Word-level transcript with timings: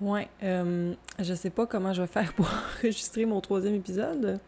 Ouais, 0.00 0.28
euh, 0.42 0.94
je 1.18 1.34
sais 1.34 1.50
pas 1.50 1.66
comment 1.66 1.92
je 1.92 2.02
vais 2.02 2.08
faire 2.08 2.32
pour 2.32 2.48
enregistrer 2.78 3.24
mon 3.24 3.40
troisième 3.40 3.74
épisode. 3.74 4.38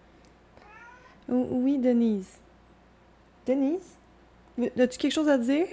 Oui, 1.29 1.79
Denise. 1.79 2.38
Denise? 3.47 3.97
As-tu 4.79 4.99
quelque 4.99 5.13
chose 5.13 5.29
à 5.29 5.39
dire? 5.39 5.69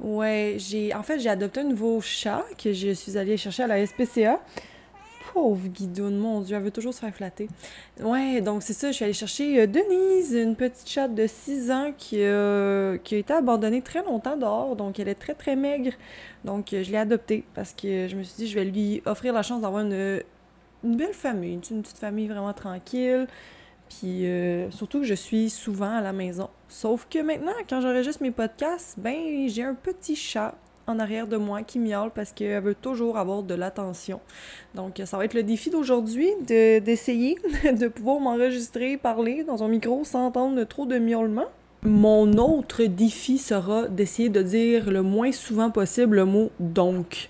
Ouais, 0.00 0.56
j'ai. 0.58 0.94
En 0.94 1.02
fait, 1.02 1.18
j'ai 1.18 1.28
adopté 1.28 1.60
un 1.60 1.64
nouveau 1.64 2.00
chat 2.00 2.44
que 2.62 2.72
je 2.72 2.92
suis 2.92 3.16
allée 3.16 3.36
chercher 3.36 3.62
à 3.64 3.66
la 3.66 3.86
SPCA. 3.86 4.40
Pauvre 5.34 5.68
Guidoune, 5.68 6.16
mon 6.16 6.40
Dieu, 6.40 6.56
elle 6.56 6.62
veut 6.62 6.70
toujours 6.70 6.94
se 6.94 7.00
faire 7.00 7.14
flatter. 7.14 7.48
Ouais, 8.00 8.40
donc 8.40 8.62
c'est 8.62 8.72
ça, 8.72 8.88
je 8.90 8.94
suis 8.94 9.04
allée 9.04 9.12
chercher 9.12 9.60
euh, 9.60 9.66
Denise, 9.66 10.32
une 10.32 10.56
petite 10.56 10.88
chatte 10.88 11.14
de 11.14 11.26
6 11.26 11.70
ans 11.70 11.92
qui, 11.98 12.16
qui 12.16 12.22
a 12.22 13.18
été 13.18 13.32
abandonnée 13.32 13.82
très 13.82 14.02
longtemps 14.02 14.36
dehors, 14.36 14.76
donc 14.76 14.98
elle 15.00 15.08
est 15.08 15.14
très 15.16 15.34
très 15.34 15.56
maigre. 15.56 15.92
Donc 16.44 16.72
euh, 16.72 16.82
je 16.82 16.90
l'ai 16.90 16.98
adoptée 16.98 17.44
parce 17.54 17.72
que 17.72 18.06
je 18.06 18.16
me 18.16 18.22
suis 18.22 18.36
dit, 18.36 18.46
je 18.46 18.54
vais 18.54 18.64
lui 18.64 19.02
offrir 19.06 19.32
la 19.32 19.42
chance 19.42 19.62
d'avoir 19.62 19.82
une, 19.82 20.22
belle 20.84 21.14
famille, 21.14 21.58
une, 21.70 21.82
petite 21.82 21.98
famille 21.98 22.28
vraiment 22.28 22.52
tranquille. 22.52 23.26
Puis 23.88 24.26
euh, 24.26 24.70
surtout 24.70 25.00
que 25.00 25.06
je 25.06 25.14
suis 25.14 25.50
souvent 25.50 25.96
à 25.96 26.00
la 26.00 26.12
maison. 26.12 26.48
Sauf 26.68 27.06
que 27.10 27.18
maintenant, 27.20 27.52
quand 27.68 27.80
j'enregistre 27.80 28.22
mes 28.22 28.30
podcasts, 28.30 28.98
ben 28.98 29.48
j'ai 29.48 29.62
un 29.62 29.74
petit 29.74 30.16
chat 30.16 30.54
en 30.86 30.98
arrière 30.98 31.26
de 31.26 31.36
moi 31.36 31.62
qui 31.62 31.78
miaule 31.78 32.10
parce 32.14 32.32
qu'elle 32.32 32.62
veut 32.62 32.74
toujours 32.74 33.16
avoir 33.16 33.42
de 33.42 33.54
l'attention. 33.54 34.20
Donc, 34.74 35.00
ça 35.04 35.16
va 35.16 35.24
être 35.24 35.34
le 35.34 35.42
défi 35.42 35.70
d'aujourd'hui 35.70 36.28
d'essayer 36.46 37.36
de, 37.64 37.88
pouvoir 37.88 38.20
m'enregistrer, 38.20 38.96
parler 38.96 39.44
dans 39.44 39.62
un 39.62 39.68
micro 39.68 40.04
sans 40.04 40.26
entendre 40.26 40.62
trop 40.64 40.86
de 40.86 40.98
miaulements. 40.98 41.48
Mon 41.82 42.32
autre 42.34 42.84
défi 42.84 43.38
sera 43.38 43.88
d'essayer 43.88 44.30
de 44.30 44.42
dire 44.42 44.90
le 44.90 45.02
moins 45.02 45.32
souvent 45.32 45.70
possible 45.70 46.16
le 46.16 46.24
mot 46.24 46.50
donc. 46.58 47.28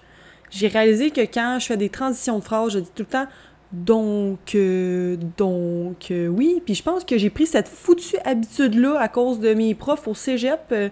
J'ai 0.51 0.69
réalisé 0.69 1.11
que 1.11 1.23
quand 1.23 1.59
je 1.61 1.67
fais 1.67 1.77
des 1.77 1.89
transitions 1.89 2.39
de 2.39 2.45
phrases, 2.45 2.75
je 2.75 2.79
dis 2.79 2.91
tout 2.95 3.03
le 3.03 3.07
temps 3.07 3.27
donc, 3.75 4.55
euh, 4.55 5.17
donc, 5.37 6.13
euh, 6.13 6.29
oui. 6.29 6.63
Puis 6.65 6.77
je 6.77 6.83
pense 6.83 7.05
que 7.05 7.19
j'ai 7.19 7.31
pris 7.31 7.47
cette 7.47 7.67
foutue 7.67 8.17
habitude-là 8.25 8.99
à 9.01 9.09
cause 9.09 9.41
de 9.41 9.53
mes 9.53 9.75
profs 9.75 10.07
au 10.07 10.15
cégep. 10.15 10.61
Euh, 10.71 10.91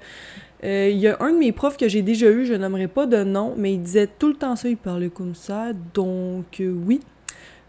euh, 0.64 0.90
y 0.90 1.08
a 1.08 1.16
un 1.20 1.32
de 1.32 1.38
mes 1.38 1.52
profs 1.52 1.76
que 1.76 1.88
j'ai 1.88 2.02
déjà 2.02 2.30
eu, 2.30 2.46
je 2.46 2.54
n'aimerais 2.54 2.88
pas 2.88 3.06
de 3.06 3.24
nom, 3.24 3.54
mais 3.56 3.74
il 3.74 3.82
disait 3.82 4.06
tout 4.06 4.28
le 4.28 4.34
temps 4.34 4.54
ça, 4.54 4.68
il 4.68 4.76
parlait 4.76 5.08
comme 5.08 5.34
ça. 5.34 5.72
Donc, 5.94 6.60
euh, 6.60 6.72
oui. 6.86 7.00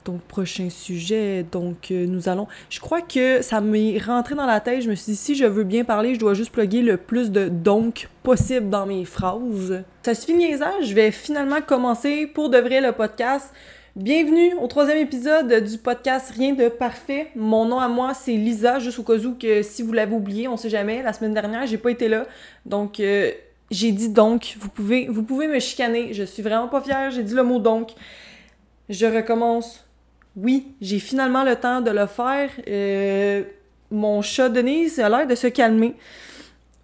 Donc, 0.06 0.22
prochain 0.22 0.70
sujet. 0.70 1.46
Donc, 1.50 1.90
euh, 1.90 2.06
nous 2.06 2.30
allons. 2.30 2.48
Je 2.70 2.80
crois 2.80 3.02
que 3.02 3.42
ça 3.42 3.62
m'est 3.62 3.98
rentré 4.00 4.36
dans 4.36 4.46
la 4.46 4.60
tête. 4.60 4.82
Je 4.82 4.90
me 4.90 4.96
suis 4.96 5.14
dit, 5.14 5.18
si 5.18 5.36
je 5.36 5.46
veux 5.46 5.64
bien 5.64 5.86
parler, 5.86 6.14
je 6.14 6.20
dois 6.20 6.34
juste 6.34 6.52
plugger 6.52 6.82
le 6.82 6.98
plus 6.98 7.32
de 7.32 7.48
donc 7.48 8.10
possible 8.22 8.70
dans 8.70 8.86
mes 8.86 9.06
phrases. 9.06 9.84
Ça 10.04 10.14
suffit 10.14 10.36
niaisage. 10.36 10.88
Je 10.88 10.94
vais 10.94 11.12
finalement 11.12 11.62
commencer 11.62 12.28
pour 12.28 12.50
de 12.50 12.58
vrai 12.58 12.82
le 12.82 12.92
podcast. 12.92 13.54
Bienvenue 13.96 14.56
au 14.56 14.66
troisième 14.66 14.98
épisode 14.98 15.54
du 15.64 15.78
podcast 15.78 16.34
Rien 16.36 16.56
de 16.56 16.68
parfait. 16.68 17.28
Mon 17.36 17.66
nom 17.66 17.78
à 17.78 17.88
moi, 17.88 18.16
c'est 18.16 18.34
Lisa, 18.34 18.80
juste 18.80 18.98
au 18.98 19.04
cas 19.04 19.20
où 19.20 19.36
que 19.36 19.62
si 19.62 19.84
vous 19.84 19.94
l'avez 19.94 20.16
oublié, 20.16 20.48
on 20.48 20.58
sait 20.58 20.72
jamais. 20.72 21.04
La 21.04 21.14
semaine 21.14 21.36
dernière, 21.36 21.68
j'ai 21.68 21.78
pas 21.78 21.92
été 21.92 22.08
là. 22.08 22.26
Donc, 22.66 23.00
euh, 23.00 23.30
j'ai 23.70 23.92
dit 23.92 24.10
donc. 24.10 24.56
Vous 24.60 24.70
pouvez, 24.70 25.06
vous 25.08 25.22
pouvez 25.22 25.48
me 25.48 25.60
chicaner. 25.60 26.12
Je 26.12 26.24
suis 26.24 26.42
vraiment 26.42 26.70
pas 26.70 26.82
fière. 26.82 27.12
J'ai 27.12 27.22
dit 27.22 27.36
le 27.36 27.44
mot 27.44 27.60
donc. 27.60 27.92
Je 28.90 29.06
recommence. 29.06 29.86
Oui, 30.36 30.70
j'ai 30.82 30.98
finalement 30.98 31.44
le 31.44 31.56
temps 31.56 31.80
de 31.80 31.92
le 31.92 32.08
faire. 32.08 32.50
Euh, 32.68 33.44
mon 33.92 34.24
chat 34.24 34.50
Denise 34.50 35.00
a 35.00 35.08
l'air 35.08 35.28
de 35.28 35.36
se 35.36 35.46
calmer. 35.46 35.94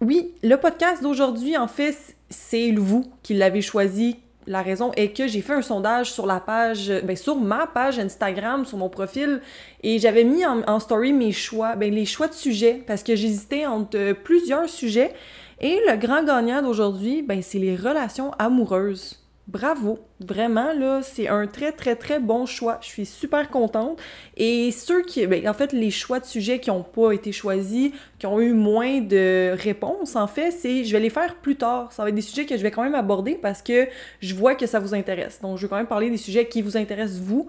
Oui, 0.00 0.32
le 0.44 0.54
podcast 0.54 1.02
d'aujourd'hui, 1.02 1.56
en 1.56 1.66
fait, 1.66 1.96
c'est 2.28 2.70
vous 2.70 3.04
qui 3.24 3.34
l'avez 3.34 3.62
choisi, 3.62 4.16
la 4.50 4.62
raison 4.62 4.90
est 4.96 5.16
que 5.16 5.28
j'ai 5.28 5.42
fait 5.42 5.52
un 5.52 5.62
sondage 5.62 6.12
sur 6.12 6.26
la 6.26 6.40
page, 6.40 6.92
ben 7.04 7.16
sur 7.16 7.36
ma 7.36 7.68
page 7.68 8.00
Instagram, 8.00 8.66
sur 8.66 8.78
mon 8.78 8.88
profil, 8.88 9.40
et 9.84 10.00
j'avais 10.00 10.24
mis 10.24 10.44
en, 10.44 10.80
story 10.80 11.12
mes 11.12 11.30
choix, 11.30 11.76
ben 11.76 11.94
les 11.94 12.04
choix 12.04 12.26
de 12.26 12.34
sujets, 12.34 12.82
parce 12.84 13.04
que 13.04 13.14
j'hésitais 13.14 13.64
entre 13.64 14.12
plusieurs 14.12 14.68
sujets. 14.68 15.14
Et 15.60 15.78
le 15.86 15.96
grand 15.96 16.24
gagnant 16.24 16.62
d'aujourd'hui, 16.62 17.22
ben 17.22 17.42
c'est 17.42 17.60
les 17.60 17.76
relations 17.76 18.32
amoureuses 18.40 19.19
bravo. 19.50 19.98
Vraiment, 20.20 20.72
là, 20.72 21.00
c'est 21.02 21.28
un 21.28 21.46
très, 21.46 21.72
très, 21.72 21.96
très 21.96 22.20
bon 22.20 22.46
choix. 22.46 22.78
Je 22.82 22.86
suis 22.86 23.06
super 23.06 23.50
contente. 23.50 24.00
Et 24.36 24.70
ceux 24.70 25.02
qui, 25.02 25.26
ben, 25.26 25.46
en 25.48 25.54
fait, 25.54 25.72
les 25.72 25.90
choix 25.90 26.20
de 26.20 26.24
sujets 26.24 26.60
qui 26.60 26.70
n'ont 26.70 26.82
pas 26.82 27.12
été 27.12 27.32
choisis, 27.32 27.92
qui 28.18 28.26
ont 28.26 28.40
eu 28.40 28.52
moins 28.52 29.00
de 29.00 29.54
réponses, 29.56 30.14
en 30.16 30.26
fait, 30.26 30.50
c'est, 30.50 30.84
je 30.84 30.92
vais 30.92 31.00
les 31.00 31.10
faire 31.10 31.36
plus 31.36 31.56
tard. 31.56 31.92
Ça 31.92 32.02
va 32.02 32.10
être 32.10 32.14
des 32.14 32.20
sujets 32.20 32.46
que 32.46 32.56
je 32.56 32.62
vais 32.62 32.70
quand 32.70 32.84
même 32.84 32.94
aborder 32.94 33.34
parce 33.34 33.62
que 33.62 33.88
je 34.20 34.34
vois 34.34 34.54
que 34.54 34.66
ça 34.66 34.78
vous 34.78 34.94
intéresse. 34.94 35.40
Donc, 35.40 35.58
je 35.58 35.62
vais 35.62 35.68
quand 35.68 35.76
même 35.76 35.86
parler 35.86 36.10
des 36.10 36.16
sujets 36.16 36.46
qui 36.46 36.62
vous 36.62 36.76
intéressent, 36.76 37.20
vous. 37.20 37.48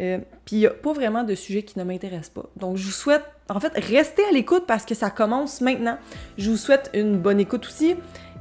Euh, 0.00 0.18
puis 0.46 0.56
il 0.56 0.58
n'y 0.60 0.66
a 0.66 0.70
pas 0.70 0.92
vraiment 0.92 1.22
de 1.22 1.34
sujets 1.34 1.62
qui 1.62 1.78
ne 1.78 1.84
m'intéressent 1.84 2.30
pas. 2.30 2.48
Donc 2.56 2.76
je 2.76 2.84
vous 2.84 2.92
souhaite, 2.92 3.24
en 3.50 3.60
fait, 3.60 3.72
restez 3.74 4.22
à 4.24 4.32
l'écoute 4.32 4.64
parce 4.66 4.86
que 4.86 4.94
ça 4.94 5.10
commence 5.10 5.60
maintenant. 5.60 5.98
Je 6.38 6.50
vous 6.50 6.56
souhaite 6.56 6.90
une 6.94 7.18
bonne 7.18 7.40
écoute 7.40 7.66
aussi. 7.66 7.96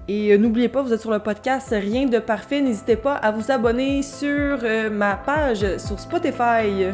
Et 0.08 0.34
euh, 0.34 0.38
n'oubliez 0.38 0.68
pas, 0.68 0.82
vous 0.82 0.92
êtes 0.94 1.02
sur 1.02 1.12
le 1.12 1.20
podcast 1.20 1.70
Rien 1.72 2.08
de 2.08 2.18
parfait. 2.18 2.60
N'hésitez 2.60 2.96
pas 2.96 3.14
à 3.14 3.32
vous 3.32 3.52
abonner 3.52 4.02
sur 4.02 4.60
euh, 4.64 4.90
ma 4.90 5.16
page 5.16 5.78
sur 5.78 6.00
Spotify. 6.00 6.88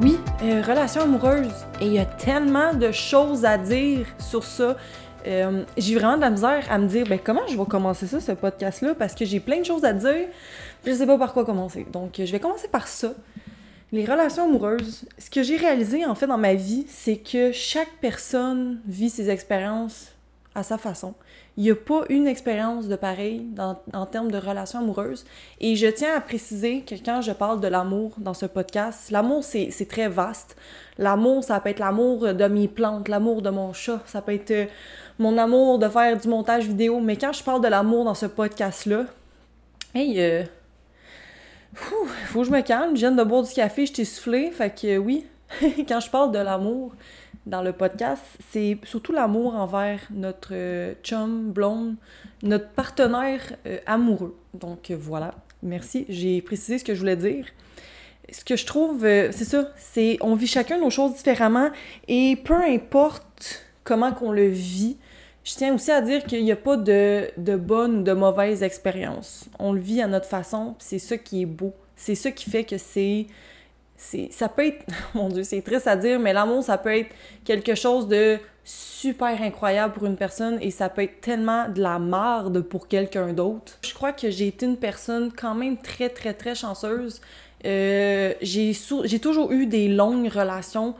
Oui, 0.00 0.18
euh, 0.44 0.62
relation 0.62 1.02
amoureuse. 1.02 1.52
Et 1.80 1.86
il 1.86 1.92
y 1.94 1.98
a 1.98 2.04
tellement 2.04 2.74
de 2.74 2.92
choses 2.92 3.44
à 3.44 3.58
dire 3.58 4.06
sur 4.18 4.44
ça. 4.44 4.76
j'ai 5.24 5.94
vraiment 5.96 6.16
de 6.16 6.20
la 6.20 6.30
misère 6.30 6.64
à 6.70 6.78
me 6.78 6.86
dire 6.86 7.06
ben, 7.08 7.18
comment 7.22 7.46
je 7.48 7.56
vais 7.58 7.64
commencer 7.64 8.06
ça, 8.06 8.20
ce 8.20 8.32
podcast-là, 8.32 8.94
parce 8.96 9.16
que 9.16 9.24
j'ai 9.24 9.40
plein 9.40 9.58
de 9.58 9.64
choses 9.64 9.84
à 9.84 9.92
dire. 9.92 10.28
Je 10.84 10.92
sais 10.92 11.06
pas 11.06 11.18
par 11.18 11.32
quoi 11.32 11.44
commencer. 11.44 11.86
Donc, 11.92 12.14
je 12.18 12.30
vais 12.30 12.40
commencer 12.40 12.68
par 12.68 12.88
ça. 12.88 13.14
Les 13.92 14.04
relations 14.04 14.44
amoureuses. 14.44 15.04
Ce 15.18 15.30
que 15.30 15.42
j'ai 15.42 15.56
réalisé, 15.56 16.04
en 16.06 16.14
fait, 16.14 16.26
dans 16.26 16.38
ma 16.38 16.54
vie, 16.54 16.86
c'est 16.88 17.18
que 17.18 17.52
chaque 17.52 17.92
personne 18.00 18.80
vit 18.86 19.10
ses 19.10 19.30
expériences 19.30 20.12
à 20.54 20.62
sa 20.62 20.78
façon. 20.78 21.14
Il 21.56 21.64
n'y 21.64 21.70
a 21.70 21.76
pas 21.76 22.04
une 22.08 22.26
expérience 22.26 22.88
de 22.88 22.96
pareil 22.96 23.46
en 23.92 24.06
termes 24.06 24.30
de 24.30 24.38
relations 24.38 24.78
amoureuses. 24.78 25.24
Et 25.60 25.76
je 25.76 25.86
tiens 25.86 26.16
à 26.16 26.20
préciser 26.20 26.80
que 26.80 26.94
quand 26.94 27.20
je 27.20 27.32
parle 27.32 27.60
de 27.60 27.68
l'amour 27.68 28.12
dans 28.18 28.34
ce 28.34 28.46
podcast, 28.46 29.10
l'amour, 29.10 29.44
c'est 29.44 29.88
très 29.88 30.08
vaste. 30.08 30.56
L'amour, 30.98 31.44
ça 31.44 31.60
peut 31.60 31.68
être 31.68 31.78
l'amour 31.78 32.32
de 32.32 32.44
mes 32.46 32.68
plantes, 32.68 33.08
l'amour 33.08 33.42
de 33.42 33.50
mon 33.50 33.72
chat, 33.72 34.00
ça 34.06 34.22
peut 34.22 34.34
être 34.34 34.50
euh, 34.50 34.66
mon 35.18 35.36
amour 35.38 35.78
de 35.78 35.88
faire 35.88 36.18
du 36.18 36.28
montage 36.28 36.66
vidéo. 36.66 37.00
Mais 37.00 37.16
quand 37.16 37.32
je 37.32 37.42
parle 37.42 37.62
de 37.62 37.68
l'amour 37.68 38.04
dans 38.04 38.14
ce 38.14 38.26
podcast-là, 38.26 39.04
hey, 39.94 40.20
euh, 40.20 40.42
faut 41.74 42.40
que 42.40 42.46
je 42.46 42.50
me 42.50 42.60
calme. 42.60 42.94
Je 42.94 43.00
viens 43.00 43.12
de 43.12 43.24
boire 43.24 43.42
du 43.42 43.52
café, 43.52 43.86
je 43.86 43.92
t'ai 43.92 44.04
soufflé. 44.04 44.50
Fait 44.50 44.70
que 44.70 44.98
oui, 44.98 45.26
quand 45.88 46.00
je 46.00 46.10
parle 46.10 46.32
de 46.32 46.38
l'amour 46.38 46.94
dans 47.46 47.62
le 47.62 47.72
podcast, 47.72 48.22
c'est 48.50 48.78
surtout 48.84 49.12
l'amour 49.12 49.56
envers 49.56 50.00
notre 50.10 50.50
euh, 50.52 50.94
chum, 51.02 51.50
blonde, 51.50 51.96
notre 52.42 52.68
partenaire 52.70 53.40
euh, 53.66 53.78
amoureux. 53.86 54.36
Donc 54.54 54.90
euh, 54.90 54.96
voilà, 54.98 55.34
merci. 55.62 56.06
J'ai 56.08 56.40
précisé 56.42 56.78
ce 56.78 56.84
que 56.84 56.94
je 56.94 57.00
voulais 57.00 57.16
dire. 57.16 57.46
Ce 58.30 58.44
que 58.44 58.56
je 58.56 58.64
trouve, 58.64 59.00
c'est 59.00 59.44
ça, 59.44 59.68
c'est 59.76 60.16
on 60.20 60.36
vit 60.36 60.46
chacun 60.46 60.78
nos 60.78 60.90
choses 60.90 61.14
différemment 61.14 61.70
et 62.06 62.36
peu 62.36 62.54
importe 62.54 63.66
comment 63.82 64.12
qu'on 64.12 64.30
le 64.30 64.46
vit, 64.46 64.96
je 65.44 65.54
tiens 65.54 65.74
aussi 65.74 65.90
à 65.90 66.00
dire 66.00 66.24
qu'il 66.24 66.44
n'y 66.44 66.52
a 66.52 66.56
pas 66.56 66.76
de, 66.76 67.28
de 67.36 67.56
bonne 67.56 68.00
ou 68.00 68.02
de 68.02 68.12
mauvaise 68.12 68.62
expérience. 68.62 69.46
On 69.58 69.72
le 69.72 69.80
vit 69.80 70.00
à 70.00 70.06
notre 70.06 70.26
façon, 70.26 70.74
c'est 70.78 70.98
ça 70.98 71.18
qui 71.18 71.42
est 71.42 71.46
beau. 71.46 71.72
C'est 71.96 72.14
ça 72.14 72.30
qui 72.30 72.50
fait 72.50 72.64
que 72.64 72.78
c'est. 72.78 73.26
Ça 74.30 74.48
peut 74.48 74.66
être. 74.66 74.84
Mon 75.14 75.28
Dieu, 75.28 75.44
c'est 75.44 75.62
triste 75.62 75.86
à 75.86 75.96
dire, 75.96 76.18
mais 76.18 76.32
l'amour, 76.32 76.62
ça 76.62 76.78
peut 76.78 76.96
être 76.96 77.14
quelque 77.44 77.74
chose 77.74 78.08
de 78.08 78.38
super 78.64 79.42
incroyable 79.42 79.94
pour 79.94 80.06
une 80.06 80.16
personne 80.16 80.58
et 80.60 80.70
ça 80.70 80.88
peut 80.88 81.02
être 81.02 81.20
tellement 81.20 81.68
de 81.68 81.80
la 81.80 81.98
marde 81.98 82.60
pour 82.60 82.86
quelqu'un 82.86 83.32
d'autre. 83.32 83.78
Je 83.82 83.92
crois 83.94 84.12
que 84.12 84.30
j'ai 84.30 84.48
été 84.48 84.66
une 84.66 84.76
personne 84.76 85.32
quand 85.32 85.54
même 85.54 85.76
très, 85.76 86.08
très, 86.08 86.32
très 86.34 86.54
chanceuse. 86.54 87.20
Euh, 87.64 88.34
j'ai 88.40 89.18
toujours 89.20 89.52
eu 89.52 89.66
des 89.66 89.88
longues 89.88 90.28
relations 90.28 90.94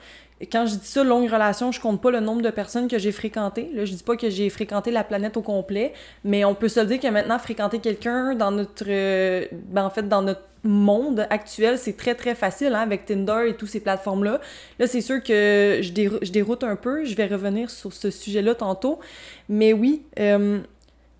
quand 0.50 0.66
je 0.66 0.74
dis 0.76 0.86
ça, 0.86 1.04
longue 1.04 1.30
relation, 1.30 1.72
je 1.72 1.80
compte 1.80 2.00
pas 2.00 2.10
le 2.10 2.20
nombre 2.20 2.42
de 2.42 2.50
personnes 2.50 2.88
que 2.88 2.98
j'ai 2.98 3.12
fréquentées. 3.12 3.70
Là, 3.74 3.84
je 3.84 3.92
dis 3.92 4.02
pas 4.02 4.16
que 4.16 4.30
j'ai 4.30 4.50
fréquenté 4.50 4.90
la 4.90 5.04
planète 5.04 5.36
au 5.36 5.42
complet, 5.42 5.92
mais 6.24 6.44
on 6.44 6.54
peut 6.54 6.68
se 6.68 6.80
dire 6.80 7.00
que 7.00 7.08
maintenant, 7.08 7.38
fréquenter 7.38 7.78
quelqu'un 7.78 8.34
dans 8.34 8.50
notre... 8.50 8.84
Euh, 8.88 9.46
ben, 9.52 9.84
en 9.84 9.90
fait, 9.90 10.08
dans 10.08 10.22
notre 10.22 10.42
monde 10.64 11.26
actuel, 11.30 11.78
c'est 11.78 11.96
très, 11.96 12.14
très 12.14 12.34
facile, 12.34 12.74
hein, 12.74 12.80
avec 12.80 13.04
Tinder 13.04 13.48
et 13.48 13.54
toutes 13.54 13.68
ces 13.68 13.80
plateformes-là. 13.80 14.40
Là, 14.78 14.86
c'est 14.86 15.00
sûr 15.00 15.22
que 15.22 15.80
je, 15.82 16.30
déroute 16.30 16.64
un 16.64 16.76
peu. 16.76 17.04
Je 17.04 17.14
vais 17.14 17.26
revenir 17.26 17.70
sur 17.70 17.92
ce 17.92 18.10
sujet-là 18.10 18.54
tantôt. 18.54 19.00
Mais 19.48 19.72
oui, 19.72 20.02
euh, 20.18 20.60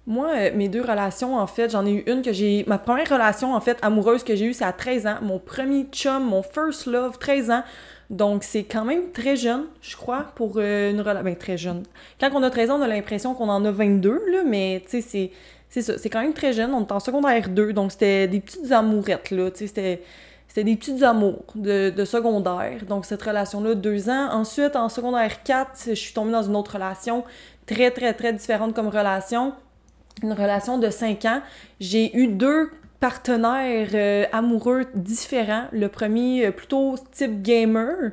Moi, 0.07 0.29
euh, 0.35 0.51
mes 0.55 0.69
deux 0.69 0.83
relations, 0.83 1.37
en 1.37 1.47
fait, 1.47 1.71
j'en 1.71 1.87
ai 1.87 1.93
eu 1.93 2.03
une 2.07 2.23
que 2.23 2.33
j'ai. 2.33 2.65
Ma 2.67 2.79
première 2.79 3.09
relation, 3.09 3.55
en 3.55 3.61
fait, 3.61 3.79
amoureuse 3.83 4.25
que 4.25 4.35
j'ai 4.35 4.47
eue, 4.47 4.53
c'est 4.53 4.65
à 4.65 4.73
13 4.73 5.07
ans. 5.07 5.17
Mon 5.23 5.39
premier 5.39 5.85
chum, 5.93 6.25
mon 6.25 6.43
first 6.43 6.87
love, 6.87 7.19
13 7.19 7.51
ans. 7.51 7.63
Donc, 8.11 8.43
c'est 8.43 8.65
quand 8.65 8.85
même 8.85 9.13
très 9.13 9.37
jeune, 9.37 9.65
je 9.81 9.97
crois, 9.97 10.27
pour 10.35 10.55
euh, 10.57 10.91
une 10.91 11.01
relation. 11.01 11.25
Ben, 11.25 11.37
très 11.37 11.57
jeune. 11.57 11.85
Quand 12.21 12.31
on 12.35 12.43
a 12.43 12.51
13 12.51 12.71
ans, 12.71 12.79
on 12.81 12.83
a 12.83 12.89
l'impression 12.89 13.35
qu'on 13.35 13.49
en 13.49 13.65
a 13.65 13.71
22, 13.71 14.11
là, 14.33 14.43
mais 14.45 14.83
tu 14.85 14.91
sais, 14.91 15.01
c'est. 15.01 15.31
C'est 15.69 15.81
ça, 15.81 15.97
c'est 15.97 16.11
quand 16.11 16.21
même 16.21 16.35
très 16.35 16.53
jeune. 16.53 16.75
On 16.75 16.83
est 16.83 16.93
en 16.93 17.01
secondaire 17.01 17.49
2, 17.49 17.73
donc 17.73 17.93
c'était 17.93 18.29
des 18.29 18.41
petites 18.41 18.71
amourettes, 18.73 19.31
là. 19.31 19.51
Tu 19.51 19.59
sais, 19.59 19.67
c'était. 19.69 20.03
C'était 20.49 20.65
des 20.65 20.77
petites 20.77 21.03
amours 21.03 21.45
de, 21.55 21.89
de, 21.89 22.05
secondaire. 22.05 22.85
Donc, 22.87 23.07
cette 23.07 23.23
relation-là, 23.23 23.75
deux 23.75 24.11
ans. 24.11 24.29
Ensuite, 24.33 24.77
en 24.77 24.91
secondaire 24.91 25.43
4, 25.45 25.71
je 25.87 25.95
suis 25.95 26.13
tombée 26.13 26.33
dans 26.33 26.43
une 26.43 26.57
autre 26.57 26.75
relation, 26.75 27.25
très, 27.65 27.91
très, 27.91 28.13
très 28.13 28.35
différente 28.35 28.75
comme 28.75 28.89
relation. 28.89 29.55
Une 30.23 30.33
relation 30.33 30.79
de 30.79 30.91
cinq 30.91 31.25
ans. 31.25 31.41
J'ai 31.81 32.17
eu 32.17 32.29
deux 32.29 32.71
partenaires 33.01 33.89
euh, 33.95 34.25
amoureux 34.33 34.85
différents. 34.95 35.65
Le 35.73 35.89
premier, 35.89 36.47
euh, 36.47 36.51
plutôt 36.53 36.95
type 37.11 37.43
gamer, 37.43 38.13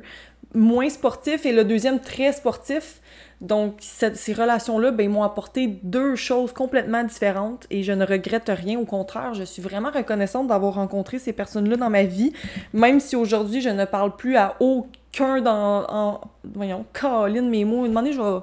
moins 0.54 0.88
sportif, 0.88 1.46
et 1.46 1.52
le 1.52 1.64
deuxième, 1.64 2.00
très 2.00 2.32
sportif. 2.32 3.00
Donc, 3.40 3.76
ces 3.80 4.34
relations-là, 4.34 4.90
ben, 4.90 5.08
m'ont 5.08 5.22
apporté 5.22 5.66
deux 5.82 6.14
choses 6.14 6.52
complètement 6.52 7.02
différentes 7.04 7.66
et 7.70 7.82
je 7.82 7.92
ne 7.92 8.04
regrette 8.04 8.50
rien. 8.54 8.78
Au 8.78 8.84
contraire, 8.84 9.32
je 9.32 9.44
suis 9.44 9.62
vraiment 9.62 9.90
reconnaissante 9.90 10.46
d'avoir 10.48 10.74
rencontré 10.74 11.18
ces 11.18 11.32
personnes-là 11.32 11.76
dans 11.76 11.88
ma 11.88 12.02
vie, 12.02 12.34
même 12.74 13.00
si 13.00 13.16
aujourd'hui, 13.16 13.62
je 13.62 13.70
ne 13.70 13.86
parle 13.86 14.14
plus 14.14 14.36
à 14.36 14.56
aucun 14.60 15.40
dans... 15.40 15.86
En, 15.88 16.20
voyons, 16.44 16.84
Caroline, 16.92 17.48
mes 17.48 17.64
mots. 17.64 17.86
Une 17.86 17.96
année, 17.96 18.12
je 18.12 18.20
vais, 18.20 18.40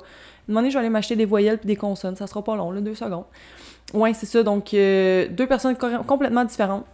année, 0.56 0.70
je 0.70 0.76
vais 0.76 0.80
aller 0.80 0.90
m'acheter 0.90 1.16
des 1.16 1.26
voyelles 1.26 1.58
puis 1.58 1.68
des 1.68 1.76
consonnes. 1.76 2.16
Ça 2.16 2.28
sera 2.28 2.44
pas 2.44 2.56
long, 2.56 2.72
là, 2.72 2.80
deux 2.80 2.96
secondes. 2.96 3.26
Ouais, 3.94 4.14
c'est 4.14 4.26
ça. 4.26 4.44
Donc, 4.44 4.74
euh, 4.74 5.28
deux 5.30 5.48
personnes 5.48 5.76
complètement 6.06 6.46
différentes. 6.46 6.86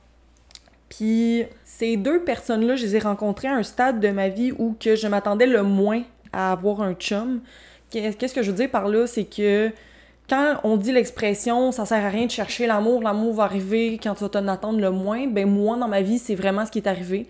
Puis, 0.90 1.44
ces 1.66 1.98
deux 1.98 2.24
personnes-là, 2.24 2.76
je 2.76 2.84
les 2.84 2.96
ai 2.96 3.00
rencontrées 3.00 3.48
à 3.48 3.56
un 3.56 3.64
stade 3.64 4.00
de 4.00 4.10
ma 4.10 4.30
vie 4.30 4.52
où 4.52 4.76
que 4.80 4.96
je 4.96 5.08
m'attendais 5.08 5.48
le 5.48 5.64
moins 5.64 6.04
à 6.32 6.52
avoir 6.52 6.82
un 6.82 6.94
chum. 6.94 7.42
Qu'est-ce 7.90 8.34
que 8.34 8.42
je 8.42 8.52
veux 8.52 8.58
dire 8.58 8.72
par 8.72 8.88
là? 8.88 9.06
C'est 9.08 9.26
que 9.26 9.72
quand 10.30 10.56
on 10.64 10.78
dit 10.78 10.92
l'expression 10.92 11.72
ça 11.72 11.86
sert 11.86 12.04
à 12.04 12.10
rien 12.10 12.26
de 12.26 12.32
chercher 12.32 12.66
l'amour, 12.66 13.02
l'amour 13.02 13.34
va 13.34 13.44
arriver 13.44 14.00
quand 14.02 14.16
tu 14.16 14.24
vas 14.24 14.30
t'en 14.30 14.48
attendre 14.48 14.80
le 14.80 14.90
moins, 14.90 15.28
ben 15.28 15.48
moi, 15.48 15.78
dans 15.78 15.88
ma 15.88 16.02
vie, 16.02 16.18
c'est 16.18 16.36
vraiment 16.36 16.66
ce 16.66 16.72
qui 16.72 16.80
est 16.80 16.88
arrivé. 16.88 17.28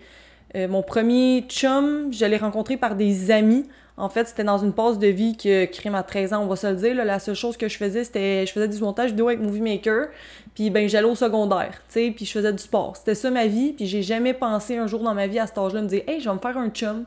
Euh, 0.56 0.68
mon 0.68 0.82
premier 0.82 1.44
chum, 1.48 2.12
je 2.12 2.24
l'ai 2.24 2.36
rencontré 2.36 2.76
par 2.76 2.94
des 2.94 3.30
amis. 3.30 3.64
En 3.96 4.08
fait, 4.08 4.26
c'était 4.26 4.42
dans 4.42 4.58
une 4.58 4.72
pause 4.72 4.98
de 4.98 5.06
vie 5.06 5.36
que 5.36 5.66
crime 5.66 5.94
à 5.94 6.02
13 6.02 6.32
ans, 6.32 6.42
on 6.42 6.46
va 6.46 6.56
se 6.56 6.66
le 6.66 6.74
dire. 6.74 6.96
la 7.04 7.20
seule 7.20 7.36
chose 7.36 7.56
que 7.56 7.68
je 7.68 7.76
faisais, 7.76 8.02
c'était 8.02 8.44
je 8.44 8.52
faisais 8.52 8.66
du 8.66 8.78
montage 8.80 9.10
vidéo 9.10 9.28
avec 9.28 9.40
Movie 9.40 9.60
Maker, 9.60 10.08
puis 10.54 10.70
ben 10.70 10.88
j'allais 10.88 11.08
au 11.08 11.14
secondaire, 11.14 11.80
tu 11.88 11.94
sais, 11.94 12.12
puis 12.14 12.24
je 12.24 12.32
faisais 12.32 12.52
du 12.52 12.58
sport. 12.58 12.96
C'était 12.96 13.14
ça 13.14 13.30
ma 13.30 13.46
vie, 13.46 13.72
puis 13.72 13.86
j'ai 13.86 14.02
jamais 14.02 14.34
pensé 14.34 14.78
un 14.78 14.88
jour 14.88 15.02
dans 15.02 15.14
ma 15.14 15.28
vie 15.28 15.38
à 15.38 15.46
cet 15.46 15.58
âge-là 15.58 15.82
me 15.82 15.86
dire 15.86 16.02
"Hey, 16.08 16.20
je 16.20 16.28
vais 16.28 16.34
me 16.34 16.40
faire 16.40 16.58
un 16.58 16.70
chum." 16.70 17.04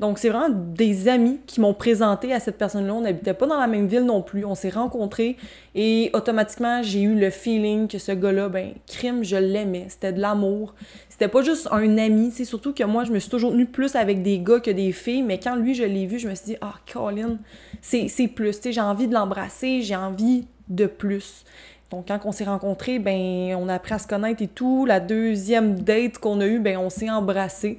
Donc 0.00 0.18
c'est 0.18 0.30
vraiment 0.30 0.48
des 0.50 1.08
amis 1.08 1.38
qui 1.46 1.60
m'ont 1.60 1.74
présenté 1.74 2.32
à 2.32 2.40
cette 2.40 2.58
personne-là. 2.58 2.94
On 2.94 3.02
n'habitait 3.02 3.34
pas 3.34 3.46
dans 3.46 3.60
la 3.60 3.66
même 3.66 3.86
ville 3.86 4.04
non 4.04 4.22
plus. 4.22 4.44
On 4.44 4.54
s'est 4.54 4.70
rencontrés 4.70 5.36
et 5.74 6.10
automatiquement, 6.12 6.82
j'ai 6.82 7.02
eu 7.02 7.14
le 7.14 7.30
feeling 7.30 7.88
que 7.88 7.98
ce 7.98 8.12
gars-là, 8.12 8.48
ben 8.48 8.72
crime, 8.86 9.22
je 9.22 9.36
l'aimais. 9.36 9.86
C'était 9.88 10.12
de 10.12 10.20
l'amour. 10.20 10.74
C'était 11.08 11.28
pas 11.28 11.42
juste 11.42 11.68
un 11.70 11.98
ami, 11.98 12.30
c'est 12.32 12.44
surtout 12.44 12.72
que 12.72 12.82
moi, 12.84 13.04
je 13.04 13.12
me 13.12 13.18
suis 13.18 13.30
toujours 13.30 13.52
tenue 13.52 13.66
plus 13.66 13.94
avec 13.94 14.22
des 14.22 14.40
gars 14.40 14.60
que 14.60 14.70
des 14.70 14.92
filles, 14.92 15.22
mais 15.22 15.38
quand 15.38 15.54
lui, 15.54 15.74
je 15.74 15.84
l'ai 15.84 16.06
vu, 16.06 16.18
je 16.22 16.28
me 16.28 16.34
suis 16.34 16.46
dit, 16.46 16.56
ah, 16.60 16.74
Colin, 16.90 17.38
c'est 17.80 18.08
plus, 18.28 18.56
tu 18.56 18.62
sais, 18.62 18.72
j'ai 18.72 18.80
envie 18.80 19.08
de 19.08 19.14
l'embrasser, 19.14 19.82
j'ai 19.82 19.96
envie 19.96 20.46
de 20.68 20.86
plus. 20.86 21.44
Donc, 21.90 22.08
quand 22.08 22.20
on 22.24 22.32
s'est 22.32 22.44
rencontrés, 22.44 22.98
ben, 22.98 23.54
on 23.56 23.68
a 23.68 23.74
appris 23.74 23.94
à 23.94 23.98
se 23.98 24.06
connaître 24.06 24.42
et 24.42 24.48
tout. 24.48 24.86
La 24.86 25.00
deuxième 25.00 25.80
date 25.80 26.18
qu'on 26.18 26.40
a 26.40 26.46
eue, 26.46 26.58
ben, 26.58 26.78
on 26.78 26.88
s'est 26.88 27.10
embrassés. 27.10 27.78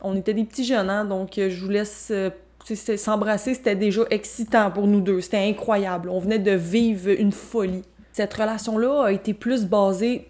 On 0.00 0.16
était 0.16 0.34
des 0.34 0.44
petits 0.44 0.64
jeunes, 0.64 0.90
hein, 0.90 1.04
donc 1.04 1.32
je 1.36 1.60
vous 1.60 1.70
laisse 1.70 2.12
euh, 2.12 2.30
s'embrasser, 2.74 3.54
c'était 3.54 3.74
déjà 3.74 4.02
excitant 4.10 4.70
pour 4.70 4.86
nous 4.86 5.00
deux. 5.00 5.20
C'était 5.20 5.48
incroyable. 5.48 6.08
On 6.08 6.20
venait 6.20 6.38
de 6.38 6.52
vivre 6.52 7.10
une 7.10 7.32
folie. 7.32 7.82
Cette 8.12 8.34
relation-là 8.34 9.04
a 9.06 9.12
été 9.12 9.34
plus 9.34 9.64
basée 9.64 10.28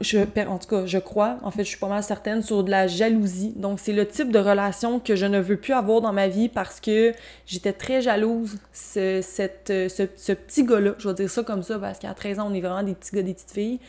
je, 0.00 0.18
en 0.46 0.58
tout 0.58 0.68
cas, 0.68 0.86
je 0.86 0.98
crois, 0.98 1.38
en 1.42 1.50
fait, 1.50 1.64
je 1.64 1.68
suis 1.68 1.78
pas 1.78 1.88
mal 1.88 2.02
certaine, 2.02 2.42
sur 2.42 2.64
de 2.64 2.70
la 2.70 2.86
jalousie. 2.86 3.52
Donc, 3.56 3.80
c'est 3.80 3.92
le 3.92 4.06
type 4.06 4.30
de 4.30 4.38
relation 4.38 5.00
que 5.00 5.16
je 5.16 5.26
ne 5.26 5.38
veux 5.40 5.56
plus 5.56 5.72
avoir 5.72 6.00
dans 6.00 6.12
ma 6.12 6.28
vie 6.28 6.48
parce 6.48 6.80
que 6.80 7.12
j'étais 7.46 7.72
très 7.72 8.00
jalouse. 8.00 8.58
Ce, 8.72 9.20
cette, 9.22 9.68
ce, 9.68 10.32
petit 10.32 10.64
gars-là, 10.64 10.94
je 10.98 11.08
vais 11.08 11.14
dire 11.14 11.30
ça 11.30 11.42
comme 11.42 11.62
ça 11.62 11.78
parce 11.78 11.98
qu'à 11.98 12.14
13 12.14 12.40
ans, 12.40 12.48
on 12.50 12.54
est 12.54 12.60
vraiment 12.60 12.82
des 12.82 12.94
petits 12.94 13.14
gars, 13.14 13.22
des 13.22 13.34
petites 13.34 13.52
filles. 13.52 13.80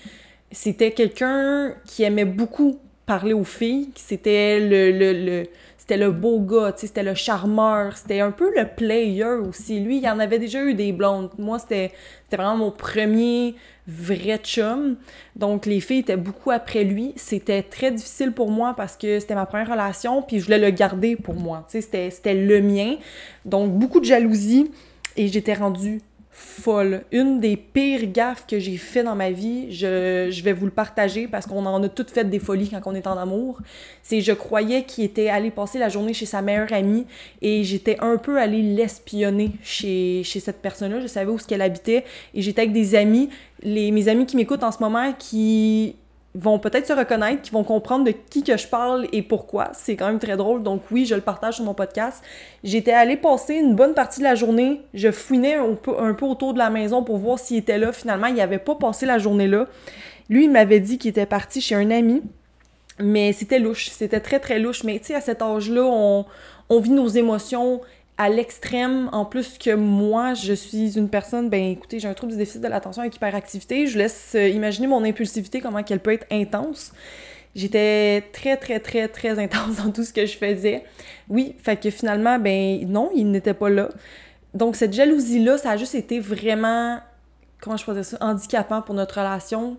C'était 0.51 0.91
quelqu'un 0.91 1.73
qui 1.85 2.03
aimait 2.03 2.25
beaucoup 2.25 2.79
parler 3.05 3.33
aux 3.33 3.43
filles, 3.43 3.89
c'était 3.95 4.59
le, 4.59 4.91
le, 4.91 5.13
le 5.13 5.43
c'était 5.85 5.97
le 5.97 6.09
beau 6.09 6.39
gars, 6.39 6.73
c'était 6.75 7.03
le 7.03 7.13
charmeur, 7.13 7.95
c'était 7.95 8.19
un 8.19 8.31
peu 8.31 8.51
le 8.57 8.65
player 8.65 9.23
aussi. 9.23 9.79
Lui, 9.79 9.99
il 9.99 10.09
en 10.09 10.17
avait 10.17 10.39
déjà 10.39 10.63
eu 10.63 10.73
des 10.73 10.91
blondes. 10.91 11.29
Moi, 11.37 11.59
c'était 11.59 11.91
vraiment 12.31 12.57
mon 12.57 12.71
premier 12.71 13.53
vrai 13.87 14.39
chum. 14.41 14.95
Donc, 15.35 15.67
les 15.67 15.79
filles 15.81 15.99
étaient 15.99 16.17
beaucoup 16.17 16.49
après 16.49 16.83
lui. 16.83 17.13
C'était 17.17 17.61
très 17.61 17.91
difficile 17.91 18.31
pour 18.31 18.49
moi 18.49 18.73
parce 18.75 18.97
que 18.97 19.19
c'était 19.19 19.35
ma 19.35 19.45
première 19.45 19.69
relation, 19.69 20.23
puis 20.23 20.39
je 20.39 20.45
voulais 20.45 20.57
le 20.57 20.71
garder 20.71 21.15
pour 21.15 21.35
moi. 21.35 21.67
C'était 21.67 22.09
le 22.33 22.61
mien. 22.61 22.95
Donc, 23.45 23.71
beaucoup 23.71 23.99
de 23.99 24.05
jalousie. 24.05 24.71
Et 25.17 25.27
j'étais 25.27 25.53
rendue 25.53 26.01
folle. 26.37 27.03
Une 27.13 27.39
des 27.39 27.55
pires 27.55 28.11
gaffes 28.11 28.45
que 28.45 28.59
j'ai 28.59 28.75
fait 28.75 29.03
dans 29.03 29.15
ma 29.15 29.31
vie, 29.31 29.71
je, 29.71 30.27
je, 30.29 30.43
vais 30.43 30.51
vous 30.51 30.65
le 30.65 30.71
partager 30.71 31.29
parce 31.29 31.45
qu'on 31.45 31.65
en 31.65 31.81
a 31.81 31.87
toutes 31.87 32.11
fait 32.11 32.25
des 32.25 32.39
folies 32.39 32.69
quand 32.69 32.81
on 32.91 32.93
est 32.93 33.07
en 33.07 33.17
amour. 33.17 33.61
C'est 34.03 34.19
je 34.19 34.33
croyais 34.33 34.83
qu'il 34.83 35.05
était 35.05 35.29
allé 35.29 35.49
passer 35.49 35.79
la 35.79 35.87
journée 35.87 36.13
chez 36.13 36.25
sa 36.25 36.41
meilleure 36.41 36.73
amie 36.73 37.05
et 37.41 37.63
j'étais 37.63 37.95
un 38.01 38.17
peu 38.17 38.37
allée 38.37 38.61
l'espionner 38.61 39.51
chez, 39.63 40.23
chez 40.25 40.41
cette 40.41 40.61
personne-là. 40.61 40.99
Je 40.99 41.07
savais 41.07 41.31
où 41.31 41.39
ce 41.39 41.47
qu'elle 41.47 41.61
habitait 41.61 42.03
et 42.33 42.41
j'étais 42.41 42.63
avec 42.63 42.73
des 42.73 42.95
amis, 42.95 43.29
les, 43.63 43.91
mes 43.91 44.09
amis 44.09 44.25
qui 44.25 44.35
m'écoutent 44.35 44.63
en 44.63 44.73
ce 44.73 44.79
moment 44.79 45.13
qui 45.17 45.95
vont 46.35 46.59
peut-être 46.59 46.85
se 46.85 46.93
reconnaître, 46.93 47.41
qui 47.41 47.51
vont 47.51 47.63
comprendre 47.63 48.03
de 48.03 48.11
qui 48.11 48.43
que 48.43 48.57
je 48.57 48.67
parle 48.67 49.07
et 49.13 49.21
pourquoi. 49.21 49.69
C'est 49.73 49.95
quand 49.95 50.07
même 50.07 50.19
très 50.19 50.35
drôle. 50.35 50.61
Donc 50.63 50.81
oui, 50.91 51.05
je 51.05 51.15
le 51.15 51.21
partage 51.21 51.55
sur 51.55 51.65
mon 51.65 51.73
podcast. 51.73 52.23
J'étais 52.63 52.91
allée 52.91 53.15
passer 53.15 53.55
une 53.55 53.73
bonne 53.73 53.93
partie 53.93 54.19
de 54.19 54.25
la 54.25 54.35
journée. 54.35 54.81
Je 54.93 55.11
fouinais 55.11 55.55
un 55.55 55.73
peu, 55.73 56.25
autour 56.25 56.53
de 56.53 56.59
la 56.59 56.69
maison 56.69 57.03
pour 57.03 57.17
voir 57.17 57.39
s'il 57.39 57.57
était 57.57 57.77
là. 57.77 57.93
Finalement, 57.93 58.27
il 58.27 58.35
n'avait 58.35 58.59
pas 58.59 58.75
passé 58.75 59.05
la 59.05 59.17
journée 59.17 59.47
là. 59.47 59.67
Lui, 60.29 60.45
il 60.45 60.51
m'avait 60.51 60.81
dit 60.81 60.97
qu'il 60.97 61.09
était 61.09 61.25
parti 61.25 61.61
chez 61.61 61.75
un 61.75 61.89
ami. 61.89 62.21
Mais 62.99 63.31
c'était 63.33 63.59
louche. 63.59 63.89
C'était 63.89 64.19
très, 64.19 64.39
très 64.39 64.59
louche. 64.59 64.83
Mais 64.83 64.99
tu 64.99 65.05
sais, 65.05 65.15
à 65.15 65.21
cet 65.21 65.41
âge-là, 65.41 65.83
on, 65.83 66.25
on 66.69 66.79
vit 66.79 66.91
nos 66.91 67.07
émotions 67.07 67.81
à 68.17 68.29
l'extrême, 68.29 69.09
en 69.11 69.25
plus 69.25 69.57
que 69.57 69.75
moi, 69.75 70.33
je 70.33 70.53
suis 70.53 70.97
une 70.97 71.09
personne, 71.09 71.49
ben 71.49 71.71
écoutez, 71.71 71.99
j'ai 71.99 72.07
un 72.07 72.13
trouble 72.13 72.31
du 72.31 72.37
déficit 72.37 72.61
de 72.61 72.67
l'attention 72.67 73.01
avec 73.01 73.15
hyperactivité. 73.15 73.87
Je 73.87 73.97
laisse 73.97 74.33
euh, 74.35 74.47
imaginer 74.47 74.87
mon 74.87 75.03
impulsivité, 75.03 75.59
comment 75.59 75.83
qu'elle 75.83 75.99
peut 75.99 76.13
être 76.13 76.25
intense. 76.31 76.93
J'étais 77.55 78.21
très, 78.31 78.55
très, 78.55 78.79
très, 78.79 79.09
très 79.09 79.37
intense 79.37 79.77
dans 79.83 79.91
tout 79.91 80.03
ce 80.03 80.13
que 80.13 80.25
je 80.25 80.37
faisais. 80.37 80.83
Oui, 81.27 81.55
fait 81.61 81.77
que 81.77 81.89
finalement, 81.89 82.39
ben 82.39 82.85
non, 82.87 83.11
il 83.13 83.31
n'était 83.31 83.53
pas 83.53 83.69
là. 83.69 83.89
Donc 84.53 84.77
cette 84.77 84.93
jalousie-là, 84.93 85.57
ça 85.57 85.71
a 85.71 85.77
juste 85.77 85.95
été 85.95 86.21
vraiment, 86.21 86.99
comment 87.59 87.75
je 87.75 87.83
pourrais 87.83 87.97
dire 87.97 88.05
ça, 88.05 88.17
handicapant 88.21 88.81
pour 88.81 88.95
notre 88.95 89.19
relation. 89.19 89.77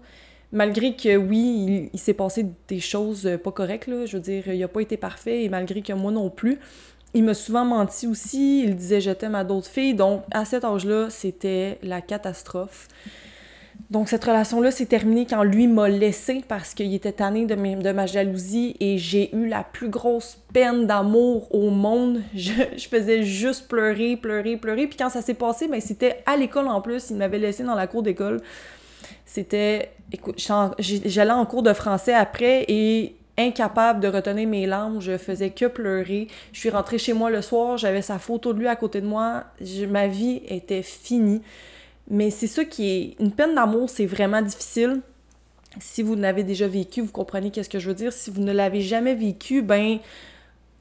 Malgré 0.52 0.94
que 0.94 1.16
oui, 1.16 1.90
il, 1.92 1.98
s'est 1.98 2.14
passé 2.14 2.46
des 2.68 2.80
choses 2.80 3.28
pas 3.42 3.50
correctes, 3.50 3.88
là. 3.88 4.04
Je 4.04 4.18
veux 4.18 4.22
dire, 4.22 4.46
il 4.46 4.60
n'a 4.60 4.68
pas 4.68 4.80
été 4.80 4.98
parfait 4.98 5.44
et 5.44 5.48
malgré 5.48 5.80
que 5.80 5.94
moi 5.94 6.12
non 6.12 6.28
plus. 6.28 6.60
Il 7.16 7.24
m'a 7.24 7.32
souvent 7.32 7.64
menti 7.64 8.06
aussi, 8.06 8.62
il 8.64 8.76
disait 8.76 9.00
je 9.00 9.10
t'aime 9.10 9.34
à 9.34 9.42
d'autres 9.42 9.70
filles, 9.70 9.94
donc 9.94 10.22
à 10.32 10.44
cet 10.44 10.64
âge-là, 10.64 11.08
c'était 11.08 11.78
la 11.82 12.02
catastrophe. 12.02 12.88
Donc 13.88 14.10
cette 14.10 14.22
relation-là 14.22 14.70
s'est 14.70 14.84
terminée 14.84 15.24
quand 15.24 15.42
lui 15.42 15.66
m'a 15.66 15.88
laissé 15.88 16.44
parce 16.46 16.74
qu'il 16.74 16.92
était 16.92 17.12
tanné 17.12 17.46
de, 17.46 17.92
ma 17.92 18.04
jalousie 18.04 18.76
et 18.80 18.98
j'ai 18.98 19.34
eu 19.34 19.46
la 19.46 19.64
plus 19.64 19.88
grosse 19.88 20.36
peine 20.52 20.86
d'amour 20.86 21.48
au 21.54 21.70
monde. 21.70 22.20
Je, 22.34 22.52
faisais 22.90 23.22
juste 23.22 23.66
pleurer, 23.66 24.18
pleurer, 24.18 24.58
pleurer. 24.58 24.86
Puis 24.86 24.98
quand 24.98 25.08
ça 25.08 25.22
s'est 25.22 25.32
passé, 25.32 25.68
ben 25.68 25.80
c'était 25.80 26.22
à 26.26 26.36
l'école 26.36 26.68
en 26.68 26.82
plus. 26.82 27.08
Il 27.08 27.16
m'avait 27.16 27.38
laissé 27.38 27.64
dans 27.64 27.74
la 27.74 27.86
cour 27.86 28.02
d'école. 28.02 28.42
C'était... 29.24 29.90
Écoute, 30.12 30.38
j'allais 30.78 31.32
en 31.32 31.46
cours 31.46 31.62
de 31.62 31.72
français 31.72 32.12
après 32.12 32.66
et 32.68 33.16
incapable 33.38 34.00
de 34.00 34.08
retenir 34.08 34.48
mes 34.48 34.66
larmes, 34.66 35.00
je 35.00 35.18
faisais 35.18 35.50
que 35.50 35.66
pleurer. 35.66 36.28
Je 36.52 36.60
suis 36.60 36.70
rentrée 36.70 36.98
chez 36.98 37.12
moi 37.12 37.30
le 37.30 37.42
soir, 37.42 37.76
j'avais 37.76 38.02
sa 38.02 38.18
photo 38.18 38.52
de 38.52 38.60
lui 38.60 38.68
à 38.68 38.76
côté 38.76 39.00
de 39.00 39.06
moi, 39.06 39.44
ma 39.88 40.06
vie 40.06 40.42
était 40.48 40.82
finie. 40.82 41.42
Mais 42.08 42.30
c'est 42.30 42.46
ça 42.46 42.64
qui 42.64 42.88
est 42.88 43.16
une 43.20 43.32
peine 43.32 43.54
d'amour, 43.54 43.90
c'est 43.90 44.06
vraiment 44.06 44.42
difficile. 44.42 45.00
Si 45.80 46.02
vous 46.02 46.14
l'avez 46.14 46.44
déjà 46.44 46.68
vécu, 46.68 47.02
vous 47.02 47.12
comprenez 47.12 47.50
qu'est-ce 47.50 47.68
que 47.68 47.78
je 47.78 47.88
veux 47.88 47.94
dire. 47.94 48.12
Si 48.12 48.30
vous 48.30 48.40
ne 48.40 48.52
l'avez 48.52 48.80
jamais 48.80 49.14
vécu, 49.14 49.60
ben 49.60 49.98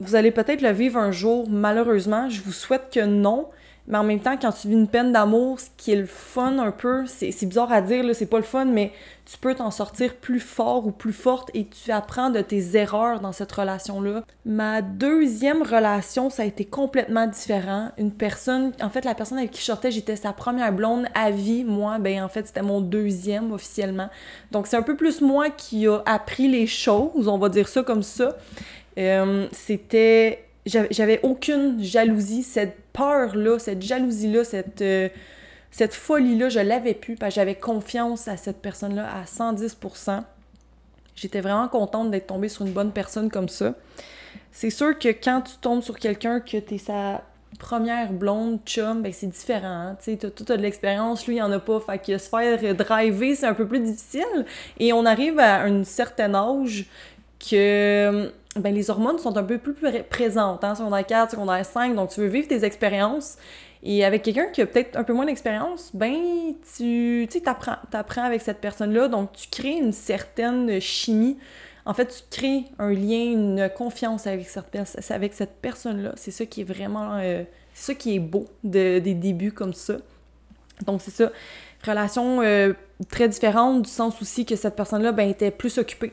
vous 0.00 0.14
allez 0.14 0.30
peut-être 0.30 0.62
le 0.62 0.70
vivre 0.70 0.98
un 0.98 1.12
jour. 1.12 1.48
Malheureusement, 1.48 2.30
je 2.30 2.40
vous 2.40 2.52
souhaite 2.52 2.88
que 2.92 3.04
non. 3.04 3.48
Mais 3.88 3.98
en 3.98 4.04
même 4.04 4.20
temps, 4.20 4.36
quand 4.40 4.52
tu 4.52 4.68
vis 4.68 4.74
une 4.74 4.88
peine 4.88 5.12
d'amour, 5.12 5.60
ce 5.60 5.68
qui 5.76 5.92
est 5.92 5.96
le 5.96 6.06
fun 6.06 6.58
un 6.58 6.72
peu, 6.72 7.04
c'est 7.06 7.46
bizarre 7.46 7.72
à 7.72 7.80
dire, 7.80 8.04
c'est 8.14 8.26
pas 8.26 8.38
le 8.38 8.42
fun, 8.42 8.64
mais 8.64 8.92
tu 9.24 9.38
peux 9.38 9.54
t'en 9.54 9.70
sortir 9.70 10.14
plus 10.14 10.40
fort 10.40 10.86
ou 10.86 10.90
plus 10.90 11.12
forte 11.12 11.50
et 11.54 11.66
tu 11.66 11.92
apprends 11.92 12.30
de 12.30 12.40
tes 12.40 12.76
erreurs 12.76 13.20
dans 13.20 13.32
cette 13.32 13.50
relation-là. 13.52 14.22
Ma 14.44 14.82
deuxième 14.82 15.62
relation, 15.62 16.30
ça 16.30 16.42
a 16.42 16.46
été 16.46 16.64
complètement 16.64 17.26
différent. 17.26 17.90
Une 17.98 18.12
personne, 18.12 18.72
en 18.80 18.90
fait, 18.90 19.04
la 19.04 19.14
personne 19.14 19.38
avec 19.38 19.52
qui 19.52 19.60
je 19.60 19.66
sortais, 19.66 19.90
j'étais 19.90 20.16
sa 20.16 20.32
première 20.32 20.72
blonde 20.72 21.06
à 21.14 21.30
vie. 21.30 21.64
Moi, 21.64 21.98
ben 21.98 22.22
en 22.22 22.28
fait, 22.28 22.46
c'était 22.46 22.62
mon 22.62 22.80
deuxième 22.80 23.52
officiellement. 23.52 24.08
Donc, 24.50 24.66
c'est 24.66 24.76
un 24.76 24.82
peu 24.82 24.96
plus 24.96 25.20
moi 25.20 25.50
qui 25.50 25.86
a 25.86 26.02
appris 26.06 26.48
les 26.48 26.66
choses, 26.66 27.28
on 27.28 27.38
va 27.38 27.48
dire 27.48 27.68
ça 27.68 27.82
comme 27.82 28.02
ça. 28.02 28.36
Euh, 28.98 29.46
c'était 29.52 30.45
j'avais 30.66 31.20
aucune 31.22 31.82
jalousie, 31.82 32.42
cette 32.42 32.76
peur-là, 32.92 33.58
cette 33.58 33.82
jalousie-là, 33.82 34.44
cette, 34.44 34.82
euh, 34.82 35.08
cette 35.70 35.94
folie-là, 35.94 36.48
je 36.48 36.60
l'avais 36.60 36.94
plus 36.94 37.14
parce 37.14 37.34
que 37.34 37.40
j'avais 37.40 37.54
confiance 37.54 38.28
à 38.28 38.36
cette 38.36 38.60
personne-là 38.60 39.08
à 39.14 39.24
110%. 39.24 40.22
J'étais 41.14 41.40
vraiment 41.40 41.68
contente 41.68 42.10
d'être 42.10 42.26
tombée 42.26 42.48
sur 42.48 42.66
une 42.66 42.72
bonne 42.72 42.92
personne 42.92 43.30
comme 43.30 43.48
ça. 43.48 43.74
C'est 44.52 44.70
sûr 44.70 44.98
que 44.98 45.08
quand 45.08 45.42
tu 45.42 45.56
tombes 45.60 45.82
sur 45.82 45.98
quelqu'un 45.98 46.40
que 46.40 46.58
t'es 46.58 46.78
sa 46.78 47.22
première 47.58 48.12
blonde 48.12 48.60
chum, 48.66 49.02
ben 49.02 49.12
c'est 49.12 49.28
différent. 49.28 49.66
Hein. 49.66 49.96
Tu 50.02 50.16
sais, 50.18 50.26
as 50.26 50.56
de 50.56 50.62
l'expérience, 50.62 51.26
lui, 51.26 51.36
il 51.36 51.42
en 51.42 51.52
a 51.52 51.58
pas. 51.58 51.80
Fait 51.80 51.98
que 51.98 52.18
se 52.18 52.28
faire 52.28 52.74
driver, 52.74 53.34
c'est 53.34 53.46
un 53.46 53.54
peu 53.54 53.66
plus 53.66 53.80
difficile. 53.80 54.44
Et 54.78 54.92
on 54.92 55.06
arrive 55.06 55.38
à 55.38 55.62
un 55.62 55.84
certain 55.84 56.34
âge 56.34 56.86
que 57.38 58.30
ben, 58.56 58.74
les 58.74 58.90
hormones 58.90 59.18
sont 59.18 59.36
un 59.36 59.42
peu 59.42 59.58
plus 59.58 59.74
présentes, 60.08 60.64
hein, 60.64 60.74
secondaire 60.74 61.06
4, 61.06 61.30
secondaire 61.32 61.64
5, 61.64 61.94
donc 61.94 62.10
tu 62.10 62.20
veux 62.20 62.26
vivre 62.26 62.48
tes 62.48 62.64
expériences. 62.64 63.36
Et 63.82 64.04
avec 64.04 64.22
quelqu'un 64.22 64.46
qui 64.46 64.62
a 64.62 64.66
peut-être 64.66 64.96
un 64.96 65.04
peu 65.04 65.12
moins 65.12 65.26
d'expérience, 65.26 65.90
ben, 65.94 66.54
tu 66.76 67.28
t'apprends, 67.44 67.76
t'apprends 67.90 68.24
avec 68.24 68.40
cette 68.40 68.60
personne-là, 68.60 69.08
donc 69.08 69.32
tu 69.32 69.48
crées 69.48 69.76
une 69.76 69.92
certaine 69.92 70.80
chimie. 70.80 71.38
En 71.84 71.94
fait, 71.94 72.06
tu 72.06 72.38
crées 72.38 72.64
un 72.78 72.90
lien, 72.92 73.32
une 73.32 73.70
confiance 73.74 74.26
avec 74.26 74.48
cette, 74.48 75.52
personne-là. 75.62 76.12
C'est 76.16 76.32
ça 76.32 76.44
qui 76.46 76.62
est 76.62 76.64
vraiment... 76.64 77.18
Euh, 77.18 77.44
c'est 77.74 77.92
ça 77.92 77.94
qui 77.94 78.16
est 78.16 78.18
beau 78.18 78.46
de, 78.64 78.98
des 78.98 79.14
débuts 79.14 79.52
comme 79.52 79.74
ça. 79.74 79.98
Donc, 80.84 81.00
c'est 81.00 81.12
ça. 81.12 81.30
Relation 81.86 82.42
euh, 82.42 82.72
très 83.08 83.28
différente 83.28 83.82
du 83.82 83.90
sens 83.90 84.20
aussi 84.20 84.44
que 84.44 84.56
cette 84.56 84.74
personne-là, 84.74 85.12
ben, 85.12 85.28
était 85.28 85.52
plus 85.52 85.78
occupée. 85.78 86.10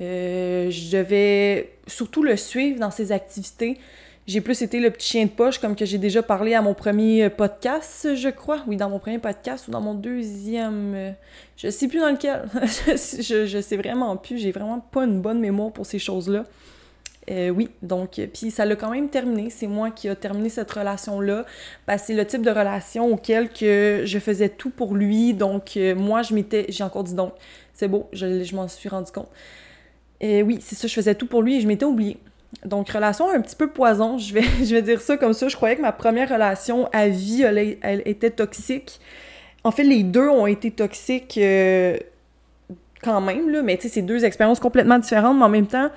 Euh, 0.00 0.70
je 0.70 0.96
devais 0.96 1.72
surtout 1.86 2.22
le 2.22 2.36
suivre 2.36 2.80
dans 2.80 2.90
ses 2.90 3.12
activités. 3.12 3.78
J'ai 4.26 4.40
plus 4.40 4.62
été 4.62 4.78
le 4.78 4.90
petit 4.90 5.08
chien 5.08 5.24
de 5.24 5.30
poche, 5.30 5.58
comme 5.58 5.74
que 5.74 5.84
j'ai 5.84 5.98
déjà 5.98 6.22
parlé 6.22 6.54
à 6.54 6.62
mon 6.62 6.74
premier 6.74 7.28
podcast, 7.28 8.14
je 8.14 8.28
crois. 8.28 8.62
Oui, 8.68 8.76
dans 8.76 8.88
mon 8.88 9.00
premier 9.00 9.18
podcast 9.18 9.66
ou 9.66 9.72
dans 9.72 9.80
mon 9.80 9.94
deuxième. 9.94 11.14
Je 11.56 11.68
sais 11.70 11.88
plus 11.88 11.98
dans 11.98 12.10
lequel. 12.10 12.44
je, 12.86 13.46
je 13.46 13.60
sais 13.60 13.76
vraiment 13.76 14.16
plus. 14.16 14.38
J'ai 14.38 14.52
vraiment 14.52 14.78
pas 14.78 15.04
une 15.04 15.20
bonne 15.20 15.40
mémoire 15.40 15.72
pour 15.72 15.86
ces 15.86 15.98
choses-là. 15.98 16.44
Euh, 17.30 17.50
oui, 17.50 17.70
donc, 17.82 18.20
puis 18.34 18.50
ça 18.50 18.64
l'a 18.64 18.74
quand 18.74 18.90
même 18.90 19.08
terminé. 19.08 19.48
C'est 19.50 19.68
moi 19.68 19.90
qui 19.90 20.08
a 20.08 20.16
terminé 20.16 20.48
cette 20.48 20.70
relation-là. 20.70 21.44
Ben, 21.86 21.98
c'est 21.98 22.14
le 22.14 22.26
type 22.26 22.42
de 22.42 22.50
relation 22.50 23.12
auquel 23.12 23.48
que 23.48 24.02
je 24.04 24.18
faisais 24.18 24.48
tout 24.48 24.70
pour 24.70 24.94
lui. 24.94 25.34
Donc, 25.34 25.76
euh, 25.76 25.94
moi, 25.94 26.22
je 26.22 26.34
m'étais. 26.34 26.66
J'ai 26.68 26.84
encore 26.84 27.04
dit 27.04 27.14
donc. 27.14 27.34
C'est 27.74 27.88
beau, 27.88 28.08
je, 28.12 28.42
je 28.44 28.54
m'en 28.54 28.68
suis 28.68 28.88
rendu 28.88 29.10
compte. 29.12 29.28
Et 30.22 30.42
oui, 30.42 30.58
c'est 30.62 30.76
ça, 30.76 30.86
je 30.86 30.94
faisais 30.94 31.16
tout 31.16 31.26
pour 31.26 31.42
lui 31.42 31.56
et 31.56 31.60
je 31.60 31.66
m'étais 31.66 31.84
oubliée. 31.84 32.16
Donc, 32.64 32.88
relation 32.90 33.28
un 33.28 33.40
petit 33.40 33.56
peu 33.56 33.68
poison, 33.68 34.18
je 34.18 34.32
vais, 34.32 34.82
dire 34.82 35.00
ça 35.00 35.16
comme 35.16 35.32
ça. 35.32 35.48
Je 35.48 35.56
croyais 35.56 35.76
que 35.76 35.82
ma 35.82 35.92
première 35.92 36.28
relation 36.28 36.88
à 36.92 37.08
vie, 37.08 37.42
elle, 37.42 38.02
était 38.06 38.30
toxique. 38.30 39.00
En 39.64 39.72
fait, 39.72 39.82
les 39.82 40.04
deux 40.04 40.28
ont 40.28 40.46
été 40.46 40.70
toxiques 40.70 41.38
euh, 41.38 41.96
quand 43.02 43.20
même, 43.20 43.50
là, 43.50 43.62
mais 43.62 43.76
tu 43.76 43.82
sais, 43.82 43.88
c'est 43.88 44.02
deux 44.02 44.24
expériences 44.24 44.60
complètement 44.60 44.98
différentes, 44.98 45.36
mais 45.36 45.44
en 45.44 45.48
même 45.48 45.66
temps, 45.66 45.90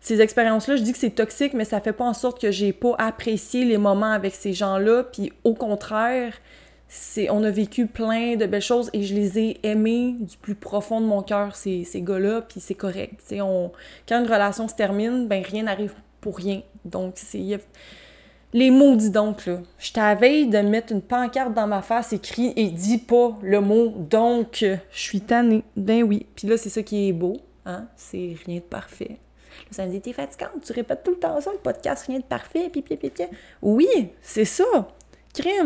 ces 0.00 0.20
expériences-là, 0.20 0.76
je 0.76 0.82
dis 0.82 0.92
que 0.92 0.98
c'est 0.98 1.10
toxique, 1.10 1.54
mais 1.54 1.64
ça 1.64 1.80
fait 1.80 1.92
pas 1.92 2.04
en 2.04 2.14
sorte 2.14 2.40
que 2.40 2.50
j'ai 2.50 2.72
pas 2.72 2.94
apprécié 2.98 3.64
les 3.64 3.78
moments 3.78 4.12
avec 4.12 4.34
ces 4.34 4.52
gens-là, 4.52 5.04
puis 5.04 5.32
au 5.44 5.54
contraire, 5.54 6.34
on 7.30 7.44
a 7.44 7.50
vécu 7.50 7.86
plein 7.86 8.36
de 8.36 8.46
belles 8.46 8.62
choses 8.62 8.90
et 8.92 9.02
je 9.02 9.14
les 9.14 9.38
ai 9.38 9.60
aimés 9.62 10.16
du 10.18 10.36
plus 10.36 10.54
profond 10.54 11.00
de 11.00 11.06
mon 11.06 11.22
cœur, 11.22 11.54
ces, 11.54 11.84
ces 11.84 12.02
gars-là, 12.02 12.42
puis 12.42 12.60
c'est 12.60 12.74
correct. 12.74 13.20
On, 13.32 13.70
quand 14.08 14.18
une 14.18 14.30
relation 14.30 14.68
se 14.68 14.74
termine, 14.74 15.28
ben 15.28 15.42
rien 15.42 15.64
n'arrive 15.64 15.94
pour 16.20 16.36
rien. 16.36 16.62
Donc, 16.84 17.14
c'est... 17.16 17.60
Les 18.54 18.70
maudits 18.70 19.10
donc, 19.10 19.44
là. 19.44 19.60
Je 19.78 19.92
t'avais 19.92 20.46
de 20.46 20.58
mettre 20.58 20.92
une 20.92 21.02
pancarte 21.02 21.52
dans 21.52 21.66
ma 21.66 21.82
face 21.82 22.14
écrit 22.14 22.54
et 22.56 22.70
dis 22.70 22.96
pas 22.96 23.36
le 23.42 23.60
mot 23.60 23.92
donc. 23.94 24.60
Je 24.60 24.78
suis 24.90 25.20
tannée. 25.20 25.62
Ben 25.76 26.02
oui. 26.02 26.24
Puis 26.34 26.48
là, 26.48 26.56
c'est 26.56 26.70
ça 26.70 26.82
qui 26.82 27.08
est 27.08 27.12
beau. 27.12 27.36
Hein? 27.66 27.86
C'est 27.94 28.36
rien 28.46 28.56
de 28.56 28.62
parfait. 28.62 29.10
Là, 29.10 29.66
ça 29.72 29.84
me 29.84 29.90
dit, 29.90 30.00
t'es 30.00 30.14
fatigante, 30.14 30.62
tu 30.64 30.72
répètes 30.72 31.02
tout 31.02 31.10
le 31.10 31.18
temps 31.18 31.38
ça, 31.42 31.52
le 31.52 31.58
podcast, 31.58 32.06
rien 32.06 32.20
de 32.20 32.24
parfait, 32.24 32.70
puis, 32.70 32.80
puis, 32.80 32.96
Oui, 33.60 33.88
c'est 34.22 34.46
ça 34.46 34.64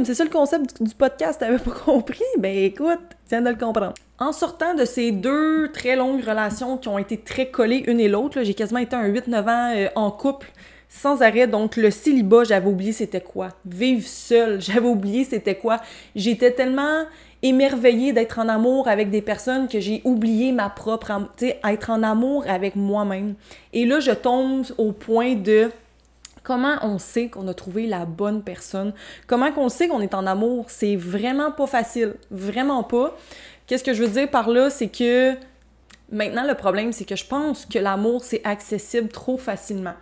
c'est 0.05 0.15
ça 0.15 0.25
le 0.25 0.31
concept 0.31 0.83
du, 0.83 0.95
podcast, 0.95 1.41
t'avais 1.41 1.59
pas 1.59 1.71
compris? 1.85 2.21
Ben 2.39 2.57
écoute, 2.57 3.01
tiens 3.27 3.41
de 3.43 3.49
le 3.49 3.57
comprendre. 3.57 3.95
En 4.19 4.33
sortant 4.33 4.75
de 4.75 4.85
ces 4.85 5.13
deux 5.13 5.71
très 5.73 5.97
longues 5.97 6.23
relations 6.23 6.77
qui 6.77 6.89
ont 6.89 6.99
été 6.99 7.19
très 7.19 7.51
collées 7.51 7.85
une 7.87 8.01
et 8.01 8.09
l'autre, 8.09 8.43
j'ai 8.43 8.55
quasiment 8.55 8.81
été 8.81 8.95
un 8.95 9.09
8-9 9.09 9.49
ans 9.49 9.75
euh, 9.75 9.89
en 9.95 10.11
couple 10.11 10.53
sans 10.89 11.23
arrêt. 11.23 11.47
Donc, 11.47 11.77
le 11.77 11.91
célibat, 11.91 12.45
j'avais 12.45 12.69
oublié 12.69 12.93
c'était 12.93 13.21
quoi. 13.21 13.49
Vivre 13.65 14.07
seul, 14.07 14.61
j'avais 14.61 14.89
oublié 14.89 15.25
c'était 15.25 15.57
quoi. 15.57 15.81
J'étais 16.15 16.53
tellement 16.53 17.05
émerveillée 17.43 18.13
d'être 18.13 18.39
en 18.39 18.49
amour 18.49 18.89
avec 18.89 19.11
des 19.11 19.23
personnes 19.23 19.67
que 19.69 19.81
j'ai 19.81 20.01
oublié 20.05 20.53
ma 20.53 20.69
propre, 20.69 21.13
tu 21.37 21.47
sais, 21.47 21.61
être 21.65 21.91
en 21.91 22.03
amour 22.03 22.45
avec 22.47 22.77
moi-même. 22.77 23.35
Et 23.73 23.85
là, 23.85 23.99
je 23.99 24.13
tombe 24.13 24.65
au 24.79 24.93
point 24.93 25.35
de 25.35 25.71
Comment 26.43 26.77
on 26.83 26.99
sait 26.99 27.29
qu'on 27.29 27.47
a 27.47 27.55
trouvé 27.55 27.87
la 27.87 28.05
bonne 28.05 28.43
personne? 28.43 28.93
Comment 29.27 29.51
on 29.57 29.69
sait 29.69 29.89
qu'on 29.89 30.01
est 30.01 30.15
en 30.15 30.27
amour? 30.27 30.67
C'est 30.69 30.97
vraiment 30.97 31.53
pas 31.53 31.67
facile. 31.67 32.15
Vraiment 32.31 32.83
pas. 32.83 33.17
Qu'est-ce 33.67 33.85
que 33.85 33.95
je 33.95 34.03
veux 34.03 34.11
dire 34.11 34.31
par 34.31 34.51
là? 34.51 34.69
C'est 34.69 34.89
que 34.89 35.35
maintenant, 36.11 36.47
le 36.47 36.55
problème, 36.55 36.93
c'est 36.93 37.05
que 37.05 37.17
je 37.17 37.25
pense 37.25 37.65
que 37.65 37.79
l'amour, 37.79 38.25
c'est 38.25 38.41
accessible 38.45 39.09
trop 39.09 39.39
facilement. 39.39 39.95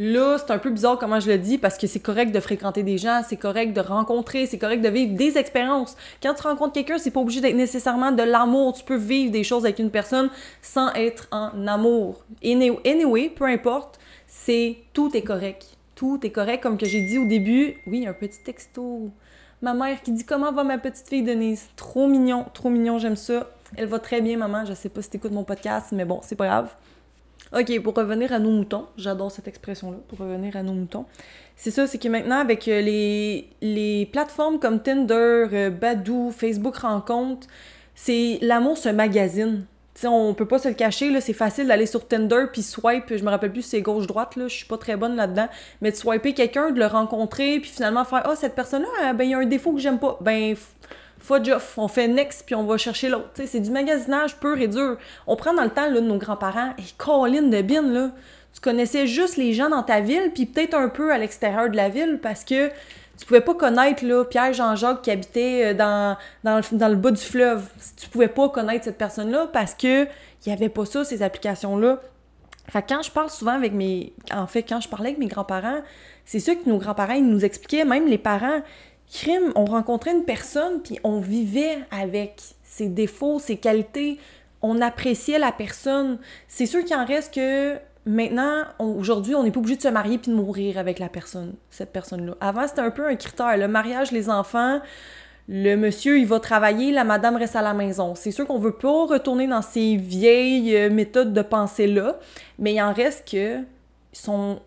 Là, 0.00 0.38
c'est 0.38 0.52
un 0.52 0.58
peu 0.58 0.70
bizarre 0.70 0.96
comment 0.96 1.18
je 1.18 1.28
le 1.28 1.38
dis 1.38 1.58
parce 1.58 1.76
que 1.76 1.88
c'est 1.88 1.98
correct 1.98 2.30
de 2.30 2.38
fréquenter 2.38 2.84
des 2.84 2.98
gens, 2.98 3.22
c'est 3.28 3.36
correct 3.36 3.72
de 3.72 3.80
rencontrer, 3.80 4.46
c'est 4.46 4.58
correct 4.58 4.80
de 4.80 4.88
vivre 4.88 5.16
des 5.16 5.36
expériences. 5.38 5.96
Quand 6.22 6.34
tu 6.34 6.42
rencontres 6.42 6.72
quelqu'un, 6.72 6.98
c'est 6.98 7.10
pas 7.10 7.18
obligé 7.18 7.40
d'être 7.40 7.56
nécessairement 7.56 8.12
de 8.12 8.22
l'amour. 8.22 8.74
Tu 8.74 8.84
peux 8.84 8.96
vivre 8.96 9.32
des 9.32 9.42
choses 9.42 9.64
avec 9.64 9.80
une 9.80 9.90
personne 9.90 10.30
sans 10.62 10.92
être 10.94 11.26
en 11.32 11.66
amour. 11.66 12.24
Anyway, 12.44 13.28
peu 13.28 13.46
importe, 13.46 13.98
c'est 14.28 14.76
tout 14.92 15.16
est 15.16 15.22
correct. 15.22 15.76
Tout 15.96 16.20
est 16.22 16.30
correct. 16.30 16.62
Comme 16.62 16.78
que 16.78 16.86
j'ai 16.86 17.00
dit 17.00 17.18
au 17.18 17.24
début, 17.24 17.74
oui, 17.88 18.06
un 18.06 18.12
petit 18.12 18.40
texto. 18.44 19.10
Ma 19.60 19.74
mère 19.74 20.00
qui 20.02 20.12
dit 20.12 20.24
comment 20.24 20.52
va 20.52 20.62
ma 20.62 20.78
petite 20.78 21.08
fille 21.08 21.24
Denise? 21.24 21.68
Trop 21.74 22.06
mignon, 22.06 22.46
trop 22.54 22.70
mignon, 22.70 22.98
j'aime 22.98 23.16
ça. 23.16 23.50
Elle 23.76 23.86
va 23.86 23.98
très 23.98 24.20
bien, 24.20 24.36
maman. 24.36 24.64
Je 24.64 24.74
sais 24.74 24.88
pas 24.88 25.02
si 25.02 25.10
t'écoutes 25.10 25.32
mon 25.32 25.42
podcast, 25.42 25.88
mais 25.90 26.04
bon, 26.04 26.20
c'est 26.22 26.36
pas 26.36 26.46
grave. 26.46 26.70
OK, 27.58 27.80
pour 27.80 27.94
revenir 27.94 28.32
à 28.32 28.38
nos 28.38 28.50
moutons, 28.50 28.86
j'adore 28.98 29.30
cette 29.30 29.48
expression-là, 29.48 29.96
pour 30.08 30.18
revenir 30.18 30.54
à 30.56 30.62
nos 30.62 30.74
moutons. 30.74 31.06
C'est 31.56 31.70
ça, 31.70 31.86
c'est 31.86 31.98
que 31.98 32.08
maintenant, 32.08 32.38
avec 32.38 32.68
euh, 32.68 32.82
les, 32.82 33.48
les 33.62 34.06
plateformes 34.06 34.58
comme 34.58 34.82
Tinder, 34.82 35.46
euh, 35.52 35.70
Badoo, 35.70 36.30
Facebook 36.30 36.76
Rencontre, 36.76 37.46
c'est 37.94 38.38
l'amour 38.42 38.76
se 38.76 38.90
magazine 38.90 39.64
on 40.06 40.34
peut 40.34 40.46
pas 40.46 40.58
se 40.58 40.68
le 40.68 40.74
cacher, 40.74 41.10
là, 41.10 41.20
c'est 41.20 41.32
facile 41.32 41.66
d'aller 41.66 41.86
sur 41.86 42.06
Tinder 42.06 42.44
puis 42.52 42.62
swipe, 42.62 43.16
je 43.16 43.24
me 43.24 43.30
rappelle 43.30 43.52
plus 43.52 43.62
si 43.62 43.70
c'est 43.70 43.82
gauche-droite, 43.82 44.36
là, 44.36 44.46
je 44.46 44.54
suis 44.54 44.66
pas 44.66 44.78
très 44.78 44.96
bonne 44.96 45.16
là-dedans, 45.16 45.48
mais 45.80 45.90
de 45.90 45.96
swiper 45.96 46.34
quelqu'un, 46.34 46.70
de 46.70 46.78
le 46.78 46.86
rencontrer, 46.86 47.58
puis 47.60 47.70
finalement 47.70 48.04
faire 48.04 48.22
«Ah, 48.24 48.36
cette 48.36 48.54
personne-là, 48.54 49.12
ben, 49.14 49.24
il 49.24 49.30
y 49.30 49.34
a 49.34 49.38
un 49.38 49.46
défaut 49.46 49.72
que 49.72 49.80
j'aime 49.80 49.98
pas.» 49.98 50.18
Ben, 50.20 50.54
fudge 51.18 51.48
off, 51.48 51.76
on 51.78 51.88
fait 51.88 52.06
next, 52.06 52.44
puis 52.46 52.54
on 52.54 52.64
va 52.64 52.76
chercher 52.76 53.08
l'autre. 53.08 53.30
C'est 53.44 53.60
du 53.60 53.70
magasinage 53.70 54.36
pur 54.36 54.56
et 54.58 54.68
dur. 54.68 54.98
On 55.26 55.36
prend 55.36 55.52
dans 55.52 55.64
le 55.64 55.70
temps, 55.70 55.90
là, 55.90 56.00
de 56.00 56.06
nos 56.06 56.18
grands-parents, 56.18 56.74
et 56.78 56.82
Colin 56.96 57.42
de 57.42 57.62
Bin, 57.62 57.82
là, 57.82 58.10
tu 58.54 58.60
connaissais 58.60 59.06
juste 59.06 59.36
les 59.36 59.52
gens 59.52 59.68
dans 59.68 59.82
ta 59.82 60.00
ville, 60.00 60.30
puis 60.32 60.46
peut-être 60.46 60.74
un 60.74 60.88
peu 60.88 61.12
à 61.12 61.18
l'extérieur 61.18 61.70
de 61.70 61.76
la 61.76 61.88
ville, 61.88 62.18
parce 62.22 62.44
que 62.44 62.70
tu 63.18 63.26
pouvais 63.26 63.40
pas 63.40 63.54
connaître 63.54 64.04
là, 64.04 64.24
Pierre 64.24 64.52
Jean-Jacques 64.52 65.02
qui 65.02 65.10
habitait 65.10 65.66
euh, 65.66 65.74
dans, 65.74 66.16
le, 66.44 66.76
dans 66.76 66.94
bas 66.94 67.10
du 67.10 67.22
fleuve. 67.22 67.68
Tu 67.96 68.08
pouvais 68.08 68.28
pas 68.28 68.48
connaître 68.48 68.84
cette 68.84 68.96
personne-là 68.96 69.48
parce 69.52 69.74
que 69.74 70.06
il 70.46 70.52
avait 70.52 70.68
pas 70.68 70.86
ça, 70.86 71.04
ces 71.04 71.22
applications-là. 71.22 72.00
Fait 72.68 72.84
quand 72.88 73.02
je 73.02 73.10
parle 73.10 73.28
souvent 73.28 73.52
avec 73.52 73.72
mes. 73.72 74.12
En 74.32 74.46
fait, 74.46 74.62
quand 74.62 74.80
je 74.80 74.88
parlais 74.88 75.08
avec 75.08 75.18
mes 75.18 75.26
grands-parents, 75.26 75.80
c'est 76.24 76.38
ça 76.38 76.54
que 76.54 76.68
nos 76.68 76.78
grands-parents 76.78 77.14
ils 77.14 77.26
nous 77.26 77.44
expliquaient, 77.44 77.84
même 77.84 78.06
les 78.06 78.18
parents. 78.18 78.62
Crime, 79.10 79.52
on 79.56 79.64
rencontrait 79.64 80.12
une 80.12 80.24
personne, 80.24 80.82
puis 80.82 80.98
on 81.02 81.18
vivait 81.18 81.78
avec 81.90 82.40
ses 82.62 82.88
défauts, 82.88 83.38
ses 83.38 83.56
qualités, 83.56 84.18
on 84.62 84.80
appréciait 84.80 85.38
la 85.38 85.50
personne. 85.50 86.18
C'est 86.46 86.66
sûr 86.66 86.84
qu'il 86.84 86.94
en 86.94 87.06
reste 87.06 87.34
que 87.34 87.76
maintenant, 88.08 88.64
aujourd'hui, 88.78 89.34
on 89.34 89.42
n'est 89.42 89.50
pas 89.50 89.60
obligé 89.60 89.76
de 89.76 89.82
se 89.82 89.88
marier 89.88 90.18
puis 90.18 90.30
de 90.30 90.36
mourir 90.36 90.78
avec 90.78 90.98
la 90.98 91.08
personne, 91.08 91.54
cette 91.70 91.92
personne-là. 91.92 92.34
Avant, 92.40 92.66
c'était 92.66 92.80
un 92.80 92.90
peu 92.90 93.06
un 93.06 93.14
critère. 93.14 93.56
Le 93.56 93.68
mariage, 93.68 94.10
les 94.10 94.30
enfants, 94.30 94.80
le 95.48 95.76
monsieur, 95.76 96.18
il 96.18 96.26
va 96.26 96.40
travailler, 96.40 96.90
la 96.90 97.04
madame 97.04 97.36
reste 97.36 97.54
à 97.54 97.62
la 97.62 97.74
maison. 97.74 98.14
C'est 98.14 98.30
sûr 98.30 98.46
qu'on 98.46 98.58
veut 98.58 98.76
pas 98.76 99.06
retourner 99.06 99.46
dans 99.46 99.62
ces 99.62 99.96
vieilles 99.96 100.74
euh, 100.76 100.90
méthodes 100.90 101.32
de 101.32 101.42
pensée-là, 101.42 102.18
mais 102.58 102.74
il 102.74 102.82
en 102.82 102.92
reste 102.92 103.30
que 103.30 103.62
sont 104.12 104.60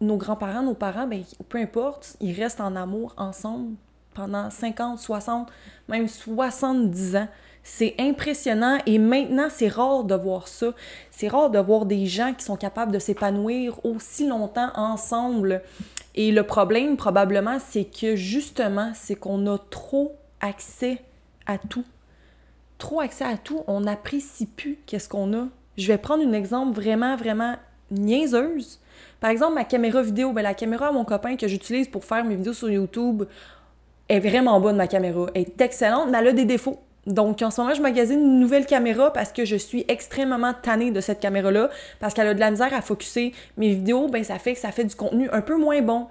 nos 0.00 0.16
grands-parents, 0.16 0.62
nos 0.62 0.74
parents, 0.74 1.06
ben, 1.06 1.22
peu 1.48 1.58
importe, 1.58 2.16
ils 2.20 2.38
restent 2.38 2.60
en 2.60 2.76
amour 2.76 3.14
ensemble 3.16 3.74
pendant 4.14 4.50
50, 4.50 4.98
60, 4.98 5.48
même 5.88 6.08
70 6.08 7.16
ans. 7.16 7.28
C'est 7.62 7.94
impressionnant 7.98 8.78
et 8.86 8.98
maintenant, 8.98 9.48
c'est 9.50 9.68
rare 9.68 10.04
de 10.04 10.14
voir 10.14 10.48
ça. 10.48 10.72
C'est 11.10 11.28
rare 11.28 11.50
de 11.50 11.58
voir 11.58 11.86
des 11.86 12.06
gens 12.06 12.32
qui 12.32 12.44
sont 12.44 12.56
capables 12.56 12.92
de 12.92 12.98
s'épanouir 12.98 13.84
aussi 13.84 14.26
longtemps 14.26 14.70
ensemble. 14.74 15.62
Et 16.14 16.32
le 16.32 16.42
problème, 16.42 16.96
probablement, 16.96 17.58
c'est 17.58 17.84
que 17.84 18.16
justement, 18.16 18.92
c'est 18.94 19.14
qu'on 19.14 19.46
a 19.46 19.58
trop 19.58 20.16
accès 20.40 21.02
à 21.46 21.58
tout. 21.58 21.84
Trop 22.78 23.00
accès 23.00 23.24
à 23.24 23.36
tout, 23.36 23.62
on 23.66 23.82
n'apprécie 23.82 24.46
plus 24.46 24.78
qu'est-ce 24.86 25.08
qu'on 25.08 25.32
a. 25.34 25.48
Je 25.76 25.86
vais 25.88 25.98
prendre 25.98 26.26
un 26.26 26.32
exemple 26.32 26.80
vraiment, 26.80 27.16
vraiment 27.16 27.56
niaiseuse. 27.90 28.80
Par 29.20 29.30
exemple, 29.30 29.54
ma 29.54 29.64
caméra 29.64 30.02
vidéo, 30.02 30.32
ben, 30.32 30.42
la 30.42 30.54
caméra 30.54 30.88
à 30.88 30.92
mon 30.92 31.04
copain 31.04 31.36
que 31.36 31.48
j'utilise 31.48 31.88
pour 31.88 32.04
faire 32.04 32.24
mes 32.24 32.36
vidéos 32.36 32.52
sur 32.52 32.70
YouTube 32.70 33.24
est 34.08 34.20
vraiment 34.20 34.60
bonne, 34.60 34.76
ma 34.76 34.86
caméra. 34.86 35.26
Elle 35.34 35.42
est 35.42 35.60
excellente, 35.60 36.08
mais 36.10 36.18
elle 36.18 36.28
a 36.28 36.32
des 36.32 36.44
défauts. 36.44 36.78
Donc, 37.08 37.40
en 37.40 37.50
ce 37.50 37.60
moment, 37.60 37.72
je 37.72 37.80
magasine 37.80 38.20
une 38.20 38.38
nouvelle 38.38 38.66
caméra 38.66 39.12
parce 39.12 39.32
que 39.32 39.46
je 39.46 39.56
suis 39.56 39.84
extrêmement 39.88 40.52
tannée 40.52 40.90
de 40.90 41.00
cette 41.00 41.20
caméra-là, 41.20 41.70
parce 42.00 42.12
qu'elle 42.12 42.28
a 42.28 42.34
de 42.34 42.40
la 42.40 42.50
misère 42.50 42.72
à 42.74 42.82
focuser. 42.82 43.32
Mes 43.56 43.70
vidéos, 43.70 44.08
ben, 44.08 44.22
ça 44.22 44.38
fait 44.38 44.52
que 44.52 44.60
ça 44.60 44.72
fait 44.72 44.84
du 44.84 44.94
contenu 44.94 45.28
un 45.32 45.40
peu 45.40 45.56
moins 45.56 45.80
bon. 45.80 46.06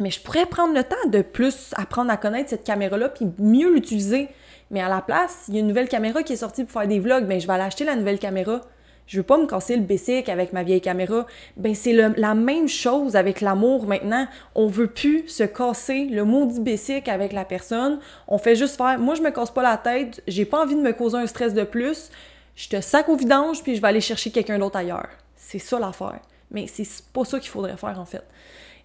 Mais 0.00 0.10
je 0.10 0.20
pourrais 0.20 0.46
prendre 0.46 0.74
le 0.74 0.82
temps 0.82 1.08
de 1.08 1.20
plus 1.20 1.72
apprendre 1.76 2.10
à 2.10 2.16
connaître 2.16 2.50
cette 2.50 2.64
caméra-là 2.64 3.10
puis 3.10 3.26
mieux 3.38 3.72
l'utiliser. 3.72 4.28
Mais 4.70 4.80
à 4.80 4.88
la 4.88 5.02
place, 5.02 5.44
il 5.48 5.54
y 5.54 5.56
a 5.58 5.60
une 5.60 5.68
nouvelle 5.68 5.88
caméra 5.88 6.22
qui 6.22 6.32
est 6.32 6.36
sortie 6.36 6.64
pour 6.64 6.72
faire 6.72 6.88
des 6.88 7.00
vlogs, 7.00 7.26
ben, 7.26 7.38
je 7.38 7.46
vais 7.46 7.52
aller 7.52 7.64
acheter 7.64 7.84
la 7.84 7.94
nouvelle 7.94 8.18
caméra 8.18 8.62
je 9.06 9.18
veux 9.18 9.22
pas 9.22 9.36
me 9.36 9.46
casser 9.46 9.76
le 9.76 9.82
basic 9.82 10.28
avec 10.28 10.52
ma 10.52 10.62
vieille 10.62 10.80
caméra. 10.80 11.26
Ben 11.56 11.74
c'est 11.74 11.92
la 11.92 12.34
même 12.34 12.68
chose 12.68 13.16
avec 13.16 13.40
l'amour 13.40 13.86
maintenant. 13.86 14.26
On 14.54 14.66
veut 14.66 14.86
plus 14.86 15.28
se 15.28 15.44
casser 15.44 16.06
le 16.06 16.24
maudit 16.24 16.60
basic 16.60 17.08
avec 17.08 17.32
la 17.32 17.44
personne. 17.44 17.98
On 18.28 18.38
fait 18.38 18.56
juste 18.56 18.76
faire 18.76 18.98
moi 18.98 19.14
je 19.14 19.22
me 19.22 19.30
casse 19.30 19.50
pas 19.50 19.62
la 19.62 19.76
tête, 19.76 20.22
j'ai 20.26 20.44
pas 20.44 20.62
envie 20.62 20.74
de 20.74 20.80
me 20.80 20.92
causer 20.92 21.18
un 21.18 21.26
stress 21.26 21.52
de 21.54 21.64
plus. 21.64 22.10
Je 22.56 22.68
te 22.68 22.80
sac 22.80 23.08
au 23.08 23.16
vidange 23.16 23.62
puis 23.62 23.76
je 23.76 23.82
vais 23.82 23.88
aller 23.88 24.00
chercher 24.00 24.30
quelqu'un 24.30 24.58
d'autre 24.58 24.76
ailleurs. 24.76 25.10
C'est 25.36 25.58
ça 25.58 25.78
l'affaire. 25.78 26.20
Mais 26.50 26.66
c'est 26.66 26.86
pas 27.12 27.24
ça 27.24 27.40
qu'il 27.40 27.50
faudrait 27.50 27.76
faire 27.76 27.98
en 27.98 28.04
fait. 28.04 28.24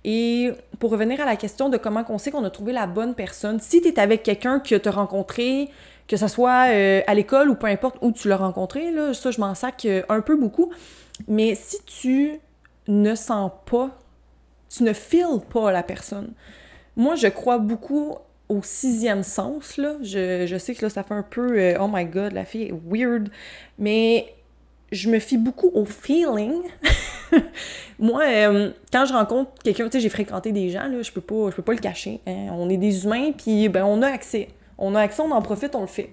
Et 0.03 0.51
pour 0.79 0.91
revenir 0.91 1.19
à 1.21 1.25
la 1.25 1.35
question 1.35 1.69
de 1.69 1.77
comment 1.77 2.03
on 2.09 2.17
sait 2.17 2.31
qu'on 2.31 2.43
a 2.45 2.49
trouvé 2.49 2.71
la 2.71 2.87
bonne 2.87 3.15
personne, 3.15 3.59
si 3.59 3.81
tu 3.81 3.99
avec 3.99 4.23
quelqu'un 4.23 4.59
que 4.59 4.75
tu 4.75 4.87
as 4.87 4.91
rencontré 4.91 5.69
que 6.09 6.17
ce 6.17 6.27
soit 6.27 6.71
euh, 6.71 7.01
à 7.05 7.13
l'école 7.13 7.49
ou 7.51 7.55
peu 7.55 7.67
importe 7.67 7.97
où 8.01 8.11
tu 8.11 8.27
l'as 8.27 8.37
rencontré, 8.37 8.91
là, 8.91 9.13
ça, 9.13 9.29
je 9.29 9.39
m'en 9.39 9.53
sac 9.53 9.85
euh, 9.85 10.01
un 10.09 10.21
peu 10.21 10.35
beaucoup. 10.35 10.71
Mais 11.27 11.53
si 11.53 11.77
tu 11.85 12.39
ne 12.87 13.13
sens 13.13 13.51
pas, 13.69 13.95
tu 14.69 14.83
ne 14.83 14.91
feels 14.91 15.39
pas 15.53 15.71
la 15.71 15.83
personne. 15.83 16.33
Moi, 16.97 17.15
je 17.15 17.27
crois 17.27 17.59
beaucoup 17.59 18.15
au 18.49 18.63
sixième 18.63 19.21
sens, 19.21 19.77
là. 19.77 19.97
Je, 20.01 20.57
sais 20.59 20.73
que 20.73 20.83
là, 20.83 20.89
ça 20.89 21.03
fait 21.03 21.13
un 21.13 21.21
peu 21.21 21.59
euh, 21.59 21.77
Oh 21.79 21.87
my 21.87 22.05
god, 22.05 22.33
la 22.33 22.43
fille 22.43 22.63
est 22.63 22.73
weird. 22.87 23.29
Mais 23.77 24.33
je 24.91 25.11
me 25.11 25.19
fie 25.19 25.37
beaucoup 25.37 25.69
au 25.75 25.85
feeling. 25.85 26.63
Moi, 27.99 28.23
quand 28.91 29.05
je 29.05 29.13
rencontre 29.13 29.51
quelqu'un, 29.63 29.85
tu 29.85 29.91
sais, 29.91 29.99
j'ai 29.99 30.09
fréquenté 30.09 30.51
des 30.51 30.71
gens, 30.71 30.87
là, 30.87 31.03
je 31.03 31.11
peux 31.11 31.21
pas, 31.21 31.51
je 31.51 31.55
peux 31.55 31.61
pas 31.61 31.73
le 31.73 31.79
cacher. 31.79 32.19
Hein. 32.25 32.47
On 32.53 32.67
est 32.67 32.77
des 32.77 33.03
humains, 33.03 33.31
puis 33.31 33.69
ben, 33.69 33.83
on 33.85 34.01
a 34.01 34.07
accès 34.07 34.49
on 34.79 34.95
a 34.95 35.01
accès, 35.01 35.21
on 35.21 35.31
en 35.31 35.41
profite, 35.41 35.75
on 35.75 35.81
le 35.81 35.87
fait. 35.87 36.09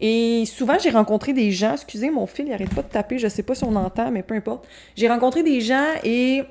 Et 0.00 0.44
souvent, 0.46 0.78
j'ai 0.78 0.90
rencontré 0.90 1.32
des 1.32 1.52
gens, 1.52 1.74
excusez, 1.74 2.10
mon 2.10 2.26
fil, 2.26 2.48
il 2.48 2.52
arrête 2.52 2.74
pas 2.74 2.82
de 2.82 2.88
taper, 2.88 3.18
je 3.18 3.28
sais 3.28 3.42
pas 3.42 3.54
si 3.54 3.64
on 3.64 3.76
entend, 3.76 4.10
mais 4.10 4.22
peu 4.22 4.34
importe. 4.34 4.66
J'ai 4.96 5.08
rencontré 5.08 5.42
des 5.42 5.60
gens 5.60 5.86
et 6.04 6.42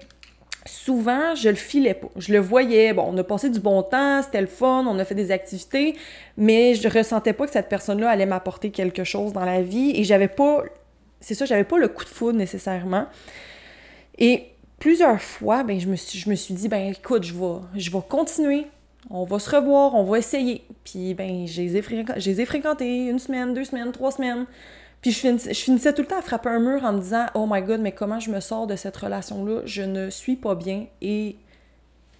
souvent, 0.65 1.35
je 1.35 1.49
le 1.49 1.55
filais 1.55 1.93
pas. 1.93 2.07
Je 2.15 2.31
le 2.31 2.39
voyais, 2.39 2.93
bon, 2.93 3.05
on 3.07 3.17
a 3.17 3.23
passé 3.23 3.49
du 3.49 3.59
bon 3.59 3.83
temps, 3.83 4.21
c'était 4.23 4.41
le 4.41 4.47
fun, 4.47 4.85
on 4.87 4.97
a 4.99 5.05
fait 5.05 5.15
des 5.15 5.31
activités, 5.31 5.95
mais 6.37 6.75
je 6.75 6.87
ressentais 6.87 7.33
pas 7.33 7.45
que 7.45 7.51
cette 7.51 7.69
personne-là 7.69 8.09
allait 8.09 8.25
m'apporter 8.25 8.71
quelque 8.71 9.03
chose 9.03 9.33
dans 9.33 9.45
la 9.45 9.61
vie 9.61 9.91
et 9.95 10.05
j'avais 10.05 10.29
pas, 10.29 10.63
c'est 11.19 11.35
ça, 11.35 11.45
j'avais 11.45 11.65
pas 11.65 11.77
le 11.77 11.89
coup 11.89 12.05
de 12.05 12.09
foudre 12.09 12.37
nécessairement. 12.37 13.05
Et 14.17 14.45
plusieurs 14.79 15.21
fois, 15.21 15.63
ben, 15.63 15.79
je 15.79 15.87
me 15.87 15.97
suis, 15.97 16.19
je 16.19 16.29
me 16.29 16.35
suis 16.35 16.53
dit, 16.53 16.69
ben 16.69 16.93
écoute, 16.93 17.23
je 17.23 17.33
vais, 17.33 17.59
je 17.75 17.91
vais 17.91 18.01
continuer 18.07 18.65
on 19.09 19.23
va 19.23 19.39
se 19.39 19.49
revoir, 19.49 19.95
on 19.95 20.03
va 20.03 20.19
essayer. 20.19 20.65
Puis, 20.83 21.13
ben, 21.13 21.47
je 21.47 21.61
les, 21.61 21.77
ai 22.41 22.45
fréquentés 22.45 23.07
une 23.07 23.19
semaine, 23.19 23.53
deux 23.53 23.63
semaines, 23.63 23.91
trois 23.91 24.11
semaines. 24.11 24.45
Puis, 25.01 25.11
je 25.11 25.53
finissais, 25.53 25.93
tout 25.93 26.01
le 26.01 26.07
temps 26.07 26.19
à 26.19 26.21
frapper 26.21 26.49
un 26.49 26.59
mur 26.59 26.83
en 26.83 26.93
me 26.93 26.99
disant 26.99 27.25
Oh 27.33 27.47
my 27.49 27.61
god, 27.61 27.81
mais 27.81 27.91
comment 27.91 28.19
je 28.19 28.29
me 28.29 28.39
sors 28.39 28.67
de 28.67 28.75
cette 28.75 28.97
relation-là? 28.97 29.61
Je 29.65 29.81
ne 29.81 30.09
suis 30.09 30.35
pas 30.35 30.55
bien. 30.55 30.85
Et 31.01 31.37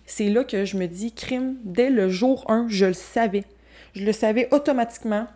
c'est 0.05 0.29
là 0.29 0.43
que 0.43 0.65
je 0.65 0.77
me 0.77 0.87
dis 0.87 1.13
Crime, 1.13 1.57
dès 1.63 1.89
le 1.89 2.09
jour 2.09 2.45
1, 2.49 2.67
je 2.69 2.87
le 2.87 2.93
savais. 2.93 3.43
Je 3.93 4.05
le 4.05 4.11
savais 4.11 4.47
automatiquement 4.51 5.27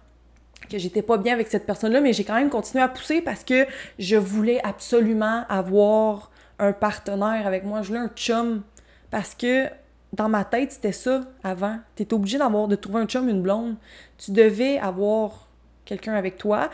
que 0.69 0.77
j'étais 0.77 1.01
pas 1.01 1.17
bien 1.17 1.33
avec 1.33 1.47
cette 1.47 1.65
personne-là, 1.65 2.01
mais 2.01 2.13
j'ai 2.13 2.23
quand 2.23 2.35
même 2.35 2.49
continué 2.49 2.83
à 2.83 2.87
pousser 2.87 3.21
parce 3.21 3.43
que 3.43 3.67
je 3.99 4.15
voulais 4.15 4.61
absolument 4.63 5.43
avoir 5.49 6.31
un 6.57 6.71
partenaire 6.71 7.45
avec 7.45 7.63
moi. 7.63 7.81
Je 7.81 7.89
voulais 7.89 7.99
un 7.99 8.11
chum. 8.15 8.63
Parce 9.11 9.35
que 9.35 9.67
dans 10.13 10.29
ma 10.29 10.45
tête, 10.45 10.71
c'était 10.71 10.91
ça 10.91 11.21
avant. 11.43 11.79
Tu 11.95 12.03
étais 12.03 12.13
obligé 12.13 12.37
d'avoir, 12.37 12.67
de 12.67 12.75
trouver 12.75 13.01
un 13.01 13.05
chum, 13.05 13.27
une 13.27 13.41
blonde. 13.41 13.75
Tu 14.17 14.31
devais 14.31 14.77
avoir 14.77 15.47
quelqu'un 15.85 16.13
avec 16.13 16.37
toi. 16.37 16.69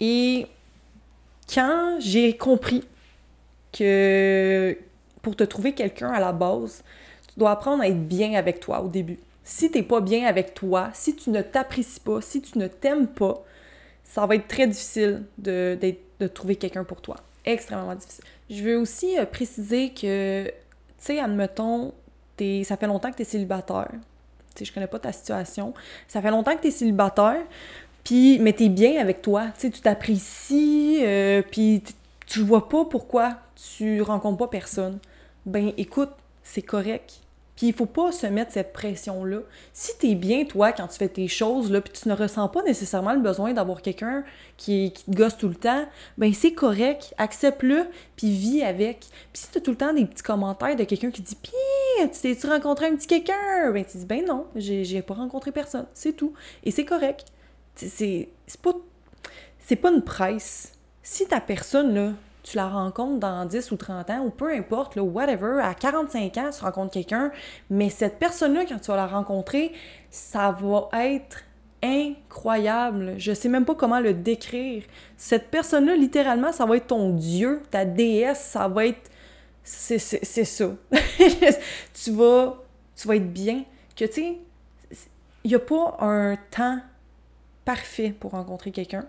Et 0.00 0.46
quand 1.52 1.96
j'ai 1.98 2.36
compris 2.36 2.84
que 3.72 4.78
pour 5.20 5.34
te 5.34 5.44
trouver 5.44 5.72
quelqu'un 5.72 6.10
à 6.10 6.20
la 6.20 6.32
base, 6.32 6.84
tu 7.28 7.40
dois 7.40 7.50
apprendre 7.50 7.82
à 7.82 7.88
être 7.88 8.06
bien 8.06 8.34
avec 8.34 8.60
toi 8.60 8.80
au 8.80 8.88
début. 8.88 9.18
Si 9.42 9.70
tu 9.70 9.78
n'es 9.78 9.84
pas 9.84 10.00
bien 10.00 10.24
avec 10.26 10.54
toi, 10.54 10.90
si 10.94 11.16
tu 11.16 11.30
ne 11.30 11.42
t'apprécies 11.42 12.00
pas, 12.00 12.20
si 12.20 12.40
tu 12.40 12.56
ne 12.58 12.68
t'aimes 12.68 13.08
pas, 13.08 13.44
ça 14.04 14.24
va 14.26 14.36
être 14.36 14.46
très 14.46 14.68
difficile 14.68 15.24
de, 15.38 15.76
de 16.20 16.26
trouver 16.28 16.54
quelqu'un 16.54 16.84
pour 16.84 17.00
toi. 17.00 17.16
Extrêmement 17.44 17.94
difficile. 17.94 18.24
Je 18.48 18.62
veux 18.62 18.76
aussi 18.76 19.18
euh, 19.18 19.26
préciser 19.26 19.90
que, 19.90 20.46
tu 20.46 20.52
sais, 20.98 21.18
admettons, 21.18 21.92
ça 22.64 22.76
fait 22.76 22.86
longtemps 22.86 23.10
que 23.10 23.16
tu 23.16 23.22
es 23.22 23.26
célibataire. 23.26 23.90
Tu 24.54 24.60
sais, 24.60 24.64
je 24.64 24.72
connais 24.72 24.86
pas 24.86 24.98
ta 24.98 25.12
situation. 25.12 25.74
Ça 26.08 26.22
fait 26.22 26.30
longtemps 26.30 26.56
que 26.56 26.62
tu 26.62 26.68
es 26.68 26.70
célibataire, 26.70 27.42
puis, 28.04 28.38
mais 28.38 28.52
tu 28.52 28.64
es 28.64 28.68
bien 28.68 29.00
avec 29.00 29.22
toi. 29.22 29.46
Tu 29.54 29.62
sais, 29.62 29.70
tu 29.70 29.80
t'apprécies, 29.80 31.00
euh, 31.02 31.42
puis 31.50 31.82
tu 32.26 32.40
vois 32.40 32.68
pas 32.68 32.84
pourquoi 32.84 33.36
tu 33.54 34.00
rencontres 34.02 34.38
pas 34.38 34.48
personne. 34.48 34.98
Ben, 35.44 35.72
écoute, 35.76 36.10
c'est 36.42 36.62
correct. 36.62 37.20
Puis 37.56 37.68
il 37.68 37.72
faut 37.72 37.86
pas 37.86 38.12
se 38.12 38.26
mettre 38.26 38.52
cette 38.52 38.72
pression-là. 38.72 39.38
Si 39.72 39.96
tu 39.98 40.10
es 40.10 40.14
bien, 40.14 40.44
toi, 40.44 40.72
quand 40.72 40.86
tu 40.88 40.98
fais 40.98 41.08
tes 41.08 41.26
choses, 41.26 41.70
là, 41.70 41.80
puis 41.80 41.92
tu 41.92 42.08
ne 42.08 42.14
ressens 42.14 42.48
pas 42.48 42.62
nécessairement 42.62 43.14
le 43.14 43.20
besoin 43.20 43.54
d'avoir 43.54 43.80
quelqu'un 43.80 44.24
qui, 44.58 44.92
te 44.92 45.10
gosse 45.10 45.38
tout 45.38 45.48
le 45.48 45.54
temps, 45.54 45.86
ben 46.18 46.32
c'est 46.34 46.52
correct, 46.52 47.14
accepte-le, 47.16 47.86
puis 48.16 48.30
vis 48.30 48.62
avec. 48.62 49.06
Puis 49.32 49.42
si 49.42 49.50
tu 49.50 49.58
as 49.58 49.60
tout 49.62 49.70
le 49.70 49.76
temps 49.76 49.92
des 49.94 50.04
petits 50.04 50.22
commentaires 50.22 50.76
de 50.76 50.84
quelqu'un 50.84 51.10
qui 51.10 51.22
dit 51.22 51.36
«Pis, 51.42 51.50
tu 52.12 52.20
t'es-tu 52.20 52.46
rencontré 52.46 52.86
un 52.86 52.96
petit 52.96 53.06
quelqu'un?» 53.06 53.72
Ben 53.72 53.84
tu 53.84 53.96
dis 53.96 54.04
«Ben 54.06 54.24
non, 54.24 54.46
j'ai 54.54 55.02
pas 55.02 55.14
rencontré 55.14 55.50
personne, 55.50 55.86
c'est 55.94 56.12
tout.» 56.12 56.34
Et 56.64 56.70
c'est 56.70 56.84
correct. 56.84 57.26
C'est 57.74 58.28
pas... 58.62 58.72
C'est 59.68 59.76
pas 59.76 59.90
une 59.90 60.02
presse. 60.02 60.74
Si 61.02 61.26
ta 61.26 61.40
personne, 61.40 61.92
là, 61.92 62.12
tu 62.46 62.56
la 62.56 62.68
rencontres 62.68 63.18
dans 63.18 63.44
10 63.44 63.72
ou 63.72 63.76
30 63.76 64.10
ans, 64.10 64.24
ou 64.24 64.30
peu 64.30 64.52
importe, 64.52 64.94
là, 64.94 65.02
whatever, 65.02 65.60
à 65.60 65.74
45 65.74 66.36
ans, 66.36 66.50
tu 66.56 66.64
rencontres 66.64 66.92
quelqu'un, 66.92 67.32
mais 67.70 67.90
cette 67.90 68.20
personne-là, 68.20 68.64
quand 68.68 68.78
tu 68.78 68.86
vas 68.86 68.96
la 68.96 69.08
rencontrer, 69.08 69.72
ça 70.10 70.52
va 70.52 70.88
être 71.04 71.42
incroyable. 71.82 73.14
Je 73.18 73.32
sais 73.32 73.48
même 73.48 73.64
pas 73.64 73.74
comment 73.74 73.98
le 73.98 74.14
décrire. 74.14 74.84
Cette 75.16 75.50
personne-là, 75.50 75.96
littéralement, 75.96 76.52
ça 76.52 76.66
va 76.66 76.76
être 76.76 76.86
ton 76.86 77.10
Dieu, 77.10 77.62
ta 77.70 77.84
déesse, 77.84 78.40
ça 78.40 78.68
va 78.68 78.86
être... 78.86 79.10
C'est 79.64 79.98
ça. 79.98 80.70
tu, 81.94 82.12
vas, 82.12 82.62
tu 82.94 83.08
vas 83.08 83.16
être 83.16 83.32
bien. 83.32 83.64
Que, 83.96 84.04
tu 84.04 84.12
sais, 84.12 84.38
il 85.42 85.48
n'y 85.48 85.56
a 85.56 85.58
pas 85.58 85.96
un 85.98 86.36
temps 86.52 86.78
parfait 87.64 88.14
pour 88.18 88.30
rencontrer 88.30 88.70
quelqu'un 88.70 89.04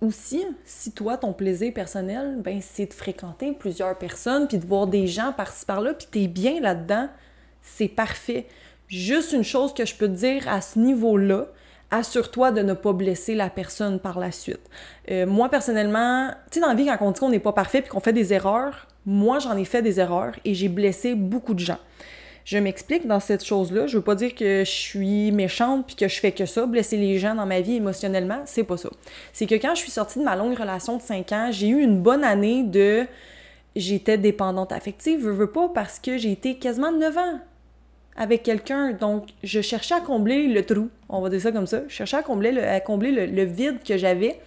aussi, 0.00 0.44
si 0.64 0.92
toi, 0.92 1.16
ton 1.16 1.32
plaisir 1.32 1.72
personnel, 1.72 2.36
ben, 2.38 2.60
c'est 2.62 2.86
de 2.86 2.94
fréquenter 2.94 3.52
plusieurs 3.52 3.96
personnes, 3.98 4.46
puis 4.46 4.58
de 4.58 4.66
voir 4.66 4.86
des 4.86 5.06
gens 5.06 5.32
par-ci 5.32 5.66
par-là, 5.66 5.94
puis 5.94 6.06
t'es 6.10 6.26
bien 6.28 6.60
là-dedans, 6.60 7.08
c'est 7.62 7.88
parfait. 7.88 8.46
Juste 8.88 9.32
une 9.32 9.44
chose 9.44 9.74
que 9.74 9.84
je 9.84 9.94
peux 9.94 10.06
te 10.06 10.12
dire 10.12 10.48
à 10.48 10.60
ce 10.60 10.78
niveau-là, 10.78 11.46
assure-toi 11.90 12.52
de 12.52 12.62
ne 12.62 12.74
pas 12.74 12.92
blesser 12.92 13.34
la 13.34 13.50
personne 13.50 13.98
par 13.98 14.18
la 14.18 14.30
suite. 14.30 14.60
Euh, 15.10 15.26
moi, 15.26 15.48
personnellement, 15.48 16.28
tu 16.50 16.54
sais, 16.54 16.60
dans 16.60 16.68
la 16.68 16.74
vie, 16.74 16.86
quand 16.86 17.06
on 17.06 17.10
dit 17.10 17.20
qu'on 17.20 17.30
n'est 17.30 17.38
pas 17.38 17.52
parfait 17.52 17.82
puis 17.82 17.90
qu'on 17.90 18.00
fait 18.00 18.12
des 18.12 18.32
erreurs, 18.32 18.86
moi, 19.06 19.38
j'en 19.38 19.56
ai 19.56 19.64
fait 19.64 19.82
des 19.82 20.00
erreurs 20.00 20.34
et 20.44 20.54
j'ai 20.54 20.68
blessé 20.68 21.14
beaucoup 21.14 21.54
de 21.54 21.60
gens. 21.60 21.78
Je 22.48 22.56
m'explique 22.56 23.06
dans 23.06 23.20
cette 23.20 23.44
chose-là. 23.44 23.86
Je 23.86 23.98
veux 23.98 24.02
pas 24.02 24.14
dire 24.14 24.34
que 24.34 24.64
je 24.64 24.70
suis 24.70 25.32
méchante 25.32 25.86
puis 25.86 25.96
que 25.96 26.08
je 26.08 26.18
fais 26.18 26.32
que 26.32 26.46
ça, 26.46 26.64
blesser 26.64 26.96
les 26.96 27.18
gens 27.18 27.34
dans 27.34 27.44
ma 27.44 27.60
vie 27.60 27.74
émotionnellement, 27.74 28.40
c'est 28.46 28.64
pas 28.64 28.78
ça. 28.78 28.88
C'est 29.34 29.44
que 29.44 29.54
quand 29.56 29.74
je 29.74 29.80
suis 29.80 29.90
sortie 29.90 30.18
de 30.18 30.24
ma 30.24 30.34
longue 30.34 30.56
relation 30.56 30.96
de 30.96 31.02
5 31.02 31.32
ans, 31.32 31.48
j'ai 31.52 31.68
eu 31.68 31.82
une 31.82 32.00
bonne 32.00 32.24
année 32.24 32.62
de 32.62 33.06
j'étais 33.76 34.16
dépendante 34.16 34.72
affective, 34.72 35.20
je 35.22 35.28
veux 35.28 35.50
pas 35.50 35.68
parce 35.68 35.98
que 35.98 36.16
j'ai 36.16 36.32
été 36.32 36.54
quasiment 36.54 36.90
9 36.90 37.18
ans 37.18 37.38
avec 38.18 38.42
quelqu'un. 38.42 38.92
Donc, 38.92 39.28
je 39.44 39.60
cherchais 39.60 39.94
à 39.94 40.00
combler 40.00 40.48
le 40.48 40.66
trou, 40.66 40.90
on 41.08 41.20
va 41.20 41.30
dire 41.30 41.40
ça 41.40 41.52
comme 41.52 41.68
ça. 41.68 41.82
Je 41.86 41.94
cherchais 41.94 42.16
à 42.16 42.22
combler 42.22 42.50
le, 42.50 42.66
à 42.66 42.80
combler 42.80 43.12
le, 43.12 43.44
vide 43.44 43.78
que 43.86 43.96
j'avais. 43.96 44.40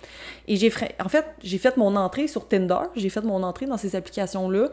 Et 0.47 0.57
j'ai 0.57 0.71
en 1.03 1.07
fait, 1.07 1.25
j'ai 1.41 1.57
fait 1.57 1.77
mon 1.77 1.95
entrée 1.95 2.27
sur 2.27 2.47
Tinder, 2.47 2.81
j'ai 2.95 3.09
fait 3.09 3.21
mon 3.21 3.41
entrée 3.43 3.65
dans 3.65 3.77
ces 3.77 3.95
applications-là. 3.95 4.69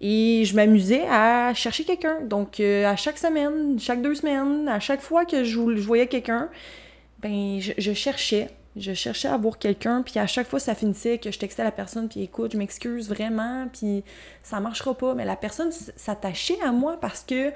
Et 0.00 0.44
je 0.46 0.56
m'amusais 0.56 1.02
à 1.10 1.52
chercher 1.54 1.84
quelqu'un. 1.84 2.22
Donc, 2.22 2.58
euh, 2.58 2.86
à 2.86 2.96
chaque 2.96 3.18
semaine, 3.18 3.78
chaque 3.78 4.00
deux 4.00 4.14
semaines, 4.14 4.66
à 4.66 4.80
chaque 4.80 5.02
fois 5.02 5.26
que 5.26 5.44
je, 5.44 5.58
voyais 5.58 6.06
quelqu'un, 6.06 6.48
ben, 7.20 7.60
je, 7.60 7.92
cherchais. 7.92 8.48
Je 8.76 8.94
cherchais 8.94 9.28
à 9.28 9.36
voir 9.36 9.58
quelqu'un, 9.58 10.02
puis 10.02 10.18
à 10.18 10.26
chaque 10.26 10.46
fois, 10.46 10.60
ça 10.60 10.74
finissait 10.74 11.18
que 11.18 11.30
je 11.30 11.38
textais 11.38 11.62
à 11.62 11.64
la 11.64 11.72
personne, 11.72 12.08
puis 12.08 12.22
écoute, 12.22 12.52
je 12.52 12.58
m'excuse 12.58 13.08
vraiment, 13.08 13.66
puis 13.72 14.04
ça 14.42 14.60
marchera 14.60 14.94
pas. 14.94 15.14
Mais 15.14 15.24
la 15.26 15.36
personne 15.36 15.70
s'attachait 15.96 16.58
à 16.64 16.70
moi 16.70 16.96
parce 16.98 17.24
que 17.24 17.52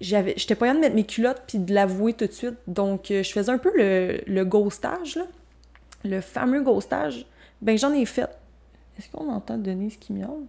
j'avais 0.00 0.34
j'étais 0.36 0.54
pas 0.54 0.72
de 0.72 0.78
mettre 0.78 0.94
mes 0.94 1.04
culottes 1.04 1.42
puis 1.46 1.58
de 1.58 1.74
l'avouer 1.74 2.12
tout 2.12 2.26
de 2.26 2.32
suite. 2.32 2.56
Donc, 2.66 3.10
euh, 3.10 3.22
je 3.22 3.32
faisais 3.32 3.50
un 3.50 3.58
peu 3.58 3.72
le, 3.76 4.20
le 4.26 4.44
ghostage, 4.44 5.16
là. 5.16 5.26
Le 6.04 6.20
fameux 6.20 6.62
ghostage. 6.62 7.26
Ben, 7.60 7.76
j'en 7.76 7.92
ai 7.92 8.04
fait. 8.04 8.30
Est-ce 8.98 9.10
qu'on 9.10 9.28
entend 9.30 9.58
Denise 9.58 9.96
qui 9.96 10.12
miaule? 10.12 10.46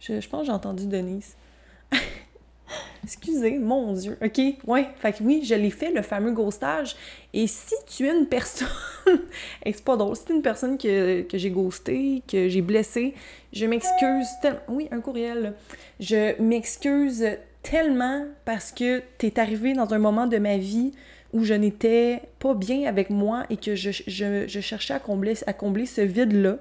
Je, 0.00 0.20
je 0.20 0.28
pense 0.28 0.40
que 0.40 0.46
j'ai 0.46 0.52
entendu 0.52 0.86
Denise. 0.86 1.34
Excusez, 3.06 3.58
mon 3.58 3.92
Dieu. 3.92 4.18
OK, 4.20 4.40
ouais. 4.66 4.88
Fait 4.96 5.14
oui, 5.20 5.42
je 5.44 5.54
l'ai 5.54 5.70
fait, 5.70 5.92
le 5.92 6.02
fameux 6.02 6.32
ghostage. 6.32 6.96
Et 7.32 7.46
si 7.46 7.74
tu 7.86 8.04
es 8.04 8.10
une 8.10 8.26
personne. 8.26 8.66
c'est 9.64 9.84
pas 9.84 9.96
drôle. 9.96 10.16
Si 10.16 10.24
tu 10.24 10.32
es 10.32 10.34
une 10.34 10.42
personne 10.42 10.76
que, 10.76 11.24
j'ai 11.32 11.50
ghosté, 11.50 12.24
que 12.26 12.48
j'ai 12.48 12.62
blessé, 12.62 13.14
je 13.52 13.64
m'excuse 13.66 14.26
tellement. 14.42 14.58
Oui, 14.68 14.88
un 14.90 15.00
courriel. 15.00 15.54
Je 16.00 16.40
m'excuse 16.42 17.24
tellement 17.62 18.26
parce 18.44 18.72
que 18.72 19.00
tu 19.18 19.26
es 19.26 19.38
arrivé 19.38 19.74
dans 19.74 19.94
un 19.94 19.98
moment 19.98 20.26
de 20.26 20.38
ma 20.38 20.56
vie 20.56 20.90
où 21.32 21.44
je 21.44 21.54
n'étais 21.54 22.22
pas 22.40 22.54
bien 22.54 22.88
avec 22.88 23.10
moi 23.10 23.44
et 23.50 23.56
que 23.56 23.76
je, 23.76 23.90
cherchais 24.60 24.94
à 24.94 24.98
combler, 24.98 25.34
à 25.46 25.52
combler 25.52 25.86
ce 25.86 26.00
vide-là. 26.00 26.58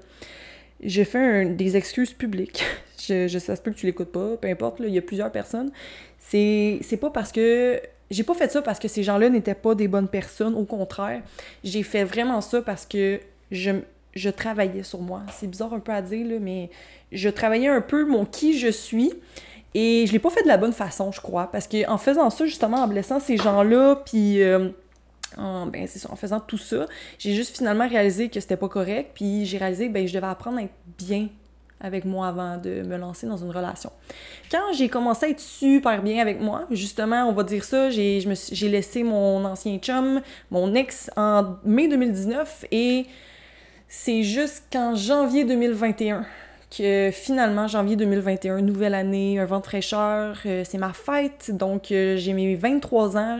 J'ai 0.83 1.05
fait 1.05 1.55
des 1.55 1.75
excuses 1.75 2.13
publiques. 2.13 2.63
Je, 2.99 3.27
je, 3.27 3.39
ça 3.39 3.55
se 3.55 3.61
que 3.61 3.69
tu 3.69 3.85
l'écoutes 3.85 4.11
pas, 4.11 4.37
peu 4.37 4.47
importe, 4.47 4.77
il 4.79 4.89
y 4.89 4.97
a 4.97 5.01
plusieurs 5.01 5.31
personnes. 5.31 5.71
C'est, 6.19 6.99
pas 6.99 7.09
parce 7.09 7.31
que. 7.31 7.81
J'ai 8.11 8.23
pas 8.23 8.35
fait 8.35 8.51
ça 8.51 8.61
parce 8.61 8.77
que 8.77 8.87
ces 8.87 9.01
gens-là 9.01 9.29
n'étaient 9.29 9.55
pas 9.55 9.73
des 9.73 9.87
bonnes 9.87 10.07
personnes, 10.07 10.53
au 10.55 10.63
contraire. 10.63 11.21
J'ai 11.63 11.81
fait 11.81 12.03
vraiment 12.03 12.39
ça 12.39 12.61
parce 12.61 12.85
que 12.85 13.19
je, 13.49 13.71
je 14.13 14.29
travaillais 14.29 14.83
sur 14.83 15.01
moi. 15.01 15.23
C'est 15.31 15.47
bizarre 15.47 15.73
un 15.73 15.79
peu 15.79 15.91
à 15.91 16.03
dire, 16.03 16.27
là, 16.27 16.35
mais 16.39 16.69
je 17.11 17.29
travaillais 17.29 17.67
un 17.67 17.81
peu 17.81 18.05
mon 18.05 18.25
qui 18.25 18.57
je 18.59 18.67
suis. 18.67 19.11
Et 19.73 20.05
je 20.07 20.13
l'ai 20.13 20.19
pas 20.19 20.29
fait 20.29 20.43
de 20.43 20.47
la 20.47 20.57
bonne 20.57 20.71
façon, 20.71 21.11
je 21.11 21.19
crois. 21.19 21.51
Parce 21.51 21.67
qu'en 21.67 21.97
faisant 21.97 22.29
ça, 22.29 22.45
justement, 22.45 22.77
en 22.77 22.87
blessant 22.87 23.19
ces 23.19 23.37
gens-là, 23.37 23.95
puis. 24.05 24.41
Euh, 24.41 24.69
en, 25.37 25.65
ben, 25.65 25.85
c'est 25.87 26.09
en 26.09 26.15
faisant 26.15 26.39
tout 26.39 26.57
ça, 26.57 26.85
j'ai 27.17 27.33
juste 27.33 27.57
finalement 27.57 27.87
réalisé 27.87 28.29
que 28.29 28.39
c'était 28.39 28.57
pas 28.57 28.69
correct, 28.69 29.11
puis 29.15 29.45
j'ai 29.45 29.57
réalisé 29.57 29.89
ben 29.89 30.07
je 30.07 30.13
devais 30.13 30.27
apprendre 30.27 30.59
à 30.59 30.61
être 30.61 30.73
bien 30.97 31.27
avec 31.81 32.05
moi 32.05 32.27
avant 32.27 32.57
de 32.57 32.81
me 32.81 32.97
lancer 32.97 33.27
dans 33.27 33.37
une 33.37 33.51
relation. 33.51 33.91
Quand 34.51 34.73
j'ai 34.73 34.89
commencé 34.89 35.25
à 35.25 35.29
être 35.29 35.39
super 35.39 36.01
bien 36.01 36.21
avec 36.21 36.39
moi, 36.39 36.65
justement, 36.71 37.25
on 37.25 37.33
va 37.33 37.43
dire 37.43 37.63
ça, 37.63 37.89
j'ai, 37.89 38.25
j'ai 38.51 38.69
laissé 38.69 39.03
mon 39.03 39.43
ancien 39.45 39.77
chum, 39.77 40.21
mon 40.51 40.73
ex, 40.73 41.11
en 41.15 41.57
mai 41.63 41.87
2019 41.87 42.65
et 42.71 43.05
c'est 43.87 44.23
jusqu'en 44.23 44.95
janvier 44.95 45.43
2021 45.45 46.25
que 46.75 47.09
finalement, 47.11 47.67
janvier 47.67 47.95
2021, 47.95 48.61
nouvelle 48.61 48.95
année, 48.95 49.39
un 49.39 49.45
vent 49.45 49.59
de 49.59 49.65
fraîcheur, 49.65 50.37
euh, 50.45 50.63
c'est 50.65 50.77
ma 50.77 50.91
fête, 50.93 51.51
donc 51.53 51.91
euh, 51.91 52.17
j'ai 52.17 52.33
mes 52.33 52.55
23 52.55 53.17
ans. 53.17 53.39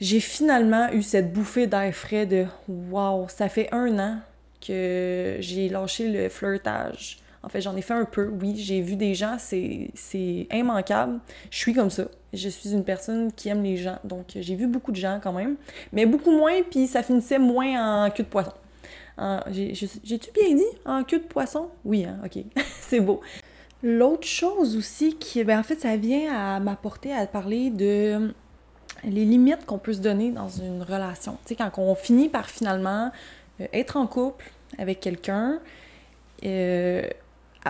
J'ai 0.00 0.20
finalement 0.20 0.92
eu 0.92 1.02
cette 1.02 1.32
bouffée 1.32 1.66
d'air 1.66 1.92
frais 1.94 2.26
de 2.26 2.44
wow, 2.68 3.26
ça 3.28 3.48
fait 3.48 3.68
un 3.72 3.98
an 3.98 4.18
que 4.64 5.36
j'ai 5.40 5.68
lâché 5.68 6.08
le 6.08 6.28
flirtage 6.28 7.18
en 7.46 7.48
fait, 7.48 7.60
j'en 7.60 7.76
ai 7.76 7.80
fait 7.80 7.94
un 7.94 8.04
peu, 8.04 8.28
oui. 8.42 8.56
J'ai 8.56 8.80
vu 8.80 8.96
des 8.96 9.14
gens, 9.14 9.36
c'est 9.38 10.46
immanquable. 10.52 11.20
Je 11.48 11.56
suis 11.56 11.72
comme 11.72 11.90
ça. 11.90 12.06
Je 12.32 12.48
suis 12.48 12.72
une 12.72 12.82
personne 12.82 13.30
qui 13.32 13.48
aime 13.48 13.62
les 13.62 13.76
gens. 13.76 13.98
Donc, 14.02 14.32
j'ai 14.34 14.56
vu 14.56 14.66
beaucoup 14.66 14.90
de 14.90 14.96
gens 14.96 15.20
quand 15.22 15.32
même. 15.32 15.54
Mais 15.92 16.06
beaucoup 16.06 16.32
moins, 16.32 16.60
puis 16.68 16.88
ça 16.88 17.04
finissait 17.04 17.38
moins 17.38 18.06
en 18.06 18.10
queue 18.10 18.24
de 18.24 18.28
poisson. 18.28 18.52
J'ai-tu 19.48 20.30
bien 20.32 20.56
dit? 20.56 20.64
En 20.84 21.04
queue 21.04 21.20
de 21.20 21.24
poisson? 21.24 21.70
Oui, 21.84 22.04
hein, 22.04 22.18
ok. 22.24 22.42
c'est 22.80 22.98
beau. 22.98 23.20
L'autre 23.80 24.26
chose 24.26 24.76
aussi 24.76 25.14
qui, 25.14 25.44
ben 25.44 25.60
en 25.60 25.62
fait, 25.62 25.80
ça 25.80 25.96
vient 25.96 26.34
à 26.34 26.58
m'apporter 26.58 27.12
à 27.12 27.28
parler 27.28 27.70
de 27.70 28.34
les 29.04 29.24
limites 29.24 29.64
qu'on 29.66 29.78
peut 29.78 29.92
se 29.92 30.00
donner 30.00 30.32
dans 30.32 30.48
une 30.48 30.82
relation. 30.82 31.38
Tu 31.44 31.54
sais, 31.54 31.54
quand 31.54 31.70
on 31.78 31.94
finit 31.94 32.28
par 32.28 32.50
finalement 32.50 33.12
euh, 33.60 33.66
être 33.72 33.96
en 33.96 34.08
couple 34.08 34.50
avec 34.78 34.98
quelqu'un, 34.98 35.60
euh, 36.44 37.02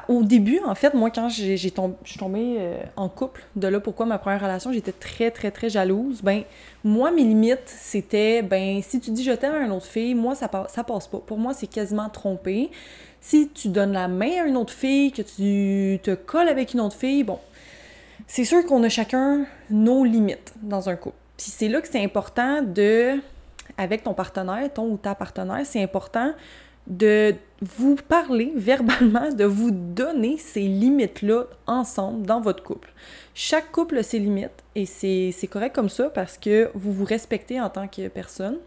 au 0.08 0.22
début, 0.22 0.60
en 0.66 0.74
fait, 0.74 0.94
moi, 0.94 1.10
quand 1.10 1.28
j'ai 1.28 1.56
je 1.56 1.68
suis 1.68 2.18
tombée 2.18 2.56
euh, 2.58 2.82
en 2.96 3.08
couple, 3.08 3.44
de 3.56 3.68
là 3.68 3.80
pourquoi 3.80 4.06
ma 4.06 4.18
première 4.18 4.40
relation, 4.40 4.72
j'étais 4.72 4.92
très, 4.92 5.30
très, 5.30 5.50
très 5.50 5.70
jalouse, 5.70 6.22
ben, 6.22 6.42
moi, 6.84 7.10
mes 7.10 7.22
limites, 7.22 7.62
c'était, 7.66 8.42
ben, 8.42 8.82
si 8.82 9.00
tu 9.00 9.10
dis 9.10 9.24
je 9.24 9.32
t'aime 9.32 9.54
à 9.54 9.60
une 9.60 9.72
autre 9.72 9.86
fille, 9.86 10.14
moi, 10.14 10.34
ça, 10.34 10.50
ça 10.68 10.84
passe 10.84 11.06
pas. 11.06 11.18
Pour 11.18 11.38
moi, 11.38 11.54
c'est 11.54 11.66
quasiment 11.66 12.08
trompé. 12.08 12.70
Si 13.20 13.48
tu 13.48 13.68
donnes 13.68 13.92
la 13.92 14.08
main 14.08 14.42
à 14.42 14.46
une 14.46 14.56
autre 14.56 14.72
fille, 14.72 15.12
que 15.12 15.22
tu 15.22 15.98
te 16.02 16.14
colles 16.14 16.48
avec 16.48 16.74
une 16.74 16.80
autre 16.80 16.96
fille, 16.96 17.24
bon, 17.24 17.38
c'est 18.26 18.44
sûr 18.44 18.64
qu'on 18.66 18.82
a 18.82 18.88
chacun 18.88 19.46
nos 19.70 20.04
limites 20.04 20.54
dans 20.62 20.88
un 20.88 20.96
couple. 20.96 21.16
Puis 21.36 21.48
c'est 21.50 21.68
là 21.68 21.80
que 21.80 21.88
c'est 21.88 22.02
important 22.02 22.62
de, 22.62 23.20
avec 23.78 24.02
ton 24.04 24.14
partenaire, 24.14 24.72
ton 24.72 24.90
ou 24.90 24.96
ta 24.96 25.14
partenaire, 25.14 25.62
c'est 25.64 25.82
important 25.82 26.32
de 26.86 27.34
vous 27.60 27.96
parler 27.96 28.52
verbalement, 28.54 29.32
de 29.32 29.44
vous 29.44 29.70
donner 29.70 30.36
ces 30.38 30.60
limites-là 30.60 31.44
ensemble 31.66 32.26
dans 32.26 32.40
votre 32.40 32.62
couple. 32.62 32.92
Chaque 33.34 33.72
couple 33.72 33.98
a 33.98 34.02
ses 34.02 34.18
limites 34.18 34.64
et 34.74 34.86
c'est 34.86 35.48
correct 35.50 35.74
comme 35.74 35.88
ça 35.88 36.10
parce 36.10 36.38
que 36.38 36.70
vous 36.74 36.92
vous 36.92 37.04
respectez 37.04 37.60
en 37.60 37.70
tant 37.70 37.88
que 37.88 38.08
personne. 38.08 38.58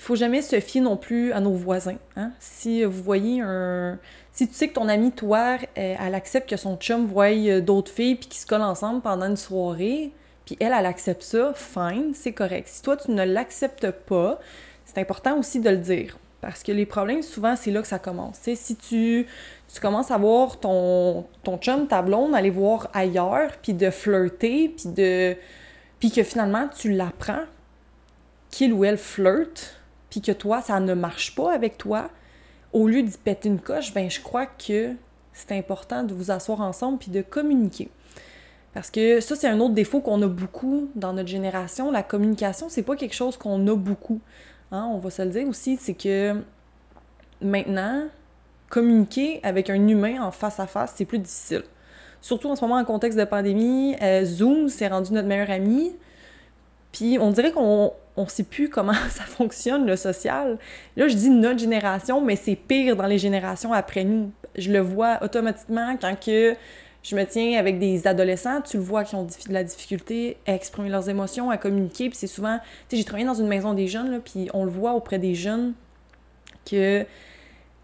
Il 0.00 0.04
faut 0.04 0.16
jamais 0.16 0.40
se 0.40 0.60
fier 0.60 0.80
non 0.80 0.96
plus 0.96 1.32
à 1.32 1.40
nos 1.40 1.52
voisins. 1.52 1.98
Hein. 2.16 2.32
Si 2.38 2.84
vous 2.84 3.02
voyez 3.02 3.42
un... 3.42 3.98
Si 4.32 4.48
tu 4.48 4.54
sais 4.54 4.68
que 4.68 4.74
ton 4.74 4.88
ami, 4.88 5.12
toi, 5.12 5.58
elle 5.74 6.14
accepte 6.14 6.48
que 6.48 6.56
son 6.56 6.76
chum 6.76 7.04
voie 7.06 7.26
euh, 7.26 7.60
d'autres 7.60 7.92
filles 7.92 8.14
puis 8.14 8.28
qu'ils 8.28 8.40
se 8.40 8.46
collent 8.46 8.62
ensemble 8.62 9.02
pendant 9.02 9.26
une 9.26 9.36
soirée, 9.36 10.12
puis 10.46 10.56
elle, 10.58 10.72
elle 10.72 10.86
accepte 10.86 11.22
ça, 11.22 11.52
fine, 11.54 12.12
c'est 12.14 12.32
correct. 12.32 12.68
Si 12.68 12.80
toi, 12.80 12.96
tu 12.96 13.10
ne 13.10 13.24
l'acceptes 13.24 13.90
pas, 13.90 14.40
c'est 14.86 14.98
important 14.98 15.38
aussi 15.38 15.60
de 15.60 15.68
le 15.68 15.76
dire. 15.76 16.16
Parce 16.40 16.62
que 16.62 16.72
les 16.72 16.86
problèmes, 16.86 17.22
souvent, 17.22 17.54
c'est 17.54 17.70
là 17.70 17.82
que 17.82 17.88
ça 17.88 17.98
commence. 17.98 18.36
si 18.40 18.76
tu, 18.76 19.26
tu 19.72 19.80
commences 19.80 20.10
à 20.10 20.16
voir 20.16 20.58
ton, 20.58 21.26
ton 21.42 21.58
chum, 21.58 21.86
ta 21.86 22.00
blonde, 22.00 22.34
aller 22.34 22.50
voir 22.50 22.88
ailleurs, 22.94 23.52
puis 23.62 23.74
de 23.74 23.90
flirter, 23.90 24.70
puis 24.70 24.88
de... 24.88 25.36
Puis 25.98 26.10
que 26.10 26.22
finalement, 26.22 26.66
tu 26.68 26.92
l'apprends 26.92 27.44
qu'il 28.50 28.72
ou 28.72 28.84
elle 28.84 28.96
flirte, 28.96 29.80
puis 30.08 30.22
que 30.22 30.32
toi, 30.32 30.62
ça 30.62 30.80
ne 30.80 30.94
marche 30.94 31.34
pas 31.34 31.52
avec 31.52 31.76
toi, 31.76 32.10
au 32.72 32.88
lieu 32.88 33.02
d'y 33.02 33.16
péter 33.18 33.48
une 33.48 33.60
coche, 33.60 33.92
ben 33.92 34.10
je 34.10 34.20
crois 34.20 34.46
que 34.46 34.94
c'est 35.32 35.52
important 35.52 36.02
de 36.02 36.14
vous 36.14 36.30
asseoir 36.30 36.60
ensemble 36.60 36.98
puis 36.98 37.10
de 37.10 37.22
communiquer. 37.22 37.90
Parce 38.72 38.90
que 38.90 39.20
ça, 39.20 39.34
c'est 39.34 39.48
un 39.48 39.58
autre 39.58 39.74
défaut 39.74 40.00
qu'on 40.00 40.22
a 40.22 40.28
beaucoup 40.28 40.88
dans 40.94 41.12
notre 41.12 41.28
génération. 41.28 41.90
La 41.90 42.04
communication, 42.04 42.68
c'est 42.68 42.84
pas 42.84 42.94
quelque 42.94 43.14
chose 43.14 43.36
qu'on 43.36 43.66
a 43.66 43.74
beaucoup. 43.74 44.20
Hein, 44.72 44.88
on 44.92 44.98
va 44.98 45.10
se 45.10 45.22
le 45.22 45.30
dire 45.30 45.48
aussi, 45.48 45.76
c'est 45.76 45.94
que 45.94 46.36
maintenant, 47.40 48.04
communiquer 48.68 49.40
avec 49.42 49.68
un 49.68 49.88
humain 49.88 50.22
en 50.22 50.30
face 50.30 50.60
à 50.60 50.66
face, 50.66 50.94
c'est 50.96 51.04
plus 51.04 51.18
difficile. 51.18 51.64
Surtout 52.20 52.48
en 52.48 52.56
ce 52.56 52.60
moment, 52.62 52.76
en 52.76 52.84
contexte 52.84 53.18
de 53.18 53.24
pandémie, 53.24 53.96
euh, 54.00 54.24
Zoom 54.24 54.68
s'est 54.68 54.88
rendu 54.88 55.12
notre 55.12 55.26
meilleur 55.26 55.50
ami. 55.50 55.92
Puis 56.92 57.18
on 57.18 57.30
dirait 57.30 57.50
qu'on 57.50 57.92
on 58.16 58.28
sait 58.28 58.44
plus 58.44 58.68
comment 58.70 58.92
ça 59.10 59.24
fonctionne, 59.24 59.86
le 59.86 59.96
social. 59.96 60.58
Là, 60.96 61.08
je 61.08 61.16
dis 61.16 61.30
notre 61.30 61.58
génération, 61.58 62.20
mais 62.20 62.36
c'est 62.36 62.56
pire 62.56 62.96
dans 62.96 63.06
les 63.06 63.18
générations 63.18 63.72
après 63.72 64.04
nous. 64.04 64.30
Je 64.56 64.70
le 64.70 64.80
vois 64.80 65.18
automatiquement 65.22 65.96
quand 66.00 66.18
que 66.18 66.54
Je 67.02 67.16
me 67.16 67.24
tiens 67.24 67.58
avec 67.58 67.78
des 67.78 68.06
adolescents, 68.06 68.60
tu 68.60 68.76
le 68.76 68.82
vois, 68.82 69.04
qui 69.04 69.14
ont 69.14 69.24
de 69.24 69.52
la 69.52 69.64
difficulté 69.64 70.36
à 70.46 70.54
exprimer 70.54 70.90
leurs 70.90 71.08
émotions, 71.08 71.50
à 71.50 71.56
communiquer. 71.56 72.10
Puis 72.10 72.18
c'est 72.18 72.26
souvent. 72.26 72.58
Tu 72.58 72.64
sais, 72.90 72.96
j'ai 72.98 73.04
travaillé 73.04 73.26
dans 73.26 73.34
une 73.34 73.48
maison 73.48 73.72
des 73.72 73.88
jeunes, 73.88 74.10
là, 74.10 74.18
puis 74.18 74.50
on 74.52 74.64
le 74.64 74.70
voit 74.70 74.92
auprès 74.92 75.18
des 75.18 75.34
jeunes 75.34 75.72
que 76.70 77.06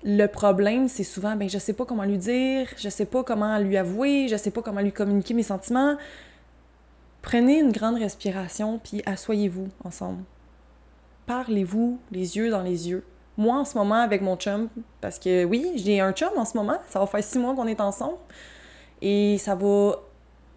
le 0.05 0.26
problème, 0.26 0.88
c'est 0.88 1.05
souvent, 1.05 1.35
ben, 1.35 1.48
je 1.48 1.59
sais 1.59 1.72
pas 1.72 1.85
comment 1.85 2.05
lui 2.05 2.18
dire, 2.18 2.68
je 2.76 2.88
sais 2.88 3.07
pas 3.07 3.24
comment 3.24 3.59
lui 3.59 3.76
avouer, 3.76 4.29
je 4.29 4.37
sais 4.37 4.50
pas 4.50 4.62
comment 4.62 4.81
lui 4.81 4.92
communiquer 4.92 5.35
mes 5.35 5.42
sentiments. 5.42 5.96
Prenez 7.22 7.59
une 7.59 7.72
grande 7.72 7.96
respiration, 7.96 8.79
puis 8.79 9.02
asseyez-vous 9.05 9.68
ensemble. 9.83 10.22
Parlez-vous 11.26 11.98
les 12.12 12.37
yeux 12.37 12.50
dans 12.50 12.62
les 12.62 12.88
yeux. 12.88 13.02
Moi, 13.37 13.57
en 13.57 13.64
ce 13.64 13.76
moment, 13.76 13.96
avec 13.96 14.22
mon 14.22 14.37
chum, 14.37 14.68
parce 15.00 15.18
que 15.18 15.44
oui, 15.44 15.72
j'ai 15.74 16.00
un 16.00 16.12
chum 16.12 16.31
en 16.37 16.44
ce 16.44 16.57
moment, 16.57 16.79
ça 16.88 17.00
va 17.00 17.07
faire 17.07 17.24
six 17.24 17.38
mois 17.38 17.55
qu'on 17.55 17.66
est 17.66 17.81
ensemble, 17.81 18.16
et 19.03 19.39
ça 19.39 19.55
va 19.55 20.01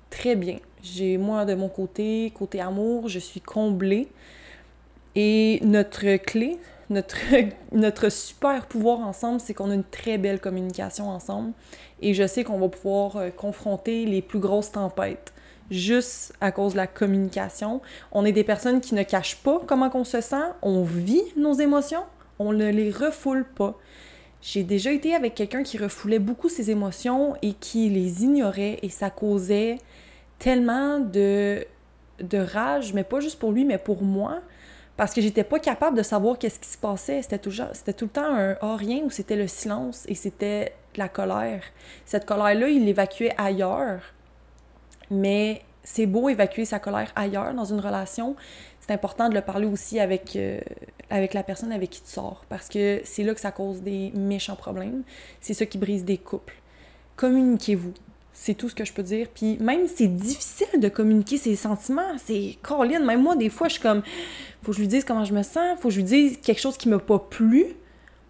très 0.10 0.36
bien. 0.36 0.58
J'ai, 0.82 1.18
moi, 1.18 1.46
de 1.46 1.56
mon 1.56 1.70
côté, 1.70 2.32
côté 2.38 2.62
amour, 2.62 3.10
je 3.10 3.20
suis 3.20 3.42
comblée. 3.42 4.08
Et 5.16 5.60
notre 5.64 6.18
clé, 6.18 6.60
notre, 6.90 7.18
notre 7.72 8.10
super 8.10 8.68
pouvoir 8.68 9.00
ensemble, 9.00 9.40
c'est 9.40 9.54
qu'on 9.54 9.72
a 9.72 9.74
une 9.74 9.84
très 9.84 10.18
belle 10.18 10.40
communication 10.40 11.10
ensemble. 11.10 11.52
Et 12.02 12.14
je 12.14 12.26
sais 12.26 12.44
qu'on 12.44 12.60
va 12.60 12.70
pouvoir 12.70 13.18
euh, 13.18 13.30
confronter 13.30 14.06
les 14.06 14.22
plus 14.22 14.40
grosses 14.40 14.72
tempêtes 14.72 15.34
juste 15.70 16.34
à 16.42 16.52
cause 16.52 16.74
de 16.74 16.78
la 16.78 16.88
communication. 16.88 17.82
On 18.12 18.26
est 18.26 18.32
des 18.32 18.44
personnes 18.44 18.82
qui 18.82 18.96
ne 18.96 19.04
cachent 19.04 19.38
pas 19.38 19.62
comment 19.66 19.90
on 19.94 20.04
se 20.04 20.22
sent, 20.22 20.36
on 20.62 20.84
vit 20.84 21.24
nos 21.36 21.54
émotions, 21.54 22.04
on 22.40 22.54
ne 22.54 22.70
les 22.70 22.92
refoule 22.92 23.46
pas. 23.46 23.78
J'ai 24.42 24.64
déjà 24.64 24.92
été 24.92 25.14
avec 25.14 25.36
quelqu'un 25.36 25.64
qui 25.64 25.78
refoulait 25.78 26.20
beaucoup 26.20 26.50
ses 26.50 26.72
émotions 26.72 27.36
et 27.42 27.54
qui 27.54 27.90
les 27.90 28.24
ignorait 28.24 28.80
et 28.82 28.90
ça 28.90 29.10
causait 29.10 29.78
tellement 30.38 31.00
de, 31.00 31.66
de 32.22 32.38
rage, 32.38 32.94
mais 32.94 33.04
pas 33.04 33.20
juste 33.20 33.38
pour 33.38 33.52
lui, 33.52 33.66
mais 33.66 33.78
pour 33.78 34.02
moi, 34.02 34.40
parce 34.96 35.14
que 35.14 35.22
j'étais 35.22 35.44
pas 35.44 35.60
capable 35.60 35.98
de 35.98 36.04
savoir 36.04 36.38
qu'est-ce 36.38 36.60
qui 36.60 36.70
se 36.70 36.78
passait. 36.78 37.22
C'était 37.22 37.40
tout, 37.40 37.52
c'était 37.74 37.94
tout 37.94 38.06
le 38.06 38.12
temps 38.12 38.36
un 38.36 38.58
oh 38.62 38.76
rien 38.76 39.00
ou 39.04 39.10
c'était 39.10 39.36
le 39.36 39.48
silence 39.48 40.06
et 40.08 40.16
c'était 40.16 40.74
la 40.96 41.08
colère. 41.08 41.64
Cette 42.06 42.26
colère-là, 42.26 42.68
il 42.70 42.86
l'évacuait 42.86 43.34
ailleurs. 43.38 44.02
Mais 45.12 45.62
c'est 45.84 46.06
beau 46.06 46.30
évacuer 46.30 46.66
sa 46.66 46.80
colère 46.80 47.12
ailleurs 47.16 47.54
dans 47.54 47.66
une 47.66 47.80
relation. 47.80 48.36
C'est 48.90 48.96
important 48.96 49.30
de 49.30 49.36
le 49.36 49.42
parler 49.42 49.68
aussi 49.68 50.00
avec, 50.00 50.36
euh, 50.36 50.60
avec 51.12 51.36
la 51.36 51.44
personne 51.44 51.72
avec 51.72 51.92
qui 51.92 52.02
tu 52.02 52.10
sors 52.10 52.44
parce 52.50 52.68
que 52.68 53.02
c'est 53.04 53.22
là 53.22 53.36
que 53.36 53.40
ça 53.40 53.52
cause 53.52 53.84
des 53.84 54.12
méchants 54.16 54.56
problèmes. 54.56 55.04
C'est 55.42 55.54
ça 55.54 55.68
qui 55.68 55.78
brise 55.78 56.04
des 56.04 56.18
couples. 56.18 56.56
Communiquez-vous. 57.16 57.94
C'est 58.34 58.56
tout 58.56 58.68
ce 58.68 58.74
que 58.74 58.86
je 58.86 58.92
peux 58.92 59.04
dire. 59.04 59.28
Puis 59.32 59.60
même 59.60 59.88
c'est 59.88 60.08
difficile 60.08 60.80
de 60.80 60.90
communiquer 60.90 61.38
ses 61.38 61.56
sentiments. 61.56 62.18
C'est 62.18 62.58
Caroline, 62.68 63.06
même 63.06 63.22
moi, 63.22 63.36
des 63.36 63.50
fois, 63.50 63.68
je 63.68 63.74
suis 63.74 63.82
comme 63.84 64.02
faut 64.64 64.72
que 64.72 64.78
je 64.78 64.82
lui 64.82 64.88
dise 64.88 65.06
comment 65.06 65.24
je 65.24 65.36
me 65.36 65.44
sens, 65.44 65.78
faut 65.80 65.90
que 65.90 65.94
je 65.94 65.98
lui 65.98 66.04
dise 66.04 66.38
quelque 66.42 66.60
chose 66.60 66.76
qui 66.76 66.90
m'a 66.90 66.98
pas 66.98 67.20
plu. 67.20 67.68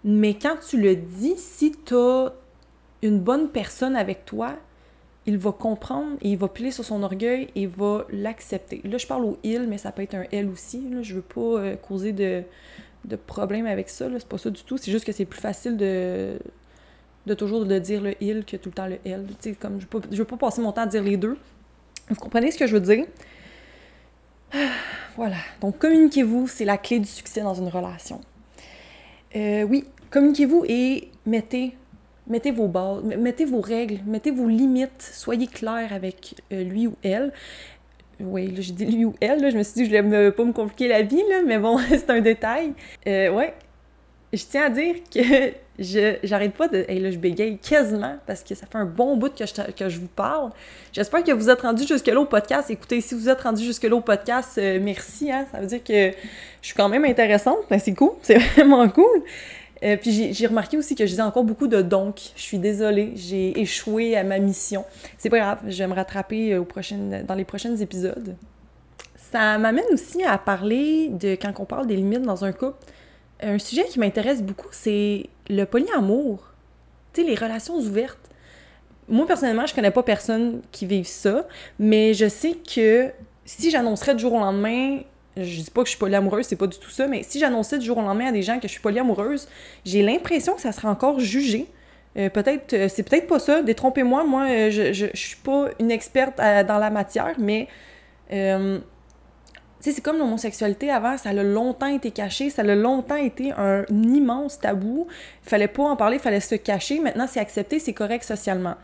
Mais 0.04 0.34
quand 0.34 0.58
tu 0.70 0.78
le 0.78 0.98
dis, 0.98 1.36
si 1.38 1.72
tu 1.72 1.96
as 1.96 2.34
une 3.02 3.22
bonne 3.22 3.48
personne 3.48 3.96
avec 3.96 4.26
toi, 4.26 4.58
il 5.30 5.38
va 5.38 5.52
comprendre 5.52 6.18
et 6.22 6.30
il 6.32 6.38
va 6.38 6.48
plier 6.48 6.72
sur 6.72 6.84
son 6.84 7.04
orgueil 7.04 7.50
et 7.56 7.68
va 7.68 8.06
l'accepter. 8.12 8.82
Là, 8.84 8.98
je 8.98 9.06
parle 9.06 9.26
au 9.26 9.38
il, 9.44 9.68
mais 9.68 9.78
ça 9.78 9.92
peut 9.92 10.02
être 10.02 10.16
un 10.16 10.26
elle 10.32 10.50
aussi. 10.50 10.84
Je 11.04 11.14
veux 11.14 11.22
pas 11.22 11.40
euh, 11.40 11.76
causer 11.76 12.14
de, 12.14 12.42
de 13.06 13.16
problème 13.16 13.68
avec 13.68 13.90
ça. 13.90 14.08
C'est 14.18 14.28
pas 14.28 14.40
ça 14.40 14.50
du 14.50 14.64
tout. 14.64 14.78
C'est 14.78 14.92
juste 14.92 15.06
que 15.06 15.12
c'est 15.12 15.26
plus 15.26 15.40
facile 15.40 15.78
de, 15.78 16.40
toujours 17.38 17.64
dire 17.66 18.02
le 18.02 18.16
il 18.24 18.44
que 18.44 18.58
tout 18.58 18.70
le 18.70 18.74
temps 18.74 18.88
le 18.88 18.98
elle. 19.06 19.28
comme 19.60 19.80
je 19.80 19.86
veux, 19.86 20.02
pas, 20.02 20.08
veux 20.10 20.26
pas 20.26 20.38
passer 20.38 20.62
mon 20.62 20.72
temps 20.72 20.82
à 20.82 20.88
dire 20.88 21.04
les 21.04 21.16
deux. 21.16 21.38
Vous 22.10 22.16
comprenez 22.16 22.50
ce 22.50 22.58
que 22.58 22.66
je 22.66 22.74
veux 22.76 22.82
dire? 22.82 23.06
Voilà. 25.16 25.36
Donc, 25.60 25.80
communiquez-vous, 25.80 26.48
c'est 26.48 26.64
la 26.64 26.78
clé 26.78 27.00
du 27.00 27.08
succès 27.08 27.42
dans 27.42 27.54
une 27.54 27.68
relation. 27.68 28.22
Euh, 29.36 29.64
oui, 29.64 29.84
communiquez-vous 30.12 30.64
et 30.66 31.10
mettez, 31.26 31.76
mettez 32.30 32.52
vos 32.52 32.68
bases, 32.68 33.04
mettez 33.04 33.46
vos 33.46 33.62
règles, 33.62 34.00
mettez 34.06 34.32
vos 34.32 34.48
limites, 34.48 35.02
soyez 35.02 35.48
clair 35.48 35.92
avec 35.92 36.36
euh, 36.54 36.64
lui 36.64 36.88
ou 36.88 36.96
elle. 37.04 37.34
Oui, 38.20 38.54
j'ai 38.58 38.74
dit 38.74 38.86
lui 38.86 39.06
ou 39.06 39.16
elle, 39.22 39.50
je 39.52 39.58
me 39.58 39.64
suis 39.64 39.74
dit 39.74 39.86
je 39.86 40.02
voulais 40.02 40.32
pas 40.32 40.44
me 40.44 40.52
compliquer 40.52 40.88
la 40.88 41.02
vie, 41.02 41.24
là, 41.30 41.42
mais 41.46 41.58
bon, 41.58 41.78
c'est 41.90 42.10
un 42.10 42.22
détail. 42.22 42.74
Euh, 43.08 43.32
ouais, 43.32 43.54
je 44.34 44.44
tiens 44.44 44.66
à 44.66 44.70
dire 44.70 44.96
que 45.12 45.54
je 45.80 46.18
j'arrête 46.24 46.54
pas 46.54 46.68
de. 46.68 46.86
Et 46.88 47.00
là, 47.00 47.10
je 47.10 47.18
bégaye 47.18 47.58
quasiment 47.58 48.18
parce 48.28 48.44
que 48.44 48.54
ça 48.54 48.68
fait 48.68 48.78
un 48.78 48.86
bon 48.86 49.18
bout 49.18 49.34
que 49.34 49.46
je, 49.46 49.72
que 49.72 49.90
je 49.90 50.00
vous 50.00 50.08
parle. 50.08 50.52
J'espère 50.92 51.24
que 51.24 51.32
vous 51.32 51.50
êtes 51.50 51.62
rendu 51.62 51.88
jusque-là 51.88 52.20
au 52.20 52.26
podcast. 52.26 52.70
Écoutez, 52.70 53.02
si 53.02 53.16
vous 53.16 53.30
êtes 53.30 53.42
rendu 53.42 53.64
jusque-là 53.64 53.96
au 53.96 54.02
podcast, 54.02 54.58
euh, 54.58 54.80
merci. 54.82 55.32
Hein? 55.32 55.46
Ça 55.52 55.60
veut 55.60 55.68
dire 55.68 55.84
que 55.84 56.12
je 56.62 56.68
suis 56.68 56.76
quand 56.76 56.90
même 56.90 57.06
intéressante. 57.06 57.60
Ben, 57.70 57.80
c'est 57.80 57.94
cool. 57.94 58.12
C'est 58.22 58.38
vraiment 58.56 58.88
cool. 58.90 59.24
Euh, 59.84 59.96
puis 59.96 60.34
j'ai 60.34 60.48
remarqué 60.48 60.78
aussi 60.78 60.96
que 60.96 61.06
je 61.06 61.12
disais 61.12 61.22
encore 61.22 61.44
beaucoup 61.44 61.68
de 61.68 61.82
donc. 61.82 62.20
Je 62.36 62.42
suis 62.42 62.60
désolée, 62.60 63.14
j'ai 63.16 63.60
échoué 63.60 64.18
à 64.18 64.24
ma 64.24 64.40
mission. 64.40 64.86
C'est 65.18 65.30
pas 65.30 65.40
grave, 65.40 65.60
je 65.68 65.78
vais 65.78 65.88
me 65.88 65.94
rattraper 65.94 66.54
euh, 66.54 67.24
dans 67.28 67.36
les 67.36 67.46
prochains 67.46 67.76
épisodes. 67.78 68.36
Ça 69.32 69.58
m'amène 69.58 69.86
aussi 69.92 70.24
à 70.24 70.38
parler 70.38 71.10
de 71.10 71.36
quand 71.36 71.54
on 71.60 71.66
parle 71.66 71.88
des 71.88 71.96
limites 71.96 72.24
dans 72.24 72.44
un 72.44 72.52
couple 72.52 72.76
un 73.42 73.60
sujet 73.60 73.86
qui 73.86 74.00
m'intéresse 74.00 74.42
beaucoup, 74.42 74.68
c'est 74.72 75.28
le 75.50 75.64
polyamour. 75.66 76.40
Tu 77.14 77.22
sais, 77.22 77.28
les 77.28 77.36
relations 77.36 77.76
ouvertes. 77.76 78.18
Moi, 79.08 79.26
personnellement, 79.26 79.66
je 79.66 79.74
connais 79.74 79.92
pas 79.92 80.04
personne 80.04 80.62
qui 80.72 80.86
vive 80.86 81.08
ça, 81.08 81.48
mais 81.80 82.14
je 82.14 82.28
sais 82.28 82.54
que 82.54 83.12
si 83.46 83.72
j'annoncerais 83.72 84.14
du 84.14 84.22
jour 84.22 84.34
au 84.34 84.40
lendemain, 84.40 85.00
je 85.44 85.62
dis 85.62 85.72
pas 85.72 85.82
que 85.82 85.88
je 85.88 85.92
suis 85.92 86.00
polyamoureuse, 86.00 86.46
c'est 86.46 86.56
pas 86.56 86.68
du 86.68 86.78
tout 86.78 86.90
ça, 86.90 87.08
mais 87.08 87.24
si 87.24 87.40
j'annonçais 87.40 87.78
du 87.78 87.86
jour 87.86 87.98
au 87.98 88.02
lendemain 88.02 88.28
à 88.28 88.32
des 88.32 88.42
gens 88.42 88.60
que 88.60 88.68
je 88.68 88.74
suis 88.74 88.82
polyamoureuse, 88.82 89.48
j'ai 89.86 90.02
l'impression 90.02 90.54
que 90.54 90.62
ça 90.62 90.72
serait 90.72 90.88
encore 90.88 91.20
jugé. 91.20 91.68
Euh, 92.18 92.30
peut-être, 92.30 92.74
euh, 92.74 92.88
c'est 92.90 93.04
peut-être 93.04 93.28
pas 93.28 93.40
ça, 93.40 93.62
détrompez-moi, 93.62 94.24
moi, 94.24 94.48
euh, 94.50 94.72
je, 94.72 94.94
je, 94.94 95.06
suis 95.14 95.38
pas 95.38 95.68
une 95.80 95.92
experte 95.92 96.38
dans 96.38 96.80
la 96.80 96.90
matière, 96.90 97.36
mais 97.38 97.68
c'est 99.80 100.02
comme 100.02 100.18
l'homosexualité 100.18 100.92
avant, 100.92 101.18
ça 101.18 101.30
a 101.30 101.34
longtemps 101.34 101.88
été 101.88 102.12
caché, 102.12 102.50
ça 102.50 102.64
a 102.64 102.76
longtemps 102.76 103.16
été 103.16 103.54
un 103.54 103.86
immense 103.90 104.60
tabou. 104.60 105.08
Fallait 105.42 105.70
pas 105.70 105.84
en 105.84 105.96
parler, 105.96 106.20
fallait 106.20 106.42
se 106.42 106.56
cacher. 106.56 107.00
Maintenant, 107.00 107.28
c'est 107.28 107.40
accepté, 107.40 107.80
c'est 107.80 107.94
correct 107.94 108.24
socialement. 108.24 108.76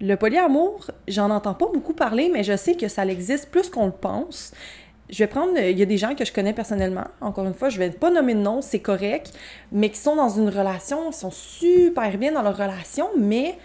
Le 0.00 0.16
polyamour, 0.16 0.90
j'en 1.06 1.30
entends 1.30 1.54
pas 1.54 1.68
beaucoup 1.72 1.92
parler, 1.92 2.30
mais 2.32 2.42
je 2.42 2.56
sais 2.56 2.74
que 2.74 2.88
ça 2.88 3.04
existe 3.04 3.50
plus 3.50 3.70
qu'on 3.70 3.86
le 3.86 3.92
pense. 3.92 4.52
Je 5.10 5.18
vais 5.18 5.26
prendre, 5.26 5.58
il 5.58 5.78
y 5.78 5.82
a 5.82 5.86
des 5.86 5.96
gens 5.96 6.14
que 6.14 6.24
je 6.24 6.32
connais 6.32 6.52
personnellement, 6.52 7.06
encore 7.20 7.44
une 7.46 7.54
fois, 7.54 7.68
je 7.68 7.78
vais 7.78 7.90
pas 7.90 8.10
nommer 8.10 8.34
de 8.34 8.40
nom, 8.40 8.62
c'est 8.62 8.78
correct, 8.78 9.32
mais 9.72 9.90
qui 9.90 9.98
sont 9.98 10.16
dans 10.16 10.28
une 10.28 10.48
relation, 10.48 11.10
sont 11.10 11.30
super 11.30 12.16
bien 12.16 12.32
dans 12.32 12.42
leur 12.42 12.56
relation, 12.56 13.08
mais 13.18 13.58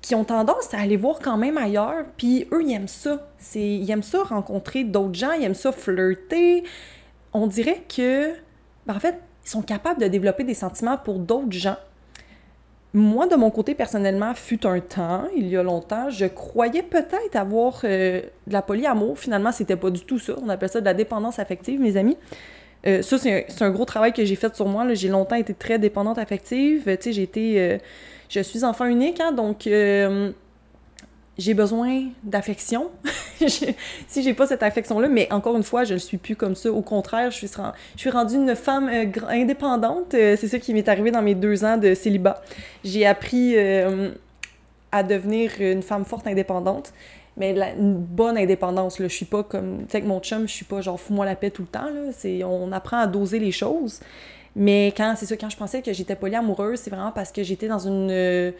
qui 0.00 0.14
ont 0.14 0.24
tendance 0.24 0.72
à 0.72 0.80
aller 0.80 0.96
voir 0.96 1.18
quand 1.20 1.36
même 1.36 1.58
ailleurs, 1.58 2.04
puis 2.16 2.46
eux, 2.52 2.62
ils 2.62 2.72
aiment 2.72 2.88
ça. 2.88 3.28
C'est, 3.38 3.60
ils 3.60 3.90
aiment 3.90 4.02
ça 4.02 4.22
rencontrer 4.22 4.84
d'autres 4.84 5.14
gens, 5.14 5.32
ils 5.32 5.44
aiment 5.44 5.54
ça 5.54 5.72
flirter. 5.72 6.64
On 7.32 7.46
dirait 7.46 7.82
que, 7.94 8.32
ben, 8.86 8.96
en 8.96 9.00
fait, 9.00 9.20
ils 9.44 9.50
sont 9.50 9.62
capables 9.62 10.00
de 10.00 10.08
développer 10.08 10.44
des 10.44 10.54
sentiments 10.54 10.96
pour 10.96 11.18
d'autres 11.18 11.52
gens. 11.52 11.76
Moi, 12.92 13.28
de 13.28 13.36
mon 13.36 13.50
côté, 13.50 13.74
personnellement, 13.74 14.34
fut 14.34 14.66
un 14.66 14.80
temps, 14.80 15.24
il 15.36 15.48
y 15.48 15.56
a 15.56 15.62
longtemps, 15.62 16.10
je 16.10 16.26
croyais 16.26 16.82
peut-être 16.82 17.36
avoir 17.36 17.82
euh, 17.84 18.20
de 18.46 18.52
la 18.52 18.62
polyamour. 18.62 19.18
Finalement, 19.18 19.52
c'était 19.52 19.76
pas 19.76 19.90
du 19.90 20.00
tout 20.00 20.18
ça. 20.18 20.34
On 20.42 20.48
appelle 20.48 20.68
ça 20.70 20.80
de 20.80 20.84
la 20.84 20.94
dépendance 20.94 21.38
affective, 21.38 21.80
mes 21.80 21.96
amis. 21.96 22.16
Euh, 22.86 23.02
ça, 23.02 23.18
c'est 23.18 23.62
un, 23.62 23.70
gros 23.70 23.84
travail 23.84 24.12
que 24.12 24.24
j'ai 24.24 24.34
fait 24.36 24.54
sur 24.56 24.66
moi. 24.66 24.92
J'ai 24.94 25.08
longtemps 25.08 25.36
été 25.36 25.54
très 25.54 25.78
dépendante 25.78 26.18
affective. 26.18 26.84
Sais, 27.00 27.12
j'ai 27.12 27.22
été... 27.22 27.60
Euh, 27.60 27.78
je 28.30 28.40
suis 28.40 28.64
enfant 28.64 28.86
unique, 28.86 29.20
hein, 29.20 29.32
donc 29.32 29.66
euh, 29.66 30.30
j'ai 31.40 31.54
besoin 31.54 32.04
d'affection. 32.22 32.90
si 33.38 34.22
j'ai 34.22 34.34
pas 34.34 34.46
cette 34.46 34.62
affection-là, 34.62 35.08
mais 35.08 35.26
encore 35.32 35.56
une 35.56 35.62
fois, 35.62 35.84
je 35.84 35.94
ne 35.94 35.98
suis 35.98 36.18
plus 36.18 36.36
comme 36.36 36.54
ça. 36.54 36.70
Au 36.70 36.82
contraire, 36.82 37.30
je 37.30 37.46
suis, 37.96 38.10
rendue 38.10 38.34
une 38.34 38.54
femme 38.54 38.88
euh, 38.88 39.06
indépendante. 39.28 40.14
Euh, 40.14 40.36
c'est 40.38 40.48
ça 40.48 40.58
qui 40.58 40.74
m'est 40.74 40.88
arrivé 40.88 41.10
dans 41.10 41.22
mes 41.22 41.34
deux 41.34 41.64
ans 41.64 41.78
de 41.78 41.94
célibat. 41.94 42.42
J'ai 42.84 43.06
appris 43.06 43.56
à 44.92 45.02
devenir 45.02 45.52
une 45.60 45.82
femme 45.82 46.04
forte 46.04 46.26
indépendante. 46.26 46.92
Mais 47.36 47.54
une 47.78 47.94
bonne 47.94 48.36
indépendance, 48.36 48.98
là. 48.98 49.08
Je 49.08 49.14
suis 49.14 49.24
pas 49.24 49.42
comme... 49.42 49.86
Tu 49.86 49.92
sais, 49.92 50.02
mon 50.02 50.20
chum, 50.20 50.46
je 50.46 50.52
suis 50.52 50.64
pas 50.66 50.82
genre 50.82 51.00
fous-moi 51.00 51.24
la 51.24 51.36
paix 51.36 51.50
tout 51.50 51.62
le 51.62 51.68
temps, 51.68 51.88
là. 51.88 52.46
On 52.46 52.70
apprend 52.72 52.98
à 52.98 53.06
doser 53.06 53.38
les 53.38 53.52
choses. 53.52 54.00
Mais 54.54 54.92
quand 54.94 55.14
c'est 55.16 55.26
ça, 55.26 55.36
quand 55.36 55.48
je 55.48 55.56
pensais 55.56 55.80
que 55.80 55.92
j'étais 55.92 56.16
polyamoureuse, 56.16 56.80
c'est 56.80 56.90
vraiment 56.90 57.12
parce 57.12 57.32
que 57.32 57.42
j'étais 57.42 57.68
dans 57.68 57.78
une. 57.78 58.52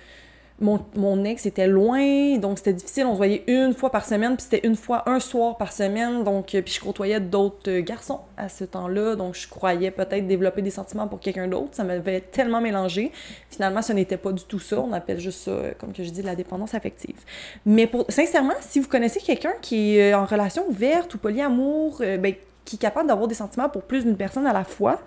Mon, 0.60 1.24
ex 1.24 1.46
était 1.46 1.66
loin, 1.66 2.36
donc 2.36 2.58
c'était 2.58 2.74
difficile. 2.74 3.06
On 3.06 3.12
se 3.12 3.16
voyait 3.16 3.44
une 3.46 3.72
fois 3.72 3.90
par 3.90 4.04
semaine, 4.04 4.36
puis 4.36 4.46
c'était 4.50 4.66
une 4.66 4.76
fois 4.76 5.08
un 5.08 5.18
soir 5.18 5.56
par 5.56 5.72
semaine. 5.72 6.22
Donc, 6.22 6.54
euh, 6.54 6.60
puis 6.60 6.74
je 6.74 6.80
côtoyais 6.80 7.18
d'autres 7.18 7.70
euh, 7.70 7.80
garçons 7.80 8.20
à 8.36 8.50
ce 8.50 8.64
temps-là, 8.64 9.16
donc 9.16 9.34
je 9.34 9.48
croyais 9.48 9.90
peut-être 9.90 10.26
développer 10.26 10.60
des 10.60 10.70
sentiments 10.70 11.08
pour 11.08 11.20
quelqu'un 11.20 11.48
d'autre. 11.48 11.70
Ça 11.72 11.84
m'avait 11.84 12.20
tellement 12.20 12.60
mélangé. 12.60 13.10
Finalement, 13.48 13.80
ce 13.80 13.94
n'était 13.94 14.18
pas 14.18 14.32
du 14.32 14.44
tout 14.44 14.58
ça. 14.58 14.80
On 14.80 14.92
appelle 14.92 15.18
juste 15.18 15.48
euh, 15.48 15.72
comme 15.78 15.92
je 15.96 16.02
dis, 16.02 16.20
de 16.20 16.26
la 16.26 16.36
dépendance 16.36 16.74
affective. 16.74 17.16
Mais 17.64 17.86
pour, 17.86 18.04
sincèrement, 18.10 18.54
si 18.60 18.80
vous 18.80 18.88
connaissez 18.88 19.20
quelqu'un 19.20 19.54
qui 19.62 19.96
est 19.96 20.12
en 20.12 20.26
relation 20.26 20.68
ouverte 20.68 21.14
ou 21.14 21.18
polyamour, 21.18 21.98
ben, 22.00 22.34
qui 22.66 22.76
est 22.76 22.78
capable 22.78 23.08
d'avoir 23.08 23.26
des 23.26 23.34
sentiments 23.34 23.68
pour 23.68 23.82
plus 23.82 24.04
d'une 24.04 24.16
personne 24.16 24.46
à 24.46 24.52
la 24.52 24.64
fois, 24.64 25.00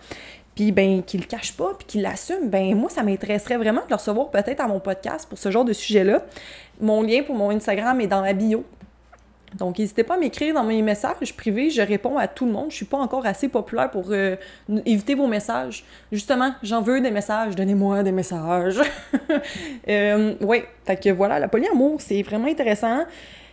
puis 0.56 0.72
ben 0.72 1.04
qu'il 1.04 1.22
le 1.22 1.26
cache 1.26 1.54
pas, 1.54 1.74
puis 1.78 1.88
qu'il 1.88 2.02
l'assume, 2.02 2.50
ben 2.50 2.76
moi, 2.76 2.90
ça 2.90 3.04
m'intéresserait 3.04 3.58
vraiment 3.58 3.82
de 3.82 3.90
le 3.90 3.96
recevoir 3.96 4.30
peut-être 4.30 4.60
à 4.60 4.68
mon 4.68 4.80
podcast 4.80 5.28
pour 5.28 5.38
ce 5.38 5.50
genre 5.50 5.66
de 5.66 5.74
sujet-là. 5.74 6.24
Mon 6.80 7.02
lien 7.02 7.24
pour 7.24 7.36
mon 7.36 7.50
Instagram 7.50 8.00
est 8.02 8.08
dans 8.08 8.22
la 8.22 8.34
bio. 8.34 8.64
Donc, 9.58 9.78
n'hésitez 9.78 10.04
pas 10.04 10.16
à 10.16 10.18
m'écrire 10.18 10.54
dans 10.54 10.64
mes 10.64 10.82
messages 10.82 11.36
privés. 11.36 11.70
Je 11.70 11.82
réponds 11.82 12.18
à 12.18 12.28
tout 12.28 12.46
le 12.46 12.52
monde. 12.52 12.72
Je 12.72 12.76
suis 12.76 12.86
pas 12.86 12.98
encore 12.98 13.26
assez 13.26 13.48
populaire 13.48 13.92
pour 13.92 14.06
euh, 14.10 14.36
éviter 14.86 15.14
vos 15.16 15.28
messages. 15.28 15.84
Justement, 16.12 16.54
j'en 16.64 16.82
veux 16.82 17.02
des 17.02 17.12
messages. 17.12 17.56
Donnez-moi 17.56 18.04
des 18.04 18.12
messages. 18.12 18.82
euh, 19.88 20.34
oui, 20.42 20.64
fait 20.86 20.98
que 20.98 21.10
voilà, 21.10 21.40
la 21.40 21.48
polyamour, 21.48 22.02
c'est 22.02 22.22
vraiment 22.24 22.48
intéressant. 22.48 23.04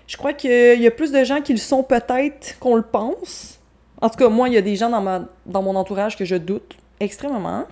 Je 0.06 0.16
crois 0.16 0.32
qu'il 0.32 0.80
y 0.80 0.86
a 0.86 0.90
plus 0.90 1.12
de 1.12 1.22
gens 1.22 1.40
qui 1.42 1.52
le 1.52 1.58
sont 1.58 1.82
peut-être 1.82 2.58
qu'on 2.58 2.76
le 2.76 2.82
pense. 2.82 3.60
En 4.00 4.08
tout 4.08 4.16
cas, 4.16 4.28
moi, 4.28 4.48
il 4.48 4.54
y 4.54 4.58
a 4.58 4.62
des 4.62 4.76
gens 4.76 4.88
dans, 4.88 5.02
ma, 5.02 5.24
dans 5.44 5.62
mon 5.62 5.76
entourage 5.76 6.16
que 6.16 6.24
je 6.24 6.36
doute 6.36 6.76
extrêmement. 7.00 7.64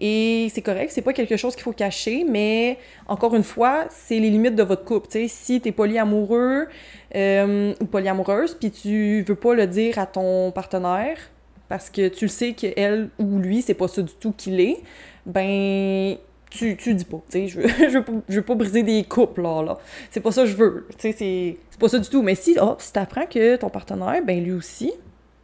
Et 0.00 0.48
c'est 0.52 0.62
correct, 0.62 0.90
c'est 0.92 1.02
pas 1.02 1.12
quelque 1.12 1.36
chose 1.36 1.54
qu'il 1.54 1.62
faut 1.62 1.72
cacher, 1.72 2.24
mais 2.28 2.78
encore 3.06 3.34
une 3.34 3.42
fois, 3.42 3.84
c'est 3.90 4.18
les 4.18 4.30
limites 4.30 4.56
de 4.56 4.62
votre 4.62 4.84
couple. 4.84 5.08
sais, 5.10 5.28
si 5.28 5.60
t'es 5.60 5.72
polyamoureux 5.72 6.68
euh, 7.14 7.74
ou 7.80 7.84
polyamoureuse, 7.84 8.54
puis 8.54 8.70
tu 8.70 9.22
veux 9.22 9.34
pas 9.34 9.54
le 9.54 9.66
dire 9.66 9.98
à 9.98 10.06
ton 10.06 10.50
partenaire 10.50 11.18
parce 11.68 11.90
que 11.90 12.08
tu 12.08 12.24
le 12.24 12.30
sais 12.30 12.54
qu'elle 12.54 13.10
ou 13.18 13.38
lui, 13.38 13.62
c'est 13.62 13.74
pas 13.74 13.86
ça 13.86 14.02
du 14.02 14.12
tout 14.14 14.32
qu'il 14.32 14.60
est, 14.60 14.78
ben 15.26 16.16
tu, 16.50 16.76
tu 16.76 16.94
dis 16.94 17.04
pas, 17.04 17.22
tu 17.30 17.32
sais, 17.32 17.48
je 17.48 17.60
veux, 17.60 17.68
je, 17.88 17.98
veux 17.98 18.04
pas, 18.04 18.12
je 18.28 18.36
veux 18.36 18.44
pas 18.44 18.54
briser 18.54 18.82
des 18.82 19.04
couples, 19.04 19.42
là, 19.42 19.62
là. 19.62 19.78
C'est 20.10 20.20
pas 20.20 20.32
ça 20.32 20.42
que 20.42 20.48
je 20.48 20.56
veux, 20.56 20.88
c'est, 20.98 21.58
pas 21.78 21.88
ça 21.88 21.98
du 21.98 22.08
tout. 22.08 22.22
Mais 22.22 22.34
si, 22.34 22.56
oh, 22.60 22.74
si 22.78 22.92
t'apprends 22.92 23.26
que 23.26 23.56
ton 23.56 23.68
partenaire, 23.68 24.20
ben 24.24 24.42
lui 24.42 24.52
aussi, 24.52 24.92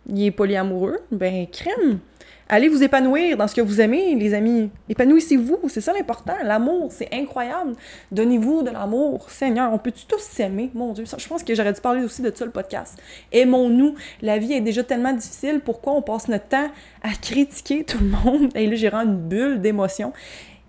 il 0.09 0.25
est 0.25 0.31
polyamoureux, 0.31 1.01
ben 1.11 1.47
crème, 1.47 2.01
Allez 2.49 2.69
vous 2.69 2.81
épanouir 2.85 3.37
dans 3.37 3.49
ce 3.49 3.57
que 3.57 3.61
vous 3.61 3.81
aimez, 3.81 4.15
les 4.15 4.33
amis. 4.33 4.71
Épanouissez-vous, 4.89 5.69
c'est 5.69 5.81
ça 5.81 5.93
l'important. 5.93 6.37
L'amour, 6.45 6.93
c'est 6.93 7.13
incroyable. 7.13 7.73
Donnez-vous 8.13 8.63
de 8.63 8.71
l'amour. 8.71 9.29
Seigneur, 9.31 9.73
on 9.73 9.79
peut-tu 9.79 10.07
tous 10.07 10.21
s'aimer? 10.21 10.71
Mon 10.73 10.93
Dieu, 10.93 11.05
je 11.19 11.27
pense 11.27 11.43
que 11.43 11.57
j'aurais 11.57 11.73
dû 11.73 11.81
parler 11.81 12.05
aussi 12.05 12.23
de 12.23 12.33
ça, 12.33 12.45
le 12.45 12.53
podcast. 12.53 13.03
Aimons-nous. 13.33 13.97
La 14.23 14.39
vie 14.39 14.53
est 14.53 14.61
déjà 14.61 14.85
tellement 14.85 15.13
difficile. 15.13 15.61
Pourquoi 15.65 15.95
on 15.95 16.03
passe 16.03 16.29
notre 16.29 16.47
temps 16.47 16.71
à 17.03 17.09
critiquer 17.21 17.83
tout 17.83 17.99
le 17.99 18.11
monde? 18.11 18.51
Et 18.55 18.69
là, 18.69 18.77
j'ai 18.77 18.95
une 18.95 19.17
bulle 19.17 19.61
d'émotions. 19.61 20.13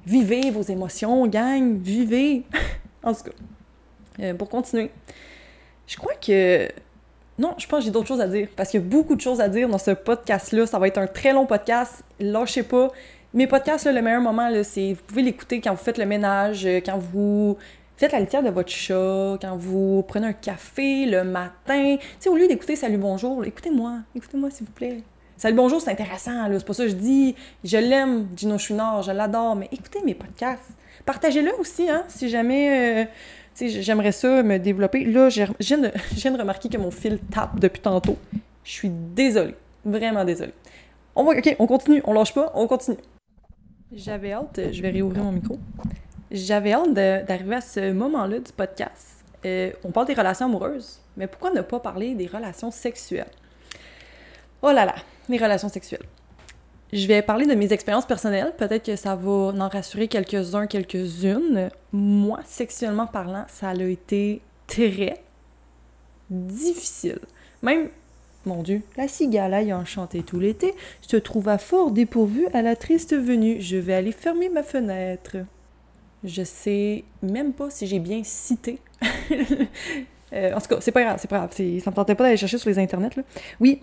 Vivez 0.04 0.50
vos 0.50 0.64
émotions, 0.64 1.28
gang. 1.28 1.78
Vivez. 1.80 2.42
en 3.04 3.14
tout 3.14 3.26
cas, 3.26 3.32
euh, 4.22 4.34
pour 4.34 4.50
continuer, 4.50 4.90
je 5.86 5.96
crois 5.96 6.16
que 6.16 6.68
non, 7.40 7.54
je 7.60 7.68
pense 7.68 7.80
que 7.80 7.86
j'ai 7.86 7.92
d'autres 7.92 8.08
choses 8.08 8.22
à 8.22 8.28
dire 8.28 8.48
parce 8.56 8.72
qu'il 8.72 8.82
y 8.82 8.84
a 8.84 8.88
beaucoup 8.88 9.16
de 9.16 9.22
choses 9.22 9.42
à 9.42 9.48
dire 9.48 9.70
dans 9.70 9.78
ce 9.78 9.92
podcast-là. 9.92 10.66
Ça 10.66 10.80
va 10.80 10.88
être 10.88 10.98
un 10.98 11.06
très 11.06 11.34
long 11.34 11.46
podcast. 11.46 12.04
Lâchez 12.20 12.64
pas. 12.64 12.92
Mes 13.34 13.46
podcasts, 13.46 13.86
le 13.86 14.02
meilleur 14.02 14.22
moment, 14.22 14.50
c'est 14.64 14.94
vous 14.94 15.04
pouvez 15.06 15.22
l'écouter 15.22 15.62
quand 15.62 15.72
vous 15.72 15.84
faites 15.84 16.00
le 16.00 16.08
ménage, 16.08 16.66
euh, 16.66 16.80
quand 16.84 16.98
vous 16.98 17.56
faites 17.96 18.12
la 18.12 18.20
litière 18.22 18.42
de 18.42 18.50
votre 18.50 18.70
chat, 18.70 19.38
quand 19.40 19.56
vous 19.56 20.04
prenez 20.08 20.28
un 20.28 20.34
café 20.34 21.06
le 21.06 21.24
matin. 21.24 21.98
Tu 21.98 22.08
sais, 22.20 22.30
au 22.30 22.36
lieu 22.36 22.48
d'écouter 22.48 22.76
Salut 22.76 22.98
Bonjour, 22.98 23.46
écoutez-moi. 23.46 24.00
Écoutez-moi, 24.16 24.50
s'il 24.50 24.66
vous 24.66 24.74
plaît. 24.74 25.04
Salut 25.36 25.56
Bonjour, 25.56 25.80
c'est 25.80 25.92
intéressant, 25.92 26.48
là. 26.48 26.58
C'est 26.58 26.66
pas 26.66 26.74
ça 26.74 26.86
que 26.86 26.90
je 26.90 26.96
dis. 26.96 27.36
Je 27.64 27.78
l'aime, 27.78 28.30
Gino 28.36 28.58
Chouinard, 28.58 29.04
je 29.04 29.12
l'adore, 29.12 29.56
mais 29.56 29.70
écoutez 29.72 30.02
mes 30.04 30.16
podcasts. 30.16 30.72
Partagez-le 31.06 31.54
aussi, 31.60 31.88
hein, 31.88 32.04
si 32.08 32.30
jamais. 32.30 33.04
Euh, 33.04 33.06
j'aimerais 33.60 34.12
ça 34.12 34.44
me 34.44 34.58
développer. 34.58 35.06
Là, 35.06 35.30
je 35.30 35.44
viens, 35.60 35.78
de, 35.78 36.38
remarquer 36.38 36.70
que 36.70 36.78
mon 36.78 36.92
fil 36.92 37.20
tape 37.32 37.60
depuis 37.60 37.82
tantôt. 37.82 38.18
Je 38.64 38.72
suis 38.72 38.90
désolée. 38.90 39.56
Vraiment 39.86 40.26
désolée. 40.26 40.54
On 41.16 41.24
va, 41.24 41.38
ok, 41.38 41.56
on 41.60 41.68
continue. 41.68 42.02
On 42.06 42.14
lâche 42.14 42.34
pas, 42.34 42.52
on 42.56 42.68
continue. 42.68 42.98
J'avais 43.94 44.34
hâte, 44.34 44.60
je 44.72 44.82
vais 44.82 44.90
réouvrir 44.90 45.24
mon 45.24 45.32
micro. 45.32 45.58
J'avais 46.30 46.74
hâte 46.74 46.94
d'arriver 46.94 47.56
à 47.56 47.62
ce 47.62 47.94
moment-là 47.94 48.40
du 48.40 48.52
podcast. 48.52 49.24
Euh, 49.46 49.72
on 49.84 49.92
parle 49.92 50.08
des 50.08 50.14
relations 50.14 50.48
amoureuses, 50.48 51.00
mais 51.16 51.28
pourquoi 51.28 51.52
ne 51.52 51.62
pas 51.62 51.80
parler 51.80 52.14
des 52.16 52.28
relations 52.28 52.70
sexuelles? 52.70 53.32
Oh 54.62 54.72
là 54.72 54.86
là, 54.86 54.96
les 55.30 55.38
relations 55.38 55.70
sexuelles. 55.70 56.04
Je 56.94 57.06
vais 57.06 57.22
parler 57.22 57.46
de 57.46 57.54
mes 57.54 57.74
expériences 57.74 58.06
personnelles. 58.06 58.54
Peut-être 58.58 58.86
que 58.86 58.96
ça 58.96 59.16
va 59.16 59.32
en 59.32 59.68
rassurer 59.68 60.08
quelques-uns, 60.08 60.68
quelques-unes. 60.68 61.70
Moi, 61.92 62.40
sexuellement 62.46 63.08
parlant, 63.08 63.46
ça 63.50 63.70
a 63.70 63.76
été 63.76 64.42
très 64.68 65.16
difficile. 66.30 67.20
Même, 67.62 67.90
mon 68.46 68.64
Dieu, 68.64 68.82
la 68.96 69.08
cigale 69.08 69.54
ayant 69.54 69.84
chanté 69.84 70.24
tout 70.24 70.40
l'été 70.40 70.74
se 71.02 71.18
trouva 71.18 71.58
fort 71.58 71.92
dépourvue 71.92 72.48
à 72.54 72.62
la 72.62 72.76
triste 72.76 73.16
venue. 73.16 73.60
Je 73.60 73.78
vais 73.78 73.94
aller 73.94 74.14
fermer 74.14 74.48
ma 74.48 74.64
fenêtre. 74.64 75.38
Je 76.24 76.44
sais 76.44 77.04
même 77.22 77.54
pas 77.54 77.70
si 77.70 77.88
j'ai 77.88 78.00
bien 78.00 78.22
cité. 78.24 78.80
Euh, 80.34 80.54
en 80.54 80.60
tout 80.60 80.68
cas, 80.68 80.82
c'est 80.82 80.92
pas 80.92 81.04
grave, 81.04 81.20
c'est 81.22 81.30
pas 81.30 81.38
grave. 81.38 81.54
Ça 81.54 81.90
me 81.90 81.96
tentait 81.96 82.14
pas 82.14 82.26
d'aller 82.26 82.36
chercher 82.36 82.58
sur 82.58 82.70
les 82.70 82.78
internets. 82.80 83.12
Oui, 83.62 83.82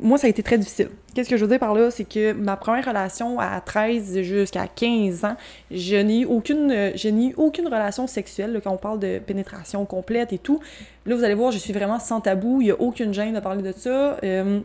moi, 0.00 0.18
ça 0.18 0.26
a 0.26 0.30
été 0.30 0.42
très 0.42 0.58
difficile. 0.58 0.88
Qu'est-ce 1.14 1.28
que 1.28 1.36
je 1.36 1.42
veux 1.42 1.50
dire 1.50 1.60
par 1.60 1.74
là? 1.74 1.90
C'est 1.90 2.04
que 2.04 2.32
ma 2.32 2.56
première 2.56 2.84
relation 2.86 3.38
à 3.38 3.60
13 3.60 4.20
jusqu'à 4.22 4.66
15 4.66 5.24
ans, 5.24 5.36
je 5.70 5.96
n'ai 5.96 6.20
eu 6.20 6.24
aucune, 6.24 6.92
aucune 7.36 7.66
relation 7.66 8.06
sexuelle, 8.06 8.60
quand 8.62 8.72
on 8.72 8.76
parle 8.76 8.98
de 8.98 9.18
pénétration 9.18 9.84
complète 9.84 10.32
et 10.32 10.38
tout. 10.38 10.60
Là, 11.06 11.14
vous 11.14 11.24
allez 11.24 11.34
voir, 11.34 11.52
je 11.52 11.58
suis 11.58 11.72
vraiment 11.72 12.00
sans 12.00 12.20
tabou, 12.20 12.60
il 12.60 12.64
n'y 12.64 12.70
a 12.70 12.80
aucune 12.80 13.14
gêne 13.14 13.34
de 13.34 13.40
parler 13.40 13.62
de 13.62 13.72
ça. 13.76 14.16
Euh, 14.24 14.60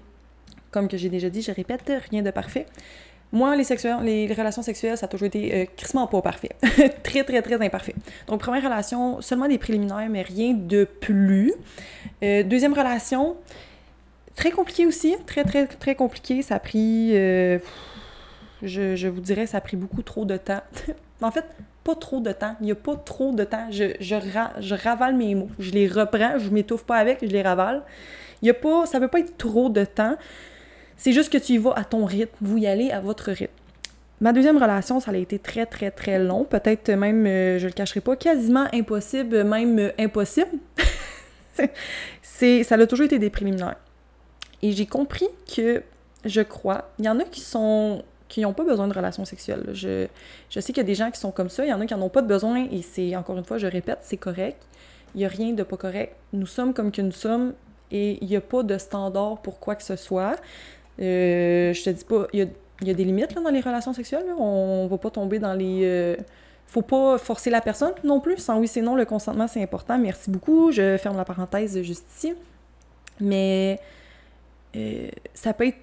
comme 0.71 0.87
que 0.87 0.97
j'ai 0.97 1.09
déjà 1.09 1.29
dit, 1.29 1.41
je 1.41 1.51
répète, 1.51 1.91
rien 2.09 2.21
de 2.21 2.31
parfait. 2.31 2.65
Moi, 3.31 3.55
les, 3.55 3.65
les 4.27 4.33
relations 4.33 4.63
sexuelles, 4.63 4.97
ça 4.97 5.05
a 5.05 5.09
toujours 5.09 5.27
été 5.27 5.53
euh, 5.53 5.65
crissement 5.77 6.07
pas 6.07 6.21
parfait. 6.21 6.49
très, 7.03 7.23
très, 7.23 7.41
très 7.43 7.63
imparfait. 7.63 7.93
Donc, 8.27 8.39
première 8.39 8.63
relation, 8.63 9.21
seulement 9.21 9.47
des 9.47 9.59
préliminaires, 9.59 10.07
mais 10.09 10.23
rien 10.23 10.53
de 10.53 10.85
plus. 10.85 11.53
Euh, 12.23 12.41
deuxième 12.41 12.73
relation, 12.73 13.37
Très 14.39 14.51
compliqué 14.51 14.85
aussi, 14.85 15.17
très, 15.25 15.43
très, 15.43 15.67
très 15.67 15.95
compliqué. 15.95 16.41
Ça 16.43 16.55
a 16.55 16.59
pris, 16.59 17.09
euh, 17.11 17.59
je, 18.63 18.95
je, 18.95 19.09
vous 19.09 19.19
dirais, 19.19 19.45
ça 19.45 19.57
a 19.57 19.61
pris 19.61 19.75
beaucoup 19.75 20.01
trop 20.01 20.23
de 20.23 20.37
temps. 20.37 20.61
en 21.21 21.29
fait, 21.29 21.43
pas 21.83 21.93
trop 21.93 22.21
de 22.21 22.31
temps. 22.31 22.55
Il 22.61 22.67
n'y 22.67 22.71
a 22.71 22.75
pas 22.75 22.95
trop 22.95 23.33
de 23.33 23.43
temps. 23.43 23.67
Je, 23.69 23.95
je, 23.99 24.15
je, 24.61 24.75
ravale 24.75 25.17
mes 25.17 25.35
mots. 25.35 25.49
Je 25.59 25.71
les 25.71 25.89
reprends, 25.89 26.39
je 26.39 26.49
m'étouffe 26.51 26.85
pas 26.85 26.95
avec, 26.95 27.17
je 27.21 27.27
les 27.27 27.41
ravale. 27.41 27.81
Il 28.41 28.47
y 28.47 28.49
a 28.49 28.53
pas, 28.53 28.85
ça 28.85 29.01
peut 29.01 29.09
pas 29.09 29.19
être 29.19 29.37
trop 29.37 29.67
de 29.67 29.83
temps. 29.83 30.15
C'est 30.95 31.11
juste 31.11 31.33
que 31.33 31.37
tu 31.37 31.53
y 31.53 31.57
vas 31.57 31.73
à 31.75 31.83
ton 31.83 32.05
rythme. 32.05 32.31
Vous 32.39 32.57
y 32.59 32.65
allez 32.65 32.91
à 32.91 33.01
votre 33.01 33.31
rythme. 33.31 33.51
Ma 34.21 34.31
deuxième 34.31 34.57
relation, 34.57 35.01
ça 35.01 35.11
a 35.11 35.17
été 35.17 35.37
très, 35.37 35.65
très, 35.65 35.91
très 35.91 36.17
long. 36.17 36.45
Peut-être 36.45 36.89
même, 36.91 37.27
euh, 37.27 37.59
je 37.59 37.67
le 37.67 37.73
cacherai 37.73 37.99
pas, 37.99 38.15
quasiment 38.15 38.67
impossible, 38.73 39.43
même 39.43 39.91
impossible. 39.99 40.59
c'est, 42.21 42.63
ça 42.63 42.75
a 42.75 42.87
toujours 42.87 43.05
été 43.05 43.19
des 43.19 43.29
préliminaires. 43.29 43.75
Et 44.61 44.71
j'ai 44.71 44.85
compris 44.85 45.27
que, 45.55 45.83
je 46.25 46.41
crois, 46.41 46.89
il 46.99 47.05
y 47.05 47.09
en 47.09 47.19
a 47.19 47.23
qui 47.23 47.41
sont 47.41 48.03
qui 48.27 48.41
n'ont 48.41 48.53
pas 48.53 48.63
besoin 48.63 48.87
de 48.87 48.93
relations 48.93 49.25
sexuelles. 49.25 49.71
Je, 49.73 50.05
je 50.51 50.59
sais 50.59 50.71
qu'il 50.71 50.77
y 50.77 50.85
a 50.85 50.87
des 50.87 50.93
gens 50.93 51.09
qui 51.09 51.19
sont 51.19 51.31
comme 51.31 51.49
ça, 51.49 51.65
il 51.65 51.69
y 51.69 51.73
en 51.73 51.81
a 51.81 51.85
qui 51.87 51.95
n'en 51.95 52.03
ont 52.03 52.09
pas 52.09 52.21
de 52.21 52.27
besoin, 52.27 52.67
et 52.71 52.83
c'est, 52.83 53.15
encore 53.15 53.37
une 53.37 53.43
fois, 53.43 53.57
je 53.57 53.65
répète, 53.65 53.99
c'est 54.03 54.17
correct. 54.17 54.61
Il 55.15 55.17
n'y 55.17 55.25
a 55.25 55.29
rien 55.29 55.53
de 55.53 55.63
pas 55.63 55.77
correct. 55.77 56.15
Nous 56.31 56.45
sommes 56.45 56.75
comme 56.75 56.91
que 56.91 57.01
nous 57.01 57.11
sommes, 57.11 57.53
et 57.91 58.19
il 58.21 58.27
n'y 58.27 58.35
a 58.35 58.41
pas 58.41 58.61
de 58.61 58.77
standard 58.77 59.39
pour 59.41 59.59
quoi 59.59 59.75
que 59.75 59.81
ce 59.81 59.95
soit. 59.95 60.35
Euh, 61.01 61.73
je 61.73 61.83
te 61.83 61.89
dis 61.89 62.05
pas, 62.05 62.27
il 62.33 62.39
y 62.39 62.41
a, 62.43 62.45
y 62.83 62.91
a 62.91 62.93
des 62.93 63.03
limites 63.03 63.33
là, 63.33 63.41
dans 63.41 63.49
les 63.49 63.61
relations 63.61 63.93
sexuelles. 63.93 64.25
On 64.37 64.83
ne 64.83 64.89
va 64.89 64.97
pas 64.99 65.09
tomber 65.09 65.39
dans 65.39 65.53
les... 65.53 65.81
Euh, 65.83 66.15
faut 66.67 66.83
pas 66.83 67.17
forcer 67.17 67.49
la 67.49 67.61
personne 67.61 67.93
non 68.03 68.19
plus. 68.19 68.37
Sans 68.37 68.59
oui, 68.59 68.67
c'est 68.67 68.81
non, 68.81 68.93
le 68.93 69.05
consentement, 69.05 69.47
c'est 69.47 69.63
important. 69.63 69.97
Merci 69.97 70.29
beaucoup. 70.29 70.71
Je 70.71 70.97
ferme 70.97 71.17
la 71.17 71.25
parenthèse 71.25 71.81
juste 71.81 72.05
ici. 72.15 72.35
Mais 73.19 73.79
euh, 74.75 75.09
ça 75.33 75.53
peut 75.53 75.67
être 75.67 75.77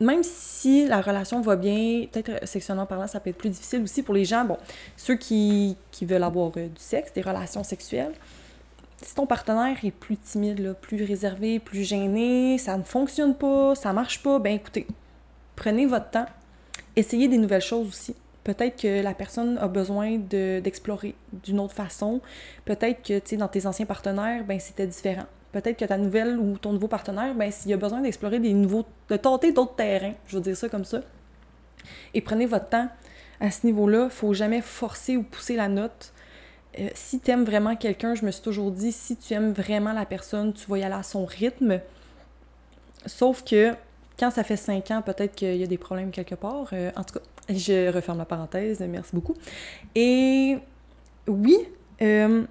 même 0.00 0.22
si 0.22 0.86
la 0.86 1.00
relation 1.00 1.40
va 1.40 1.56
bien, 1.56 2.06
peut-être 2.12 2.46
sexuellement 2.46 2.86
parlant, 2.86 3.08
ça 3.08 3.18
peut 3.18 3.30
être 3.30 3.36
plus 3.36 3.50
difficile 3.50 3.82
aussi 3.82 4.02
pour 4.02 4.14
les 4.14 4.24
gens. 4.24 4.44
Bon, 4.44 4.56
ceux 4.96 5.16
qui, 5.16 5.76
qui 5.90 6.06
veulent 6.06 6.22
avoir 6.22 6.52
euh, 6.56 6.68
du 6.68 6.80
sexe, 6.80 7.12
des 7.12 7.20
relations 7.20 7.64
sexuelles, 7.64 8.14
si 9.02 9.14
ton 9.14 9.26
partenaire 9.26 9.76
est 9.82 9.90
plus 9.90 10.16
timide, 10.16 10.58
là, 10.60 10.74
plus 10.74 11.04
réservé, 11.04 11.58
plus 11.58 11.84
gêné, 11.84 12.58
ça 12.58 12.76
ne 12.76 12.82
fonctionne 12.82 13.34
pas, 13.34 13.74
ça 13.74 13.92
marche 13.92 14.22
pas, 14.22 14.38
ben 14.38 14.54
écoutez, 14.54 14.86
prenez 15.56 15.86
votre 15.86 16.10
temps, 16.10 16.26
essayez 16.96 17.28
des 17.28 17.38
nouvelles 17.38 17.62
choses 17.62 17.88
aussi. 17.88 18.14
Peut-être 18.44 18.80
que 18.80 19.02
la 19.02 19.14
personne 19.14 19.58
a 19.58 19.68
besoin 19.68 20.16
d'explorer 20.16 21.14
d'une 21.44 21.60
autre 21.60 21.74
façon. 21.74 22.22
Peut-être 22.64 23.02
que, 23.02 23.18
tu 23.18 23.30
sais, 23.30 23.36
dans 23.36 23.48
tes 23.48 23.66
anciens 23.66 23.84
partenaires, 23.84 24.42
ben 24.44 24.58
c'était 24.58 24.86
différent. 24.86 25.26
Peut-être 25.52 25.78
que 25.78 25.84
ta 25.84 25.96
nouvelle 25.96 26.38
ou 26.38 26.58
ton 26.58 26.72
nouveau 26.72 26.88
partenaire, 26.88 27.34
ben 27.34 27.50
s'il 27.50 27.72
a 27.72 27.76
besoin 27.76 28.00
d'explorer 28.00 28.38
des 28.38 28.52
nouveaux... 28.52 28.84
de 29.08 29.16
tenter 29.16 29.52
d'autres 29.52 29.76
terrains, 29.76 30.14
je 30.26 30.36
veux 30.36 30.42
dire 30.42 30.56
ça 30.56 30.68
comme 30.68 30.84
ça. 30.84 31.00
Et 32.12 32.20
prenez 32.20 32.46
votre 32.46 32.68
temps 32.68 32.88
à 33.40 33.50
ce 33.50 33.66
niveau-là. 33.66 34.10
Faut 34.10 34.34
jamais 34.34 34.60
forcer 34.60 35.16
ou 35.16 35.22
pousser 35.22 35.56
la 35.56 35.68
note. 35.68 36.12
Euh, 36.78 36.88
si 36.94 37.20
tu 37.20 37.30
aimes 37.30 37.44
vraiment 37.44 37.76
quelqu'un, 37.76 38.14
je 38.14 38.24
me 38.24 38.30
suis 38.30 38.42
toujours 38.42 38.70
dit, 38.70 38.92
si 38.92 39.16
tu 39.16 39.32
aimes 39.34 39.52
vraiment 39.52 39.92
la 39.92 40.04
personne, 40.04 40.52
tu 40.52 40.68
vas 40.70 40.78
y 40.78 40.82
aller 40.82 40.94
à 40.94 41.02
son 41.02 41.24
rythme. 41.24 41.80
Sauf 43.06 43.42
que 43.42 43.74
quand 44.18 44.30
ça 44.30 44.44
fait 44.44 44.56
cinq 44.56 44.90
ans, 44.90 45.00
peut-être 45.00 45.34
qu'il 45.34 45.56
y 45.56 45.62
a 45.62 45.66
des 45.66 45.78
problèmes 45.78 46.10
quelque 46.10 46.34
part. 46.34 46.68
Euh, 46.72 46.90
en 46.96 47.04
tout 47.04 47.14
cas, 47.14 47.24
je 47.48 47.90
referme 47.90 48.18
la 48.18 48.24
parenthèse, 48.26 48.80
merci 48.80 49.14
beaucoup. 49.14 49.34
Et 49.94 50.58
oui, 51.26 51.56
euh, 52.02 52.44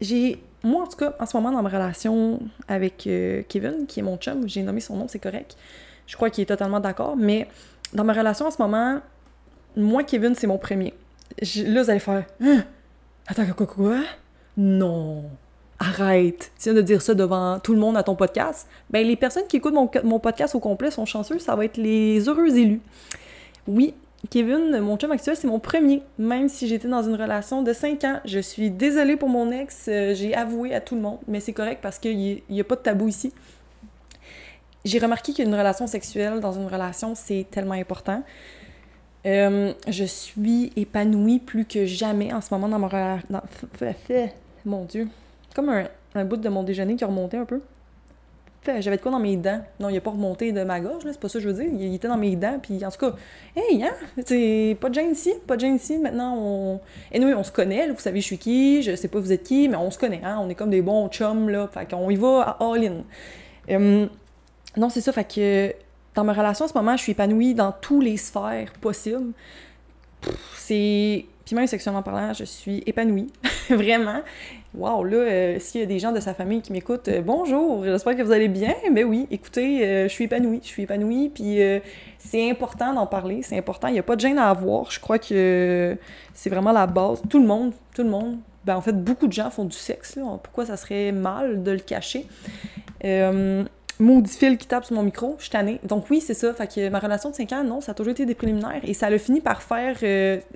j'ai. 0.00 0.42
Moi, 0.64 0.82
en 0.82 0.86
tout 0.86 0.96
cas, 0.96 1.14
en 1.20 1.26
ce 1.26 1.36
moment, 1.36 1.52
dans 1.52 1.62
ma 1.62 1.68
relation 1.68 2.40
avec 2.66 3.08
Kevin, 3.48 3.86
qui 3.86 4.00
est 4.00 4.02
mon 4.02 4.16
chum, 4.16 4.48
j'ai 4.48 4.62
nommé 4.62 4.80
son 4.80 4.96
nom, 4.96 5.06
c'est 5.08 5.18
correct. 5.18 5.56
Je 6.06 6.16
crois 6.16 6.30
qu'il 6.30 6.42
est 6.42 6.46
totalement 6.46 6.80
d'accord, 6.80 7.16
mais 7.16 7.48
dans 7.92 8.04
ma 8.04 8.12
relation 8.12 8.46
en 8.46 8.50
ce 8.50 8.60
moment, 8.60 9.00
moi, 9.76 10.02
Kevin, 10.04 10.34
c'est 10.34 10.46
mon 10.46 10.58
premier. 10.58 10.94
là, 11.40 11.82
vous 11.82 11.90
allez 11.90 11.98
faire. 11.98 12.24
Hein? 12.42 12.64
Attends, 13.26 13.46
quoi, 13.56 13.66
quoi? 13.66 13.96
Non. 14.56 15.24
Arrête. 15.78 16.52
Tu 16.58 16.64
viens 16.64 16.74
de 16.74 16.82
dire 16.82 17.02
ça 17.02 17.14
devant 17.14 17.58
tout 17.58 17.74
le 17.74 17.80
monde 17.80 17.96
à 17.96 18.02
ton 18.02 18.14
podcast. 18.14 18.68
Ben, 18.90 19.06
les 19.06 19.16
personnes 19.16 19.46
qui 19.48 19.56
écoutent 19.56 19.74
mon, 19.74 19.90
mon 20.04 20.18
podcast 20.18 20.54
au 20.54 20.60
complet 20.60 20.90
sont 20.90 21.06
chanceuses. 21.06 21.42
Ça 21.42 21.56
va 21.56 21.64
être 21.64 21.76
les 21.76 22.28
heureux 22.28 22.56
élus. 22.56 22.80
Oui, 23.66 23.94
Kevin, 24.30 24.80
mon 24.80 24.96
chum 24.96 25.10
actuel, 25.12 25.36
c'est 25.36 25.46
mon 25.46 25.58
premier. 25.58 26.02
Même 26.18 26.48
si 26.48 26.66
j'étais 26.66 26.88
dans 26.88 27.02
une 27.02 27.14
relation 27.14 27.62
de 27.62 27.72
5 27.72 28.04
ans. 28.04 28.20
Je 28.24 28.38
suis 28.38 28.70
désolée 28.70 29.16
pour 29.16 29.28
mon 29.28 29.50
ex. 29.50 29.86
Euh, 29.88 30.14
j'ai 30.14 30.34
avoué 30.34 30.74
à 30.74 30.80
tout 30.80 30.94
le 30.94 31.00
monde. 31.00 31.18
Mais 31.28 31.40
c'est 31.40 31.52
correct 31.52 31.80
parce 31.82 31.98
qu'il 31.98 32.42
n'y 32.48 32.60
a 32.60 32.64
pas 32.64 32.76
de 32.76 32.80
tabou 32.80 33.08
ici. 33.08 33.32
J'ai 34.84 34.98
remarqué 34.98 35.32
qu'une 35.32 35.54
relation 35.54 35.86
sexuelle 35.86 36.40
dans 36.40 36.52
une 36.52 36.66
relation, 36.66 37.14
c'est 37.14 37.46
tellement 37.50 37.74
important. 37.74 38.22
Euh, 39.26 39.72
je 39.88 40.04
suis 40.04 40.72
épanouie 40.76 41.38
plus 41.38 41.64
que 41.64 41.86
jamais 41.86 42.32
en 42.32 42.40
ce 42.40 42.52
moment 42.52 42.68
dans 42.68 42.78
mon... 42.78 42.88
Dans... 43.30 43.42
Mon 44.66 44.84
Dieu. 44.84 45.08
Comme 45.54 45.70
un, 45.70 45.88
un, 46.14 46.24
bout 46.24 46.36
de 46.36 46.48
mon 46.48 46.62
déjeuner 46.62 46.96
qui 46.96 47.04
a 47.04 47.06
remonté 47.06 47.36
un 47.36 47.44
peu. 47.44 47.60
J'avais 48.66 48.96
de 48.96 49.02
quoi 49.02 49.10
dans 49.10 49.18
mes 49.18 49.36
dents. 49.36 49.62
Non, 49.80 49.88
il 49.88 49.96
a 49.96 50.00
pas 50.00 50.10
remonté 50.10 50.52
de 50.52 50.62
ma 50.64 50.80
gorge, 50.80 51.02
c'est 51.04 51.20
pas 51.20 51.28
ça 51.28 51.38
que 51.38 51.44
je 51.44 51.48
veux 51.48 51.62
dire. 51.62 51.70
Il, 51.72 51.94
était 51.94 52.08
dans 52.08 52.16
mes 52.16 52.36
dents, 52.36 52.58
puis 52.62 52.84
en 52.84 52.90
tout 52.90 52.98
cas, 52.98 53.14
hey, 53.56 53.82
hein, 53.82 53.92
c'est 54.24 54.76
pas 54.80 54.88
de 54.88 54.94
gêne 54.94 55.12
ici, 55.12 55.32
pas 55.46 55.56
de 55.56 55.60
gêne 55.60 55.76
ici. 55.76 55.98
Maintenant, 55.98 56.36
on. 56.38 56.80
Et 57.12 57.18
nous, 57.18 57.28
on 57.28 57.44
se 57.44 57.52
connaît, 57.52 57.88
vous 57.88 57.98
savez, 57.98 58.20
je 58.20 58.26
suis 58.26 58.38
qui, 58.38 58.82
je 58.82 58.96
sais 58.96 59.08
pas 59.08 59.18
vous 59.18 59.32
êtes 59.32 59.42
qui, 59.42 59.68
mais 59.68 59.76
on 59.76 59.90
se 59.90 59.98
connaît, 59.98 60.22
hein. 60.24 60.38
On 60.40 60.48
est 60.48 60.54
comme 60.54 60.70
des 60.70 60.82
bons 60.82 61.08
chums, 61.08 61.48
là. 61.48 61.68
Fait 61.68 61.88
qu'on 61.88 62.08
y 62.10 62.16
va 62.16 62.56
à 62.58 62.64
all-in. 62.64 63.02
Euh, 63.70 64.06
non, 64.76 64.88
c'est 64.88 65.00
ça, 65.00 65.12
fait 65.12 65.24
que 65.24 65.74
dans 66.14 66.24
ma 66.24 66.32
relation 66.32 66.64
en 66.64 66.68
ce 66.68 66.74
moment, 66.74 66.96
je 66.96 67.02
suis 67.02 67.12
épanouie 67.12 67.54
dans 67.54 67.72
tous 67.72 68.00
les 68.00 68.16
sphères 68.16 68.72
possibles. 68.80 69.32
C'est. 70.56 71.26
Puis 71.44 71.54
même 71.54 71.66
sexuellement 71.66 72.02
parlant, 72.02 72.32
je 72.32 72.44
suis 72.44 72.82
épanouie. 72.86 73.30
Vraiment. 73.68 74.22
Waouh, 74.74 75.04
là, 75.04 75.16
euh, 75.18 75.58
s'il 75.60 75.80
y 75.80 75.84
a 75.84 75.86
des 75.86 76.00
gens 76.00 76.10
de 76.10 76.18
sa 76.18 76.34
famille 76.34 76.60
qui 76.60 76.72
m'écoutent, 76.72 77.06
euh, 77.06 77.22
bonjour, 77.22 77.84
j'espère 77.84 78.16
que 78.16 78.22
vous 78.22 78.32
allez 78.32 78.48
bien. 78.48 78.74
Ben 78.90 79.04
oui, 79.04 79.28
écoutez, 79.30 79.86
euh, 79.86 80.08
je 80.08 80.08
suis 80.08 80.24
épanouie. 80.24 80.58
Je 80.64 80.68
suis 80.68 80.82
épanouie, 80.82 81.28
puis 81.28 81.60
c'est 82.18 82.50
important 82.50 82.92
d'en 82.92 83.06
parler. 83.06 83.42
C'est 83.42 83.56
important. 83.56 83.86
Il 83.86 83.92
n'y 83.92 84.00
a 84.00 84.02
pas 84.02 84.16
de 84.16 84.20
gêne 84.20 84.38
à 84.38 84.50
avoir. 84.50 84.90
Je 84.90 84.98
crois 84.98 85.20
que 85.20 85.96
c'est 86.32 86.50
vraiment 86.50 86.72
la 86.72 86.88
base. 86.88 87.22
Tout 87.30 87.40
le 87.40 87.46
monde, 87.46 87.72
tout 87.94 88.02
le 88.02 88.10
monde. 88.10 88.38
Ben 88.64 88.74
en 88.76 88.80
fait, 88.80 88.92
beaucoup 88.92 89.28
de 89.28 89.32
gens 89.32 89.50
font 89.50 89.64
du 89.64 89.76
sexe. 89.76 90.16
Là. 90.16 90.40
Pourquoi 90.42 90.66
ça 90.66 90.76
serait 90.76 91.12
mal 91.12 91.62
de 91.62 91.70
le 91.70 91.80
cacher? 91.80 92.26
maudit 94.00 94.36
fil 94.36 94.58
qui 94.58 94.66
tape 94.66 94.84
sur 94.84 94.96
mon 94.96 95.04
micro, 95.04 95.36
je 95.38 95.44
suis 95.44 95.52
tannée. 95.52 95.78
Donc 95.84 96.06
oui, 96.10 96.20
c'est 96.20 96.34
ça. 96.34 96.52
Fait 96.52 96.66
que 96.66 96.88
ma 96.88 96.98
relation 96.98 97.30
de 97.30 97.36
5 97.36 97.52
ans, 97.52 97.62
non, 97.62 97.80
ça 97.80 97.92
a 97.92 97.94
toujours 97.94 98.10
été 98.10 98.26
des 98.26 98.34
préliminaires 98.34 98.80
et 98.82 98.92
ça 98.92 99.06
a 99.06 99.18
fini 99.18 99.40
par 99.40 99.62
faire, 99.62 99.98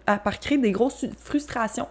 par 0.04 0.40
créer 0.40 0.58
des 0.58 0.72
grosses 0.72 1.06
frustrations 1.18 1.86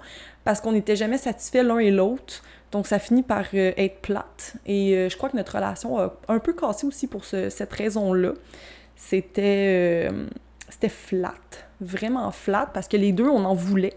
parce 0.48 0.62
qu'on 0.62 0.72
n'était 0.72 0.96
jamais 0.96 1.18
satisfaits 1.18 1.62
l'un 1.62 1.80
et 1.80 1.92
l'autre. 1.92 2.42
Donc 2.72 2.88
ça 2.88 3.00
finit 3.00 3.22
par 3.22 3.44
euh, 3.54 3.74
être 3.76 4.00
plate. 4.00 4.54
Et 4.66 4.96
euh, 4.96 5.10
je 5.10 5.18
crois 5.18 5.28
que 5.28 5.36
notre 5.36 5.56
relation 5.56 6.00
a 6.00 6.14
un 6.30 6.40
peu 6.40 6.54
cassé 6.54 6.88
aussi 6.88 7.06
pour 7.06 7.26
cette 7.26 7.74
raison-là. 7.74 8.32
C'était, 8.96 10.10
c'était 10.70 10.88
flat, 10.88 11.34
vraiment 11.82 12.32
flat 12.32 12.70
parce 12.74 12.88
que 12.88 12.96
les 12.96 13.12
deux, 13.12 13.28
on 13.28 13.44
en 13.44 13.56
voulait. 13.56 13.94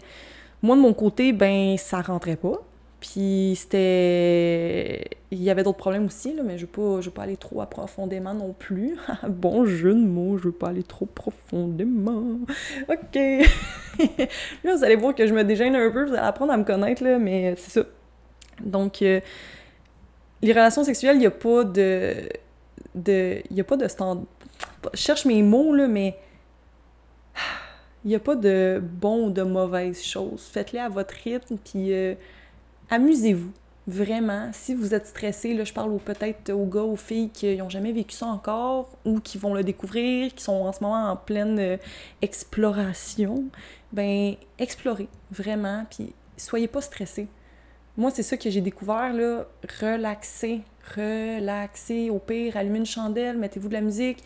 Moi, 0.61 0.75
de 0.75 0.81
mon 0.81 0.93
côté, 0.93 1.31
ben, 1.31 1.77
ça 1.77 2.01
rentrait 2.01 2.35
pas. 2.35 2.61
Puis 3.01 3.57
c'était. 3.59 5.03
Il 5.31 5.41
y 5.41 5.49
avait 5.49 5.63
d'autres 5.63 5.79
problèmes 5.79 6.05
aussi, 6.05 6.35
là, 6.35 6.43
mais 6.43 6.59
je 6.59 6.67
ne 6.67 7.01
veux, 7.01 7.09
pas 7.09 7.23
aller 7.23 7.35
trop 7.35 7.65
profondément 7.65 8.35
non 8.35 8.53
plus. 8.53 8.95
bon 9.27 9.65
jeu 9.65 9.93
de 9.93 9.99
mots, 9.99 10.37
je 10.37 10.43
veux 10.43 10.51
pas 10.51 10.69
aller 10.69 10.83
trop 10.83 11.07
profondément. 11.07 12.39
OK! 12.87 13.15
là, 14.63 14.75
vous 14.75 14.83
allez 14.83 14.95
voir 14.97 15.15
que 15.15 15.25
je 15.25 15.33
me 15.33 15.43
déjeune 15.43 15.75
un 15.75 15.89
peu, 15.89 16.05
vous 16.05 16.13
allez 16.13 16.21
apprendre 16.21 16.53
à 16.53 16.57
me 16.57 16.63
connaître, 16.63 17.03
là, 17.03 17.17
mais 17.17 17.55
c'est 17.57 17.71
ça. 17.71 17.87
Donc, 18.63 19.01
euh, 19.01 19.19
les 20.43 20.51
relations 20.51 20.83
sexuelles, 20.83 21.15
il 21.15 21.21
n'y 21.21 21.25
a 21.25 21.31
pas 21.31 21.63
de. 21.63 22.29
de 22.93 23.41
il 23.49 23.55
n'y 23.55 23.61
a 23.61 23.65
pas 23.65 23.77
de 23.77 23.87
stand. 23.87 24.25
Je 24.93 24.99
cherche 24.99 25.25
mes 25.25 25.41
mots, 25.41 25.73
là, 25.73 25.87
mais. 25.87 26.17
Il 28.03 28.07
n'y 28.07 28.15
a 28.15 28.19
pas 28.19 28.35
de 28.35 28.81
bon 28.81 29.27
ou 29.27 29.29
de 29.29 29.43
mauvaise 29.43 30.01
choses. 30.01 30.49
Faites-les 30.51 30.79
à 30.79 30.89
votre 30.89 31.13
rythme, 31.23 31.57
puis. 31.63 31.93
Euh, 31.93 32.15
amusez-vous. 32.91 33.51
Vraiment, 33.87 34.51
si 34.53 34.75
vous 34.75 34.93
êtes 34.93 35.07
stressé, 35.07 35.55
là, 35.55 35.63
je 35.63 35.73
parle 35.73 35.97
peut-être 35.97 36.51
aux 36.51 36.67
gars, 36.67 36.83
aux 36.83 36.95
filles 36.95 37.29
qui 37.29 37.57
n'ont 37.57 37.69
jamais 37.69 37.91
vécu 37.91 38.15
ça 38.15 38.27
encore 38.27 38.89
ou 39.05 39.19
qui 39.19 39.39
vont 39.39 39.55
le 39.55 39.63
découvrir, 39.63 40.35
qui 40.35 40.43
sont 40.43 40.53
en 40.53 40.71
ce 40.71 40.83
moment 40.83 41.09
en 41.09 41.15
pleine 41.15 41.57
euh, 41.57 41.77
exploration, 42.21 43.45
ben 43.91 44.35
explorez 44.59 45.09
vraiment, 45.31 45.85
puis 45.89 46.13
soyez 46.37 46.67
pas 46.67 46.81
stressés. 46.81 47.27
Moi, 47.97 48.11
c'est 48.11 48.23
ça 48.23 48.37
que 48.37 48.51
j'ai 48.51 48.61
découvert, 48.61 49.13
là, 49.13 49.47
relaxez, 49.81 50.61
relaxez, 50.95 52.11
au 52.11 52.19
pire, 52.19 52.55
allumez 52.57 52.79
une 52.79 52.85
chandelle, 52.85 53.37
mettez-vous 53.37 53.67
de 53.67 53.73
la 53.73 53.81
musique, 53.81 54.23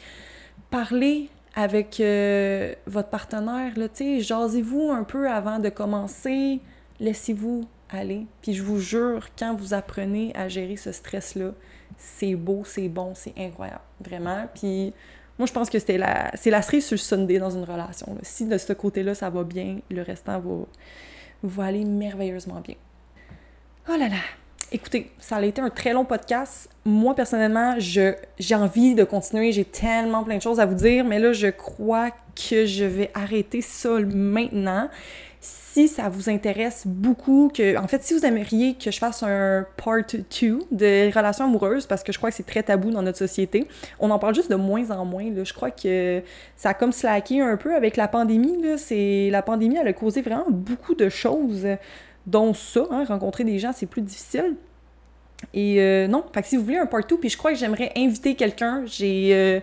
parlez 0.69 1.29
avec 1.55 2.01
euh, 2.01 2.75
votre 2.87 3.09
partenaire, 3.09 3.71
là, 3.77 3.87
tu 3.87 3.95
sais, 3.95 4.19
jasez-vous 4.19 4.91
un 4.91 5.05
peu 5.05 5.29
avant 5.29 5.59
de 5.59 5.69
commencer, 5.69 6.59
laissez-vous 6.99 7.65
allez. 7.89 8.25
Puis 8.41 8.53
je 8.53 8.63
vous 8.63 8.79
jure, 8.79 9.27
quand 9.37 9.55
vous 9.55 9.73
apprenez 9.73 10.31
à 10.35 10.47
gérer 10.49 10.77
ce 10.77 10.91
stress-là, 10.91 11.51
c'est 11.97 12.35
beau, 12.35 12.63
c'est 12.65 12.89
bon, 12.89 13.13
c'est 13.15 13.33
incroyable. 13.37 13.81
Vraiment. 13.99 14.47
Puis 14.53 14.93
moi, 15.37 15.45
je 15.45 15.53
pense 15.53 15.69
que 15.69 15.79
c'était 15.79 15.97
la, 15.97 16.31
c'est 16.35 16.49
la 16.49 16.61
cerise 16.61 16.85
sur 16.85 16.95
le 16.95 16.99
Sunday 16.99 17.39
dans 17.39 17.49
une 17.49 17.63
relation. 17.63 18.17
Si 18.21 18.45
de 18.45 18.57
ce 18.57 18.73
côté-là, 18.73 19.15
ça 19.15 19.29
va 19.29 19.43
bien, 19.43 19.79
le 19.89 20.01
restant 20.01 20.39
va, 20.39 20.65
va 21.43 21.65
aller 21.65 21.83
merveilleusement 21.85 22.61
bien. 22.61 22.75
Oh 23.89 23.97
là 23.97 24.07
là! 24.07 24.21
Écoutez, 24.71 25.11
ça 25.19 25.35
a 25.35 25.45
été 25.45 25.61
un 25.61 25.69
très 25.69 25.93
long 25.93 26.05
podcast. 26.05 26.69
Moi, 26.85 27.13
personnellement, 27.13 27.75
j'ai 27.77 28.15
envie 28.55 28.95
de 28.95 29.03
continuer. 29.03 29.51
J'ai 29.51 29.63
tellement 29.63 30.23
plein 30.23 30.37
de 30.37 30.41
choses 30.41 30.59
à 30.59 30.65
vous 30.65 30.73
dire, 30.73 31.05
mais 31.05 31.19
là, 31.19 31.33
je 31.33 31.47
crois 31.47 32.09
que 32.09 32.65
je 32.65 32.83
vais 32.83 33.11
arrêter 33.13 33.61
ça 33.61 33.99
maintenant 33.99 34.89
si 35.45 35.87
ça 35.87 36.09
vous 36.09 36.29
intéresse 36.29 36.83
beaucoup, 36.87 37.51
que, 37.53 37.77
en 37.77 37.87
fait, 37.87 38.01
si 38.01 38.13
vous 38.13 38.25
aimeriez 38.25 38.75
que 38.75 38.91
je 38.91 38.97
fasse 38.97 39.21
un 39.23 39.65
part 39.77 40.01
2 40.09 40.59
de 40.71 41.15
relations 41.15 41.45
amoureuses, 41.45 41.85
parce 41.85 42.01
que 42.01 42.11
je 42.11 42.17
crois 42.17 42.31
que 42.31 42.35
c'est 42.35 42.45
très 42.45 42.63
tabou 42.63 42.89
dans 42.91 43.01
notre 43.01 43.17
société, 43.17 43.67
on 43.99 44.09
en 44.09 44.17
parle 44.17 44.33
juste 44.33 44.49
de 44.49 44.55
moins 44.55 44.89
en 44.91 45.05
moins. 45.05 45.29
Là. 45.31 45.43
Je 45.43 45.53
crois 45.53 45.71
que 45.71 46.21
ça 46.55 46.69
a 46.69 46.73
comme 46.73 46.91
slacké 46.91 47.41
un 47.41 47.57
peu 47.57 47.75
avec 47.75 47.97
la 47.97 48.07
pandémie. 48.07 48.61
Là. 48.61 48.77
C'est, 48.77 49.29
la 49.31 49.41
pandémie, 49.41 49.77
elle 49.79 49.87
a 49.87 49.93
causé 49.93 50.21
vraiment 50.21 50.49
beaucoup 50.49 50.95
de 50.95 51.09
choses, 51.09 51.67
dont 52.25 52.53
ça, 52.53 52.85
hein, 52.89 53.03
rencontrer 53.05 53.43
des 53.43 53.59
gens, 53.59 53.71
c'est 53.73 53.85
plus 53.85 54.01
difficile. 54.01 54.55
Et 55.53 55.79
euh, 55.81 56.07
non, 56.07 56.23
fait 56.33 56.41
que 56.41 56.47
si 56.47 56.57
vous 56.57 56.63
voulez 56.63 56.77
un 56.77 56.87
part 56.87 57.05
2, 57.05 57.17
puis 57.17 57.29
je 57.29 57.37
crois 57.37 57.51
que 57.51 57.57
j'aimerais 57.57 57.91
inviter 57.95 58.35
quelqu'un, 58.35 58.83
j'ai... 58.85 59.29
Euh, 59.33 59.59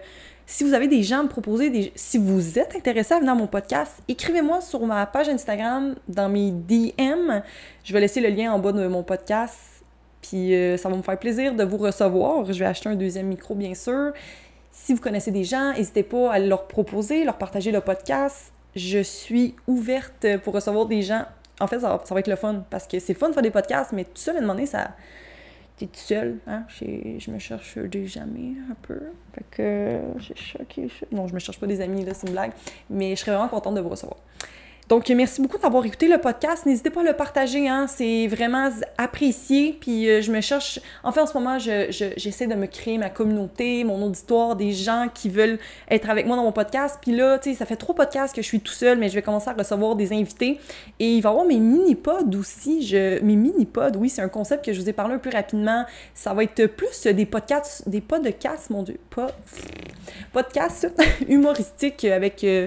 si 0.47 0.65
vous 0.65 0.75
avez 0.75 0.89
des 0.89 1.03
gens 1.03 1.21
à 1.21 1.23
me 1.23 1.29
proposer, 1.29 1.71
des... 1.71 1.93
si 1.95 2.19
vous 2.19 2.59
êtes 2.59 2.75
intéressé 2.77 3.15
à 3.15 3.19
venir 3.19 3.33
à 3.33 3.35
mon 3.35 3.47
podcast, 3.47 4.03
écrivez-moi 4.09 4.61
sur 4.61 4.85
ma 4.87 5.07
page 5.07 5.29
Instagram, 5.29 5.95
dans 6.09 6.29
mes 6.29 6.51
DM. 6.51 7.41
Je 7.85 7.93
vais 7.93 8.01
laisser 8.01 8.21
le 8.21 8.29
lien 8.29 8.53
en 8.53 8.59
bas 8.59 8.73
de 8.73 8.87
mon 8.87 9.03
podcast. 9.03 9.59
Puis 10.21 10.55
euh, 10.55 10.77
ça 10.77 10.89
va 10.89 10.97
me 10.97 11.03
faire 11.03 11.19
plaisir 11.19 11.55
de 11.55 11.65
vous 11.65 11.79
recevoir. 11.79 12.51
Je 12.53 12.59
vais 12.59 12.67
acheter 12.67 12.89
un 12.89 12.95
deuxième 12.95 13.27
micro, 13.27 13.55
bien 13.55 13.75
sûr. 13.75 14.13
Si 14.71 14.95
vous 14.95 15.01
connaissez 15.01 15.31
des 15.31 15.45
gens, 15.45 15.73
n'hésitez 15.73 16.03
pas 16.03 16.33
à 16.33 16.39
leur 16.39 16.67
proposer, 16.67 17.25
leur 17.25 17.37
partager 17.37 17.73
le 17.73 17.81
podcast. 17.81 18.53
Je 18.75 19.03
suis 19.03 19.55
ouverte 19.67 20.27
pour 20.45 20.55
recevoir 20.55 20.87
des 20.87 21.03
gens. 21.03 21.25
En 21.61 21.67
fait, 21.67 21.81
ça 21.81 22.01
va, 22.09 22.21
être 22.21 22.29
le 22.29 22.37
fun 22.37 22.65
parce 22.71 22.87
que 22.87 22.99
c'est 22.99 23.15
fun 23.15 23.29
de 23.29 23.35
faire 23.35 23.43
des 23.43 23.51
podcasts, 23.51 23.93
mais 23.93 24.05
tout 24.05 24.13
ça, 24.15 24.33
à 24.37 24.41
donné, 24.41 24.67
ça, 24.67 24.93
t'es 25.83 25.93
tout 25.93 26.01
seul, 26.01 26.39
hein? 26.47 26.65
Je 26.81 27.31
me 27.31 27.39
cherche 27.39 27.77
des 27.79 28.19
amis 28.19 28.57
un 28.71 28.77
peu. 28.83 29.01
Fait 29.35 29.45
que 29.51 30.01
j'ai 30.19 30.37
choqué. 30.37 30.89
Non, 31.11 31.27
je 31.27 31.35
me 31.35 31.39
cherche 31.39 31.59
pas 31.59 31.67
des 31.67 31.81
amis, 31.81 32.05
là, 32.05 32.15
c'est 32.15 32.27
une 32.27 32.33
blague. 32.33 32.53
Mais 32.89 33.17
je 33.17 33.21
serais 33.21 33.33
vraiment 33.33 33.49
contente 33.49 33.75
de 33.75 33.81
vous 33.81 33.89
recevoir. 33.89 34.19
Donc, 34.89 35.09
merci 35.09 35.41
beaucoup 35.41 35.59
d'avoir 35.59 35.87
écouté 35.87 36.09
le 36.09 36.19
podcast. 36.19 36.67
N'hésitez 36.67 36.91
pas 36.91 37.01
à 37.01 37.05
le 37.05 37.13
partager, 37.15 37.69
hein? 37.69 37.87
c'est 37.87 38.27
vraiment 38.27 38.69
apprécié. 38.99 39.77
Puis, 39.81 40.09
euh, 40.09 40.21
je 40.21 40.33
me 40.33 40.41
cherche. 40.41 40.81
En 41.05 41.13
fait, 41.13 41.21
en 41.21 41.27
ce 41.27 41.35
moment, 41.35 41.59
j'essaie 41.59 42.47
de 42.47 42.55
me 42.55 42.67
créer 42.67 42.99
ma 42.99 43.09
communauté, 43.09 43.85
mon 43.85 44.03
auditoire, 44.03 44.57
des 44.57 44.73
gens 44.73 45.07
qui 45.13 45.29
veulent 45.29 45.59
être 45.89 46.11
avec 46.11 46.27
moi 46.27 46.37
dans 46.37 46.43
mon 46.43 46.53
podcast. 46.53 46.99
Puis 47.01 47.13
là, 47.13 47.39
tu 47.39 47.51
sais, 47.51 47.57
ça 47.57 47.65
fait 47.65 47.77
trois 47.77 47.95
podcasts 47.95 48.35
que 48.35 48.43
je 48.43 48.47
suis 48.47 48.61
tout 48.61 48.73
seul, 48.73 48.99
mais 48.99 49.09
je 49.09 49.15
vais 49.15 49.23
commencer 49.23 49.49
à 49.49 49.55
recevoir 49.55 49.95
des 49.95 50.13
invités. 50.13 50.59
Et 50.99 51.15
il 51.15 51.23
va 51.23 51.31
y 51.31 51.33
avoir 51.33 51.47
mes 51.47 51.61
mini-pods 51.61 52.37
aussi. 52.39 52.93
Mes 53.23 53.37
mini-pods, 53.37 53.97
oui, 53.97 54.09
c'est 54.09 54.23
un 54.23 54.29
concept 54.29 54.65
que 54.65 54.73
je 54.73 54.81
vous 54.81 54.89
ai 54.89 54.93
parlé 54.93 55.15
un 55.15 55.19
peu 55.19 55.31
rapidement. 55.31 55.85
Ça 56.13 56.35
va 56.35 56.43
être 56.43 56.67
plus 56.67 57.07
des 57.07 57.25
podcasts, 57.25 57.89
des 57.89 58.01
podcasts, 58.01 58.69
mon 58.71 58.83
Dieu, 58.83 58.99
pas. 59.15 59.29
Podcasts 60.33 60.93
humoristiques 61.29 62.05
avec. 62.05 62.43
Euh, 62.45 62.67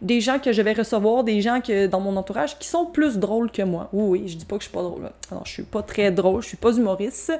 des 0.00 0.20
gens 0.20 0.38
que 0.38 0.52
je 0.52 0.62
vais 0.62 0.72
recevoir, 0.72 1.24
des 1.24 1.40
gens 1.40 1.60
que 1.60 1.86
dans 1.86 2.00
mon 2.00 2.16
entourage 2.16 2.58
qui 2.58 2.68
sont 2.68 2.86
plus 2.86 3.18
drôles 3.18 3.50
que 3.50 3.62
moi. 3.62 3.88
Oui, 3.92 4.20
oui, 4.20 4.28
je 4.28 4.36
dis 4.36 4.44
pas 4.44 4.56
que 4.56 4.62
je 4.62 4.68
suis 4.68 4.76
pas 4.76 4.82
drôle. 4.82 5.10
Non, 5.32 5.40
je 5.44 5.52
suis 5.52 5.62
pas 5.62 5.82
très 5.82 6.10
drôle, 6.10 6.42
je 6.42 6.48
suis 6.48 6.56
pas 6.56 6.72
humoriste. 6.72 7.32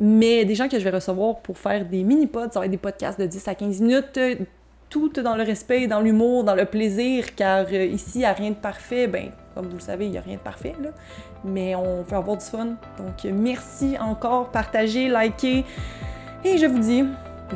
Mais 0.00 0.44
des 0.44 0.54
gens 0.54 0.68
que 0.68 0.78
je 0.78 0.84
vais 0.84 0.90
recevoir 0.90 1.40
pour 1.40 1.58
faire 1.58 1.84
des 1.84 2.04
mini-pods, 2.04 2.50
ça 2.52 2.60
va 2.60 2.66
être 2.66 2.70
des 2.70 2.76
podcasts 2.76 3.20
de 3.20 3.26
10 3.26 3.48
à 3.48 3.54
15 3.54 3.80
minutes, 3.80 4.18
tout 4.88 5.08
dans 5.10 5.36
le 5.36 5.42
respect, 5.42 5.86
dans 5.86 6.00
l'humour, 6.00 6.44
dans 6.44 6.54
le 6.54 6.64
plaisir, 6.64 7.34
car 7.34 7.66
euh, 7.72 7.84
ici, 7.84 8.12
il 8.16 8.18
n'y 8.20 8.24
a 8.24 8.32
rien 8.32 8.50
de 8.50 8.56
parfait. 8.56 9.06
Ben, 9.06 9.30
comme 9.54 9.66
vous 9.66 9.76
le 9.76 9.82
savez, 9.82 10.06
il 10.06 10.12
n'y 10.12 10.18
a 10.18 10.22
rien 10.22 10.36
de 10.36 10.40
parfait, 10.40 10.74
là. 10.80 10.90
Mais 11.44 11.74
on 11.74 12.02
veut 12.02 12.16
avoir 12.16 12.36
du 12.36 12.44
fun. 12.44 12.76
Donc, 12.98 13.24
merci 13.24 13.96
encore, 13.98 14.50
partagez, 14.50 15.08
likez. 15.08 15.64
Et 16.44 16.58
je 16.58 16.66
vous 16.66 16.78
dis, 16.78 17.04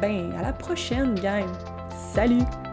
ben, 0.01 0.33
à 0.39 0.43
la 0.43 0.53
prochaine, 0.53 1.15
gang. 1.15 1.47
Salut! 2.13 2.72